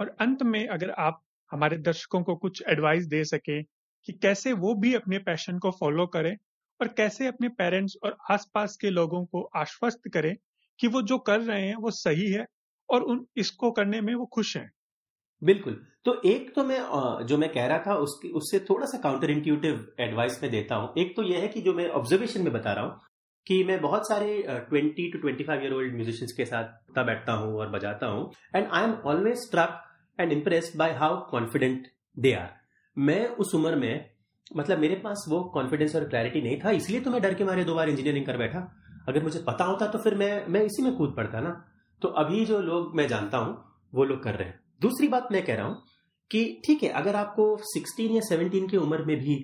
और 0.00 0.16
अंत 0.20 0.42
में 0.42 0.68
अगर 0.68 0.90
आप 0.90 1.22
हमारे 1.50 1.78
दर्शकों 1.78 2.22
को 2.22 2.36
कुछ 2.36 2.62
एडवाइस 2.68 3.06
दे 3.06 3.24
सके 3.24 3.62
कि 4.04 4.12
कैसे 4.12 4.52
वो 4.52 4.74
भी 4.74 4.94
अपने 4.94 5.18
पैशन 5.18 5.58
को 5.58 5.70
फॉलो 5.70 6.06
करें 6.06 6.36
और 6.80 6.88
कैसे 6.88 7.26
अपने 7.26 7.48
पेरेंट्स 7.48 7.96
और 8.04 8.16
आसपास 8.30 8.76
के 8.76 8.90
लोगों 8.90 9.24
को 9.24 9.42
आश्वस्त 9.42 10.00
करें 10.14 10.36
कि 10.80 10.86
वो 10.86 11.02
जो 11.02 11.18
कर 11.18 11.40
रहे 11.40 11.66
हैं 11.66 11.76
वो 11.76 11.90
सही 11.90 12.32
है 12.32 12.46
और 12.90 13.02
उन, 13.02 13.26
इसको 13.36 13.70
करने 13.70 14.00
में 14.00 14.14
वो 14.14 14.26
खुश 14.26 14.56
हैं। 14.56 14.70
बिल्कुल। 15.42 15.80
तो 16.04 16.20
एक 16.26 16.54
तो 16.54 16.64
मैं 16.64 16.80
जो 17.26 17.38
मैं 17.38 17.48
कह 17.52 17.66
रहा 17.66 17.78
था, 17.78 17.94
उसकी, 17.96 18.28
उससे 18.30 18.58
थोड़ा 18.60 18.86
सा 18.86 18.98
काउंटर 18.98 19.30
इंट्यूटिव 19.30 19.86
एडवाइस 20.00 20.42
में 20.42 20.50
देता 20.52 20.74
हूँ। 20.74 20.92
एक 20.98 21.14
तो 21.16 21.22
यह 21.24 21.38
है 21.38 21.48
कि 21.48 21.60
जो 21.60 21.74
मैं 21.74 21.88
ऑब्जर्वेशन 21.90 22.42
में 22.42 22.52
बता 22.52 22.72
रहा 22.72 22.84
हूँ, 22.84 22.98
कि 23.46 23.62
मैं 23.64 23.80
बहुत 23.80 24.08
सारे 24.08 24.42
twenty 24.68 25.10
two 25.12 25.18
twenty 25.18 25.44
five 25.44 25.62
year 25.62 25.72
old 25.72 25.94
musicians 25.94 26.32
के 26.32 26.44
साथ 26.44 26.98
बैठता 26.98 27.32
हूँ 27.32 27.54
और 27.58 27.68
बजाता 27.70 28.06
हूँ 28.06 28.30
and 28.56 28.66
I 28.66 28.84
am 28.84 28.92
always 29.06 29.38
struck 29.38 29.80
and 30.18 30.32
impressed 30.32 30.78
by 30.78 30.92
how 30.94 31.20
confident 31.30 31.86
they 32.16 32.32
are 32.34 32.48
मैं 32.96 33.26
उस 33.36 33.54
उम्र 33.54 33.76
में 33.76 34.10
मतलब 34.56 34.78
मेरे 34.78 34.94
पास 34.96 35.24
वो 35.28 35.42
कॉन्फिडेंस 35.54 35.96
और 35.96 36.08
क्लैरिटी 36.08 36.40
नहीं 36.42 36.58
था, 36.60 36.70
इसलिए 36.70 37.00
तो 37.00 37.10
मैं 37.10 37.20
डर 37.22 37.34
के 37.34 37.44
मारे 37.44 37.64
दो 37.64 37.74
बार 37.74 37.88
इंजीनियरिंग 37.88 38.26
कर 38.26 38.36
बैठा। 38.36 38.58
अगर 39.08 39.22
मुझे 39.22 39.42
पता 39.46 39.64
होता 39.64 39.86
तो 39.86 39.98
फिर 39.98 40.14
मैं 40.14 40.46
मैं 40.48 40.62
इसी 40.62 40.82
में 40.82 40.94
कूद 40.96 41.14
पड़ता 41.16 41.40
ना। 41.40 41.50
तो 42.02 42.08
अभी 42.20 42.44
जो 42.46 42.60
लोग 42.62 42.96
मैं 42.96 43.06
जानता 43.08 43.38
हूँ, 43.38 43.56
वो 43.92 44.04
लोग 44.04 44.22
कर 44.22 44.34
रहे 44.34 44.48
हैं। 44.48 44.58
दूसरी 44.80 45.08
बात 45.08 45.28
मैं 45.32 45.44
कह 45.44 45.54
रहा 45.54 45.66
हूँ 45.66 45.82
कि 46.30 46.44
ठीक 46.66 46.82
है, 46.82 46.88
अगर 46.90 47.16
आपको 47.16 47.56
16 47.68 48.14
या 48.14 48.20
17 48.26 48.68
की 48.70 48.76
उम्र 48.76 49.04
में 49.04 49.16
भी 49.18 49.34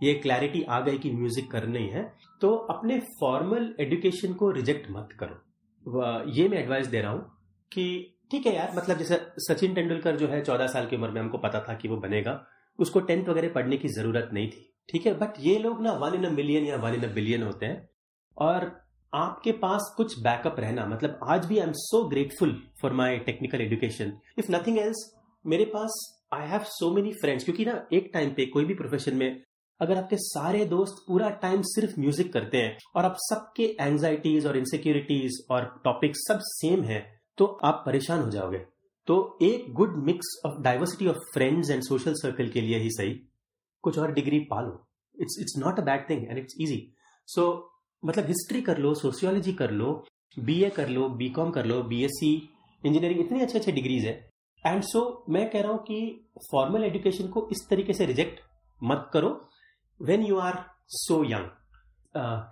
ये 0.00 0.14
क्लैरिटी 0.16 0.62
आ 0.64 0.80
गई 0.80 0.98
कि 0.98 1.10
म्यूज़िक 1.12 1.50
करनी 1.50 1.86
है 1.88 2.02
तो 2.40 2.54
अपने 2.70 2.98
फॉर्मल 3.20 3.74
एजुकेशन 3.80 4.32
को 4.34 4.50
रिजेक्ट 4.52 4.90
मत 4.90 5.08
करो। 5.20 6.30
ये 6.32 6.48
मैं 6.48 6.58
एडवाइस 6.58 6.86
दे 6.86 7.00
रहा 7.00 7.10
हूँ 7.12 7.20
कि 7.72 7.86
ठीक 8.30 8.46
है 8.46 8.54
यार 8.54 8.72
मतलब 8.76 8.98
जैसे 8.98 9.20
सचिन 9.40 9.74
तेंदुलकर 9.74 10.16
जो 10.16 10.28
है 10.28 10.40
चौदह 10.42 10.66
साल 10.66 10.86
की 10.86 10.96
उम्र 10.96 11.10
में 11.10 11.20
हमको 11.20 11.38
पता 11.38 11.60
था 11.68 11.74
कि 11.74 11.88
वो 11.88 11.96
बनेगा, 11.98 12.40
उसको 12.78 13.00
टेंथ 13.00 13.28
वगैरह 13.28 13.52
पढ़ने 13.54 13.76
की 13.76 13.88
ज़रूरत 13.90 14.30
नहीं 14.32 14.48
थी। 14.48 14.70
ठीक 14.88 15.06
है 15.06 15.14
बट 15.18 15.34
ये 15.40 15.58
लोग 15.58 15.82
ना 15.82 15.92
वन 15.98 16.14
इन 16.14 16.24
अ 16.24 16.30
मिलियन 16.32 16.64
या 16.64 16.76
वन 16.78 16.94
इन 16.94 17.02
अ 17.02 17.12
बिलियन 17.14 17.42
होते 17.42 17.66
हैं। 17.66 17.88
और 18.36 18.70
आपके 19.14 19.52
पास 19.52 19.92
कुछ 19.96 20.18
बैकअप 20.18 20.56
रहना 20.58 20.86
मतलब 20.86 21.18
आज 21.28 21.46
भी 21.46 21.58
I 21.58 21.66
am 21.66 21.72
so 21.76 22.02
grateful 22.08 22.54
for 22.82 22.92
my 22.92 23.18
technical 23.18 23.60
education 23.60 24.12
if 24.38 24.50
nothing 24.52 24.78
else 24.78 25.02
मेरे 25.44 25.64
पास 25.64 25.98
I 26.34 26.46
have 26.48 26.60
so 26.68 26.90
many 26.94 27.12
friends 27.12 27.44
क्योंकि 27.44 27.64
ना, 27.64 27.86
एक 27.92 28.10
टाइम 28.14 28.30
पे 28.30 28.46
कोई 28.46 28.64
भी 28.64 28.74
प्रोफेशन 28.74 29.16
में 29.16 29.42
अगर 29.80 29.96
आपके 29.96 30.16
सारे 30.18 30.64
दोस्त 30.64 31.04
पूरा 31.08 31.28
टाइम 31.42 31.62
सिर्फ़ 31.64 31.98
म्यूज़िक 32.00 32.32
करते 32.32 32.58
हैं 32.58 32.76
और 32.96 33.04
आप 33.04 33.16
सबके 33.18 33.64
एंजाइटीज 33.80 34.46
और 34.46 34.56
इनसिक्योरिटीज 34.56 35.38
और 35.50 35.64
टॉपिक 35.84 36.16
सब 36.16 36.40
सेम 36.44 36.82
है 36.84 37.00
तो 37.38 37.46
आप 37.64 37.82
परेशान 37.86 38.20
हो 38.20 38.30
जाओगे। 38.30 38.58
तो 39.08 39.16
एक 39.42 39.72
good 39.74 39.96
mix 40.04 40.34
of 40.46 40.60
diversity 40.62 41.06
of 41.06 41.16
friends 41.34 41.70
and 41.70 41.82
social 41.82 42.14
circle 42.14 42.48
के 42.48 42.60
लिए 42.60 42.78
ही 42.78 42.90
सही। 42.90 43.14
कुछ 43.84 43.98
और 43.98 44.12
डिग्री 44.12 44.38
पालो। 44.50 44.86
It's 45.16 45.38
it's 45.40 45.58
not 45.58 45.80
a 45.80 45.82
bad 45.82 46.08
thing 46.10 46.26
and 46.28 46.38
it's 46.38 46.54
easy 46.60 46.80
so 47.28 47.46
मतलब 48.04 48.26
हिस्ट्री 48.26 48.60
कर 48.62 48.78
लो 48.78 48.94
सोशियोलॉजी 48.94 49.52
कर 49.54 49.70
लो 49.72 49.92
बीए 50.36 50.70
कर 50.70 50.88
लो 50.88 51.08
बीकॉम 51.18 51.50
कर 51.50 51.66
लो 51.66 51.82
बीएससी 51.84 52.32
इंजीनियरिंग 52.82 53.20
इतनी 53.20 53.40
अच्छे 53.40 53.58
अच्छे 53.58 53.72
डिग्रीज 53.72 54.04
है। 54.04 54.12
एंड 54.64 54.82
सो 54.82 55.00
so, 55.00 55.32
मैं 55.32 55.48
कह 55.50 55.60
रहा 55.62 55.72
हूँ 55.72 55.78
कि 55.84 56.28
फॉर्मल 56.50 56.84
एजुकेशन 56.84 57.28
को 57.28 57.48
इस 57.52 57.66
तरीके 57.70 57.92
से 57.92 58.06
रिजेक्ट 58.06 58.40
मत 58.80 59.10
करो 59.12 59.30
when 60.00 60.22
you 60.26 60.38
are 60.40 60.64
so 60.92 61.22
young 61.24 61.50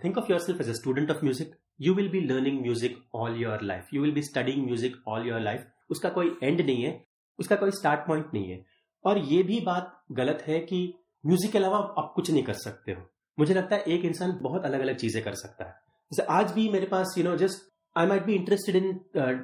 think 0.05 0.19
of 0.19 0.31
yourself 0.41 0.61
as 0.61 0.69
a 0.69 0.73
student 0.75 1.11
of 1.11 1.25
music 1.25 1.55
you 1.81 1.95
will 1.95 2.09
be 2.09 2.21
learning 2.27 2.61
music 2.63 2.99
all 3.15 3.37
your 3.43 3.63
life 3.63 3.95
you 3.95 4.03
will 4.03 4.13
be 4.15 4.23
studying 4.23 4.65
music 4.65 4.97
all 5.09 5.29
your 5.29 5.41
life 5.41 5.67
उसका 5.91 6.09
कोई 6.11 6.37
and 6.43 6.61
नहीं 6.61 6.83
है। 6.85 7.01
उसका 7.39 7.57
कोई 7.57 7.71
start 7.71 8.07
point 8.07 8.35
नहीं 8.35 8.51
है। 8.51 8.65
और 9.05 9.19
ये 9.33 9.43
भी 9.43 9.61
बात 9.61 9.93
गलत 10.13 10.43
है 10.47 10.59
कि 10.61 10.79
म्यूज़िक 11.25 11.53
के 11.53 11.59
अलावा 11.59 11.79
आप 11.99 12.13
कुछ 12.17 12.31
नहीं 12.31 12.43
कर 12.45 12.55
सकते 12.55 12.93
हो। 12.93 13.03
मुझे 13.39 13.55
लगता 13.55 13.77
है 13.77 13.83
एक 13.95 14.05
इंसान 14.05 14.39
बहुत 14.43 14.65
अलग 14.65 14.81
अलग 14.81 14.97
चीज़ें 14.97 15.23
कर 15.25 15.35
सकता 15.35 15.65
है। 15.65 15.75
जैसे 16.13 16.23
आज 16.33 16.53
भी 16.53 16.69
मेरे 16.69 16.87
पास 16.87 17.15
you 17.19 17.25
know 17.25 17.37
just 17.37 17.71
I 17.97 18.07
might 18.07 18.25
be 18.27 18.35
interested 18.35 18.77
in 18.77 18.93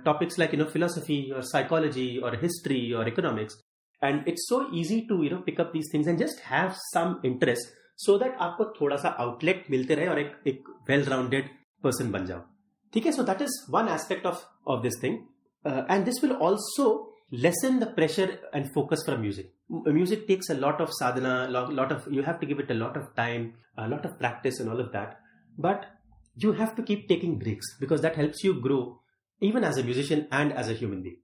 topics 0.05 0.39
like 0.39 0.55
you 0.55 0.61
know 0.61 0.67
philosophy 0.71 1.21
और 1.31 1.43
साइकोलॉजी 1.45 2.07
और 2.19 2.37
हिस्ट्री 2.43 2.81
और 2.93 3.09
economics 3.09 3.63
and 4.03 4.29
it's 4.29 4.49
so 4.49 4.61
easy 4.81 5.01
to 5.09 5.23
you 5.25 5.31
know 5.31 5.41
pick up 5.47 5.71
these 5.73 5.93
things 5.95 6.09
and 6.09 6.19
just 6.19 6.45
have 6.47 6.71
some 6.77 7.15
interest 7.25 7.77
so 7.99 8.19
that 8.19 8.37
आपको 8.41 8.65
थोड़ा 8.81 8.97
सा 8.97 9.09
outlet 9.21 9.65
मिलते 9.71 9.95
रहे 9.95 10.09
और 10.09 10.19
एक 10.19 10.33
एक 10.47 10.69
वेल 10.89 11.05
राउंडेड 11.05 11.49
पर्सन 11.85 12.11
बन 12.13 12.27
जाओ। 12.27 12.41
ठीक 12.93 13.07
है? 13.07 13.13
So 13.13 13.23
that 13.23 13.43
is 13.43 13.61
one 13.71 13.89
aspect 13.89 14.27
of 14.27 14.45
of 14.67 14.83
this 14.83 15.03
thing 15.03 15.19
and 15.91 16.05
this 16.05 16.23
will 16.25 16.33
also 16.33 17.08
lessen 17.32 17.80
the 17.80 17.88
pressure 17.88 18.40
and 18.54 18.72
focus 18.74 19.04
from 19.06 19.22
music. 19.22 19.52
Music 19.70 20.28
takes 20.28 20.50
a 20.50 20.56
lot 20.56 20.80
of 20.80 20.90
sadhana, 20.94 21.50
lot, 21.50 21.74
lot 21.74 21.92
of 21.92 22.08
you 22.12 22.24
have 22.24 22.40
to 22.40 22.46
give 22.46 22.60
it 22.60 22.70
a 22.70 22.74
lot 22.74 22.98
of 22.98 23.16
time, 23.16 23.54
a 23.78 23.88
lot 23.88 24.06
of 24.06 24.18
practice, 24.20 24.60
and 24.60 24.70
all 24.70 24.80
of 24.80 24.92
that. 24.92 25.20
But 25.58 25.86
you 26.36 26.52
have 26.54 26.76
to 26.76 26.84
keep 26.84 27.08
taking 27.08 27.38
breaks 27.40 27.76
because 27.80 28.02
that 28.02 28.16
helps 28.16 28.44
you 28.44 28.60
grow 28.60 29.00
even 29.42 29.64
as 29.64 29.78
a 29.78 29.84
musician 29.84 30.28
and 30.32 30.54
as 30.54 30.70
a 30.70 30.74
human 30.74 31.02
being. 31.04 31.20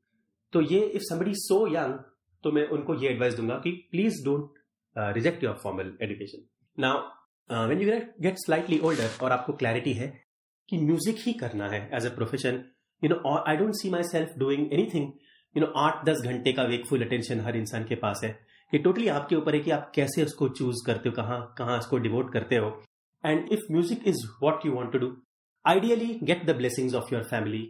तो 0.53 0.61
ये 0.61 0.79
if 0.95 1.03
somebody 1.09 1.31
is 1.31 1.47
so 1.47 1.65
young, 1.67 1.97
तो 2.43 2.51
मैं 2.51 2.67
उनको 2.75 2.95
ये 3.01 3.09
advice 3.09 3.33
दूंगा 3.35 3.55
कि 3.63 3.71
please 3.91 4.23
don't 4.25 4.59
reject 5.15 5.43
your 5.43 5.55
formal 5.63 5.97
education 6.01 6.45
now 6.83 7.65
when 7.67 7.81
you 7.81 7.89
get 8.21 8.35
slightly 8.45 8.79
older 8.89 9.09
और 9.23 9.31
आपको 9.31 9.53
क्लैरिटी 9.61 9.93
है 9.93 10.07
कि 10.69 10.77
म्यूजिक 10.85 11.17
ही 11.25 11.33
करना 11.41 11.67
है 11.69 11.81
as 11.97 12.05
a 12.05 12.13
profession 12.15 12.63
you 13.03 13.09
know 13.09 13.37
I 13.47 13.57
don't 13.57 13.73
see 13.81 13.89
myself 14.11 14.37
doing 14.39 14.73
anything 14.73 15.11
you 15.56 15.62
know 15.62 15.72
आठ 15.80 16.04
दस 16.04 16.20
घंटे 16.24 16.52
का 16.52 16.62
वेकफुल 16.68 17.04
अटेंशन 17.04 17.40
हर 17.40 17.56
इंसान 17.56 17.84
के 17.84 17.94
पास 17.96 18.20
है 18.24 18.30
ये 18.72 18.78
टोटली 18.82 19.08
आपके 19.08 19.36
ऊपर 19.36 19.54
है 19.54 19.60
कि 19.60 19.70
आप 19.70 19.90
कैसे 19.94 20.24
उसको 20.24 20.48
चूज़ 20.48 20.86
करते 20.86 21.08
हो, 21.08 21.14
कहाँ 21.14 21.54
कहाँ 21.58 21.78
उसको 21.78 21.98
डिवोट 21.98 22.32
करते 22.32 22.56
हो। 22.56 22.70
And 23.24 23.52
if 23.52 23.60
music 23.72 24.08
is 24.08 24.26
what 24.42 24.66
you 24.66 24.72
want 24.72 24.92
to 24.92 24.98
do 24.98 25.12
ideally 25.64 26.18
get 26.22 26.44
the 26.46 26.56
blessings 26.56 26.94
of 26.94 27.14
your 27.14 27.22
family 27.30 27.62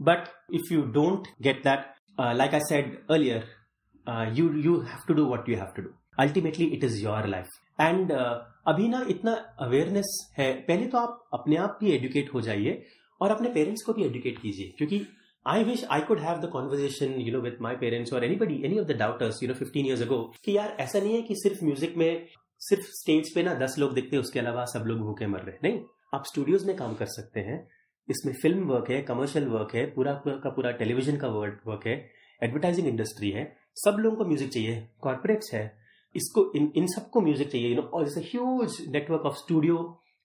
but 0.00 0.28
if 0.54 0.72
you 0.74 0.82
don't 0.92 1.28
get 1.42 1.62
that 1.64 1.92
like 2.36 2.54
I 2.54 2.60
said 2.68 2.96
earlier 3.10 3.48
you 4.36 4.52
you 4.64 4.78
have 4.82 5.06
to 5.08 5.14
do 5.14 5.24
what 5.26 5.48
you 5.48 5.56
have 5.56 5.72
to 5.76 5.82
do 5.82 5.90
ultimately 6.20 6.66
it 6.66 6.84
is 6.84 7.02
your 7.04 7.26
life 7.28 7.80
and 7.80 8.12
अभी 8.12 8.88
ना 8.88 9.04
इतना 9.10 9.32
awareness 9.60 10.16
है, 10.38 10.52
पहले 10.52 10.86
तो 10.86 10.98
आप 10.98 11.28
अपने 11.34 11.56
आप 11.56 11.78
भी 11.80 11.90
एडुकेट 11.92 12.32
हो 12.34 12.40
जाइए 12.40 12.82
और 13.20 13.30
अपने 13.30 13.48
पेरेंट्स 13.52 13.82
को 13.86 13.92
भी 13.92 14.04
एडुकेट 14.04 14.38
कीजिए, 14.38 14.72
क्योंकि 14.78 14.98
I 15.46 15.64
wish 15.64 15.82
I 15.84 16.00
could 16.00 16.18
have 16.20 16.38
the 16.40 16.48
conversation 16.50 17.14
you 17.20 17.32
know 17.32 17.40
with 17.40 17.56
my 17.62 17.74
parents 17.76 18.12
और 18.12 18.24
anybody 18.24 18.54
any 18.64 18.78
of 18.78 18.86
the 18.88 18.96
daughters 18.98 19.42
you 19.42 19.48
know 19.48 19.54
fifteen 19.54 19.86
years 19.86 20.02
ago 20.02 20.18
कि 20.44 20.56
यार 20.56 20.76
ऐसा 20.80 20.98
नहीं 20.98 21.14
है 21.14 21.22
कि 21.22 21.34
सिर्फ़ 21.36 21.64
म्यूज़िक 21.64 21.96
में, 21.96 22.26
सिर्फ़ 22.62 22.84
स्टेज 22.90 23.32
पे 23.34 23.42
ना 23.42 23.54
दस 23.54 23.74
लोग 23.78 23.92
दिखते 23.94 24.16
हैं, 24.16 24.22
उसके 24.22 24.38
अलावा 24.40 24.64
सब 24.66 24.84
लोग 24.86 24.98
भूखे 24.98 25.26
मर 25.26 25.40
रहे 25.40 25.56
नहीं, 25.62 25.80
आप 26.14 26.24
स्टूडियोज 26.26 26.64
में 26.66 26.76
काम 26.76 26.94
कर 26.94 27.06
सकते 27.06 27.40
हैं, 27.40 27.58
इसमें 28.08 28.32
फ़िल्म 28.34 28.68
वर्क 28.68 28.90
है 28.90 29.00
कमर्शियल 29.02 29.48
वर्क 29.48 29.74
है, 29.74 29.84
पूरा 29.94 30.12
का 30.44 30.50
पूरा 30.50 30.70
टेलीविज़न 30.78 31.16
का 31.16 31.28
वर्क 31.30 31.86
है 31.86 31.96
एडवर्टाइजिंग 32.40 32.88
इंडस्ट्री 32.88 33.30
है, 33.30 33.44
सब 33.76 33.96
लोगों 34.00 34.16
को 34.16 34.24
म्यूज़िक 34.24 34.52
चाहिए 34.52 34.86
कॉर्पोरेट्स 35.02 35.52
है, 35.54 35.64
इसको, 36.14 36.52
इन 36.56 36.72
इन 36.76 36.86
सबको 36.94 37.20
म्यूज़िक 37.20 37.50
चाहिए 37.50 37.68
यू 37.68 37.76
नो 37.76 37.82
और 37.82 38.04
जैसे 38.04 38.20
huge 38.30 38.78
network 38.88 39.26
of 39.26 39.36
studio 39.38 39.76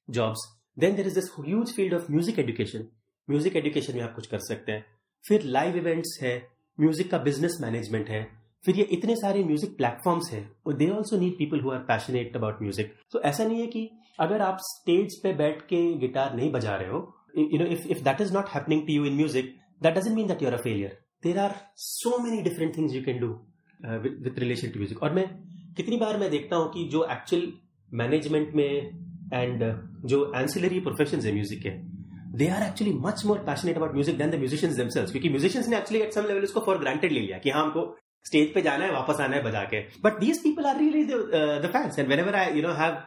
jobs 0.10 0.48
then 0.78 0.96
there 0.96 1.08
is 1.08 1.16
this 1.16 1.30
huge 1.40 1.76
field 1.76 1.94
of 1.94 2.12
music 2.12 2.40
education 2.40 2.88
music 3.28 3.56
education 3.56 3.98
में 3.98 4.04
आप 4.04 4.16
कुछ 4.16 4.28
कर 4.28 4.40
सकते 4.42 4.72
हैं। 4.72 4.86
फिर 5.26 5.44
लाइव 5.46 5.78
इवेंट्स 5.78 6.18
है 6.22 6.36
म्यूज़िक 6.78 7.10
का 7.12 7.18
बिज़नेस 7.18 7.58
मैनेजमेंट 7.62 8.10
है, 8.10 8.24
फिर 8.64 8.76
ये 8.76 8.84
इतने 8.92 9.16
सारे 9.16 9.44
म्यूज़िक 9.44 9.76
प्लेटफॉर्म्स 9.78 10.32
है, 10.32 10.42
और 10.66 10.74
they 10.78 10.90
also 10.90 11.18
need 11.20 11.38
people 11.38 11.60
who 11.62 11.72
are 11.72 11.80
passionate 11.88 12.36
about 12.36 12.62
music 12.62 12.94
तो 13.12 13.22
ऐसा 13.22 13.44
नहीं 13.44 13.60
है 13.62 13.68
कि 13.68 13.90
अगर 14.20 14.42
आप 14.42 14.58
स्टेज 14.62 15.20
पे 15.24 15.34
बैठ 15.34 15.62
के 15.68 15.82
गिटार 16.00 16.36
नहीं 16.36 16.52
बजा 16.52 16.76
रहे 16.76 16.90
हो 16.90 17.00
you 17.38 17.60
know 17.60 17.66
if 17.66 17.88
if 17.88 18.04
that 18.04 18.22
is 18.22 18.34
not 18.34 18.50
happening 18.50 18.82
to 18.88 18.94
you 18.94 19.06
in 19.06 19.14
music 19.16 19.56
that 19.82 19.98
doesn't 19.98 20.16
mean 20.16 20.28
that 20.28 20.42
you're 20.44 20.54
a 20.54 20.58
failure 20.64 20.98
there 21.24 21.40
are 21.40 21.56
so 21.78 22.18
many 22.24 22.42
different 22.42 22.76
things 22.78 22.94
you 22.94 23.04
can 23.04 23.20
do 23.20 23.28
with 24.24 24.40
relation 24.40 24.70
to 24.70 24.80
music 24.80 25.04
और 25.04 25.14
मैं 25.14 25.28
कितनी 25.78 25.98
बार 25.98 26.18
मैं 26.18 26.30
देखता 26.32 26.56
हूँ 26.56 26.72
कि 26.74 26.88
जो 26.92 27.06
actual 27.12 27.52
management 27.92 28.54
में 28.56 28.70
एंड 29.34 29.64
जो 30.06 30.32
एंसिलरी 30.36 30.80
प्रोफेशन 30.80 31.20
है 31.20 31.34
म्यूज़िक 31.34 31.62
के 31.64 31.70
they 32.36 32.48
are 32.48 32.64
actually 32.64 32.94
much 33.06 33.26
more 33.26 33.38
passionate 33.46 33.78
about 33.78 33.94
music 33.94 34.18
than 34.18 34.30
the 34.32 34.36
musicians 34.36 34.76
themselves 34.76 35.12
क्योंकि 35.12 35.30
म्यूजिशियंस 35.30 35.68
ने 35.70 35.78
एक्चुअली 35.78 36.04
एट 36.04 36.14
सम 36.14 36.26
लेवल 36.28 36.44
इसको 36.44 36.60
फॉर 36.66 36.78
ग्रांटेड 36.80 37.12
ले 37.12 37.20
लिया 37.20 37.38
कि 37.38 37.50
हाँ 37.50 37.64
हमको 37.64 37.86
स्टेज 38.26 38.54
पे 38.54 38.62
जाना 38.62 38.86
है 38.86 38.92
वापस 38.92 39.20
आना 39.22 39.36
है 39.36 39.44
बजा 39.44 39.64
के। 39.74 39.80
But 40.04 40.20
these 40.20 40.44
people 40.44 40.66
are 40.66 40.78
really 40.80 41.04
the 41.06 41.70
fans 41.74 42.00
and 42.00 42.08
whenever 42.20 42.36
I 42.36 42.54
you 42.56 42.68
know 42.68 42.74
have 42.82 43.02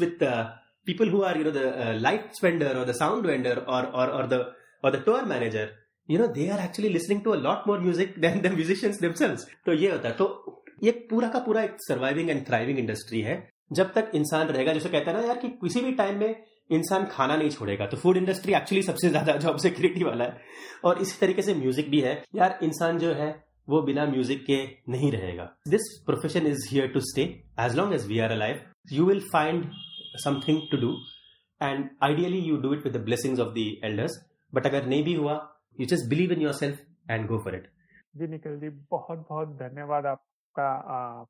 with 0.00 0.22
uh, 0.22 0.46
people 0.88 1.10
who 1.10 1.18
are 1.26 1.34
you 1.40 1.44
know 1.44 1.50
the 1.56 1.66
uh, 1.82 1.92
lights 2.04 2.40
vendor 2.44 2.70
or 2.78 2.84
the 2.86 2.94
sound 3.00 3.26
vendor 3.30 3.52
or 3.74 3.82
or 3.98 4.06
or 4.14 4.22
the 4.32 4.38
or 4.82 4.90
the 4.94 5.00
tour 5.04 5.20
manager 5.32 5.66
you 6.08 6.18
know 6.20 6.26
they 6.38 6.46
are 6.54 6.58
actually 6.64 6.90
listening 6.94 7.20
to 7.26 7.34
a 7.34 7.38
lot 7.44 7.68
more 7.70 7.76
music 7.84 8.16
than 8.24 8.40
the 8.46 8.52
musicians 8.54 8.98
themselves. 9.04 9.44
तो 9.66 9.72
ये 9.72 9.90
होता 9.90 10.08
है। 10.08 10.14
तो 10.14 10.26
ये 10.84 10.90
पूरा 11.10 11.28
का 11.28 11.38
पूरा 11.46 11.62
एक 11.62 11.76
सर्वाइविंग 11.86 12.30
एंड 12.30 12.46
थ्राइविंग 12.46 12.78
इंडस्ट्री 12.78 13.20
है। 13.28 13.36
जब 13.80 13.92
तक 13.94 14.10
इंसान 14.14 14.48
रहेगा 14.48 14.72
जैसे 14.72 14.88
कहता 14.88 15.10
है 15.10 15.20
ना 15.20 15.26
यार 15.26 15.38
कि 15.38 15.48
किसी 15.62 15.80
भी 15.80 15.92
टाइम 16.02 16.18
में 16.20 16.34
इंसान 16.70 17.04
खाना 17.06 17.36
नहीं 17.36 17.50
छोड़ेगा। 17.50 17.86
तो 17.86 17.96
फ़ूड 17.96 18.16
इंडस्ट्री 18.16 18.54
एक्चुअली 18.54 18.82
सबसे 18.82 19.08
ज़्यादा 19.08 19.36
जॉब 19.44 19.56
सिक्योरिटी 19.58 20.04
वाला 20.04 20.24
है। 20.24 20.40
और 20.84 20.98
इसी 20.98 21.18
तरीके 21.20 21.42
से 21.42 21.54
म्यूज़िक 21.54 21.90
भी 21.90 22.00
है। 22.00 22.22
यार 22.34 22.58
इंसान 22.62 22.98
जो 22.98 23.12
है 23.12 23.30
वो 23.68 23.82
बिना 23.82 24.06
म्यूज़िक 24.06 24.44
के 24.46 24.62
नहीं 24.88 25.12
रहेगा। 25.12 25.44
This 25.68 25.88
profession 26.06 26.46
is 26.46 26.68
here 26.70 26.86
to 26.88 27.00
stay 27.00 27.22
as 27.60 27.76
long 27.76 27.94
as 27.94 28.06
we 28.06 28.18
are 28.18 28.30
alive 28.30 28.60
you 28.92 29.06
will 29.06 29.20
find 29.32 29.64
something 30.18 30.60
to 30.70 30.76
do 30.76 30.92
and 31.60 31.88
ideally 32.02 32.38
you 32.38 32.56
do 32.56 32.72
it 32.74 32.84
with 32.84 32.96
the 32.96 33.04
blessings 33.04 33.40
of 33.40 33.52
the 33.54 33.66
elders 33.84 34.18
but 34.52 34.66
अगर 34.66 34.86
नहीं 34.86 35.04
भी 35.04 35.14
हुआ 35.14 35.34
you 35.80 35.86
just 35.86 36.08
believe 36.10 36.32
in 36.32 36.42
yourself 36.52 37.10
and 37.10 37.26
go 37.26 37.38
for 37.44 37.54
it 37.54 37.68
जी 38.16 38.26
निखिल 38.26 38.58
जी 38.60 38.68
बहुत 38.90 39.26
बहुत 39.30 39.48
धन्यवाद 39.58 40.06
आपका 40.06 40.68
आ, 40.68 41.24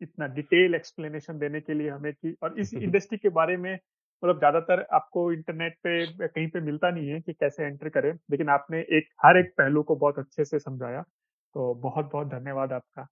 इतना 0.00 0.26
detail 0.34 0.74
explanation 0.74 1.38
देने 1.38 1.60
के 1.60 1.74
लिए 1.74 1.90
हमें 1.90 2.12
की 2.12 2.34
और 2.42 2.58
इस 2.60 2.74
इंडस्ट्री 2.82 3.18
के 3.18 3.28
बारे 3.28 3.56
में 3.56 3.78
मतलब 4.24 4.38
ज़्यादातर 4.38 4.86
आपको 4.92 5.32
इंटरनेट 5.32 5.74
पे, 5.74 6.28
कहीं 6.28 6.48
पे 6.48 6.60
मिलता 6.60 6.90
नहीं 6.90 7.08
है 7.08 7.20
कि 7.20 7.32
कैसे 7.32 7.64
एंटर 7.64 7.88
करें, 7.88 8.18
लेकिन 8.30 8.48
आपने 8.48 8.78
एक, 8.78 9.08
हर 9.24 9.36
एक 9.36 9.54
पहलू 9.58 9.82
को 9.82 9.96
बहुत 9.96 10.18
अच्छे 10.18 10.44
से 10.44 10.58
समझाया 10.58 11.02
तो 11.02 11.74
बहुत 11.74 12.10
बहुत 12.12 12.28
धन्यवाद 12.28 12.72
आपका। 12.72 13.08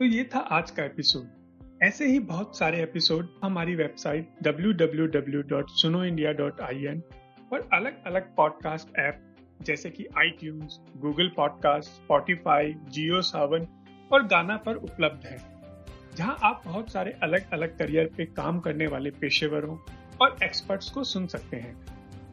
तो 0.00 0.04
ये 0.04 0.24
था 0.24 0.38
आज 0.38 0.70
का 0.70 0.84
एपिसोड 0.84 1.28
ऐसे 1.82 2.06
ही 2.06 2.18
बहुत 2.18 2.58
सारे 2.58 2.82
एपिसोड 2.82 3.28
हमारी 3.44 3.74
वेबसाइट 3.74 4.28
www.sunoindia.in 4.46 7.00
और 7.52 7.68
अलग 7.72 8.04
अलग 8.04 8.36
पॉडकास्ट 8.36 8.98
ऐप 8.98 9.36
जैसे 9.62 9.90
कि 9.90 10.06
आई 10.18 10.30
Google 10.96 11.28
podcast 11.28 11.90
Spotify 11.90 12.74
Jio 12.88 13.22
Saavn 13.22 13.66
और 14.12 14.26
गाना 14.26 14.56
पर 14.56 14.74
उपलब्ध 14.74 15.26
है। 15.26 15.59
जहाँ 16.16 16.36
आप 16.42 16.62
बहुत 16.64 16.90
सारे 16.92 17.10
अलग 17.22 17.50
अलग 17.52 17.78
करियर 17.78 18.10
पे 18.16 18.24
काम 18.26 18.60
करने 18.60 18.86
वाले 18.86 19.10
पेशेवरों 19.10 19.76
और 20.22 20.36
एक्सपर्ट्स 20.42 20.90
को 20.90 21.04
सुन 21.04 21.26
सकते 21.26 21.56
हैं। 21.56 21.74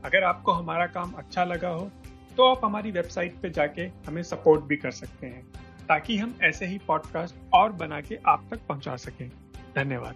अगर 0.06 0.24
आपको 0.24 0.52
हमारा 0.52 0.86
काम 0.88 1.12
अच्छा 1.12 1.44
लगा 1.44 1.70
हो 1.70 1.90
तो 2.38 2.48
आप 2.48 2.66
हमारी 2.66 2.92
वेबसाइट 2.92 3.36
पे 3.42 3.50
जाके 3.50 3.82
हमें 4.08 4.22
सपोर्ट 4.24 4.64
भी 4.64 4.78
कर 4.78 4.92
सकते 4.92 5.28
हैं, 5.28 5.44
ताकि 5.88 6.18
हम 6.18 6.36
ऐसे 6.44 6.66
ही 6.66 6.78
पॉडकास्ट 6.78 7.36
और 7.54 7.72
बना 7.72 8.02
के 8.02 8.18
आप 8.28 8.48
तक 8.52 8.68
पहुँचा 8.68 8.96
सकें। 8.96 9.30
धन्यवाद। 9.76 10.16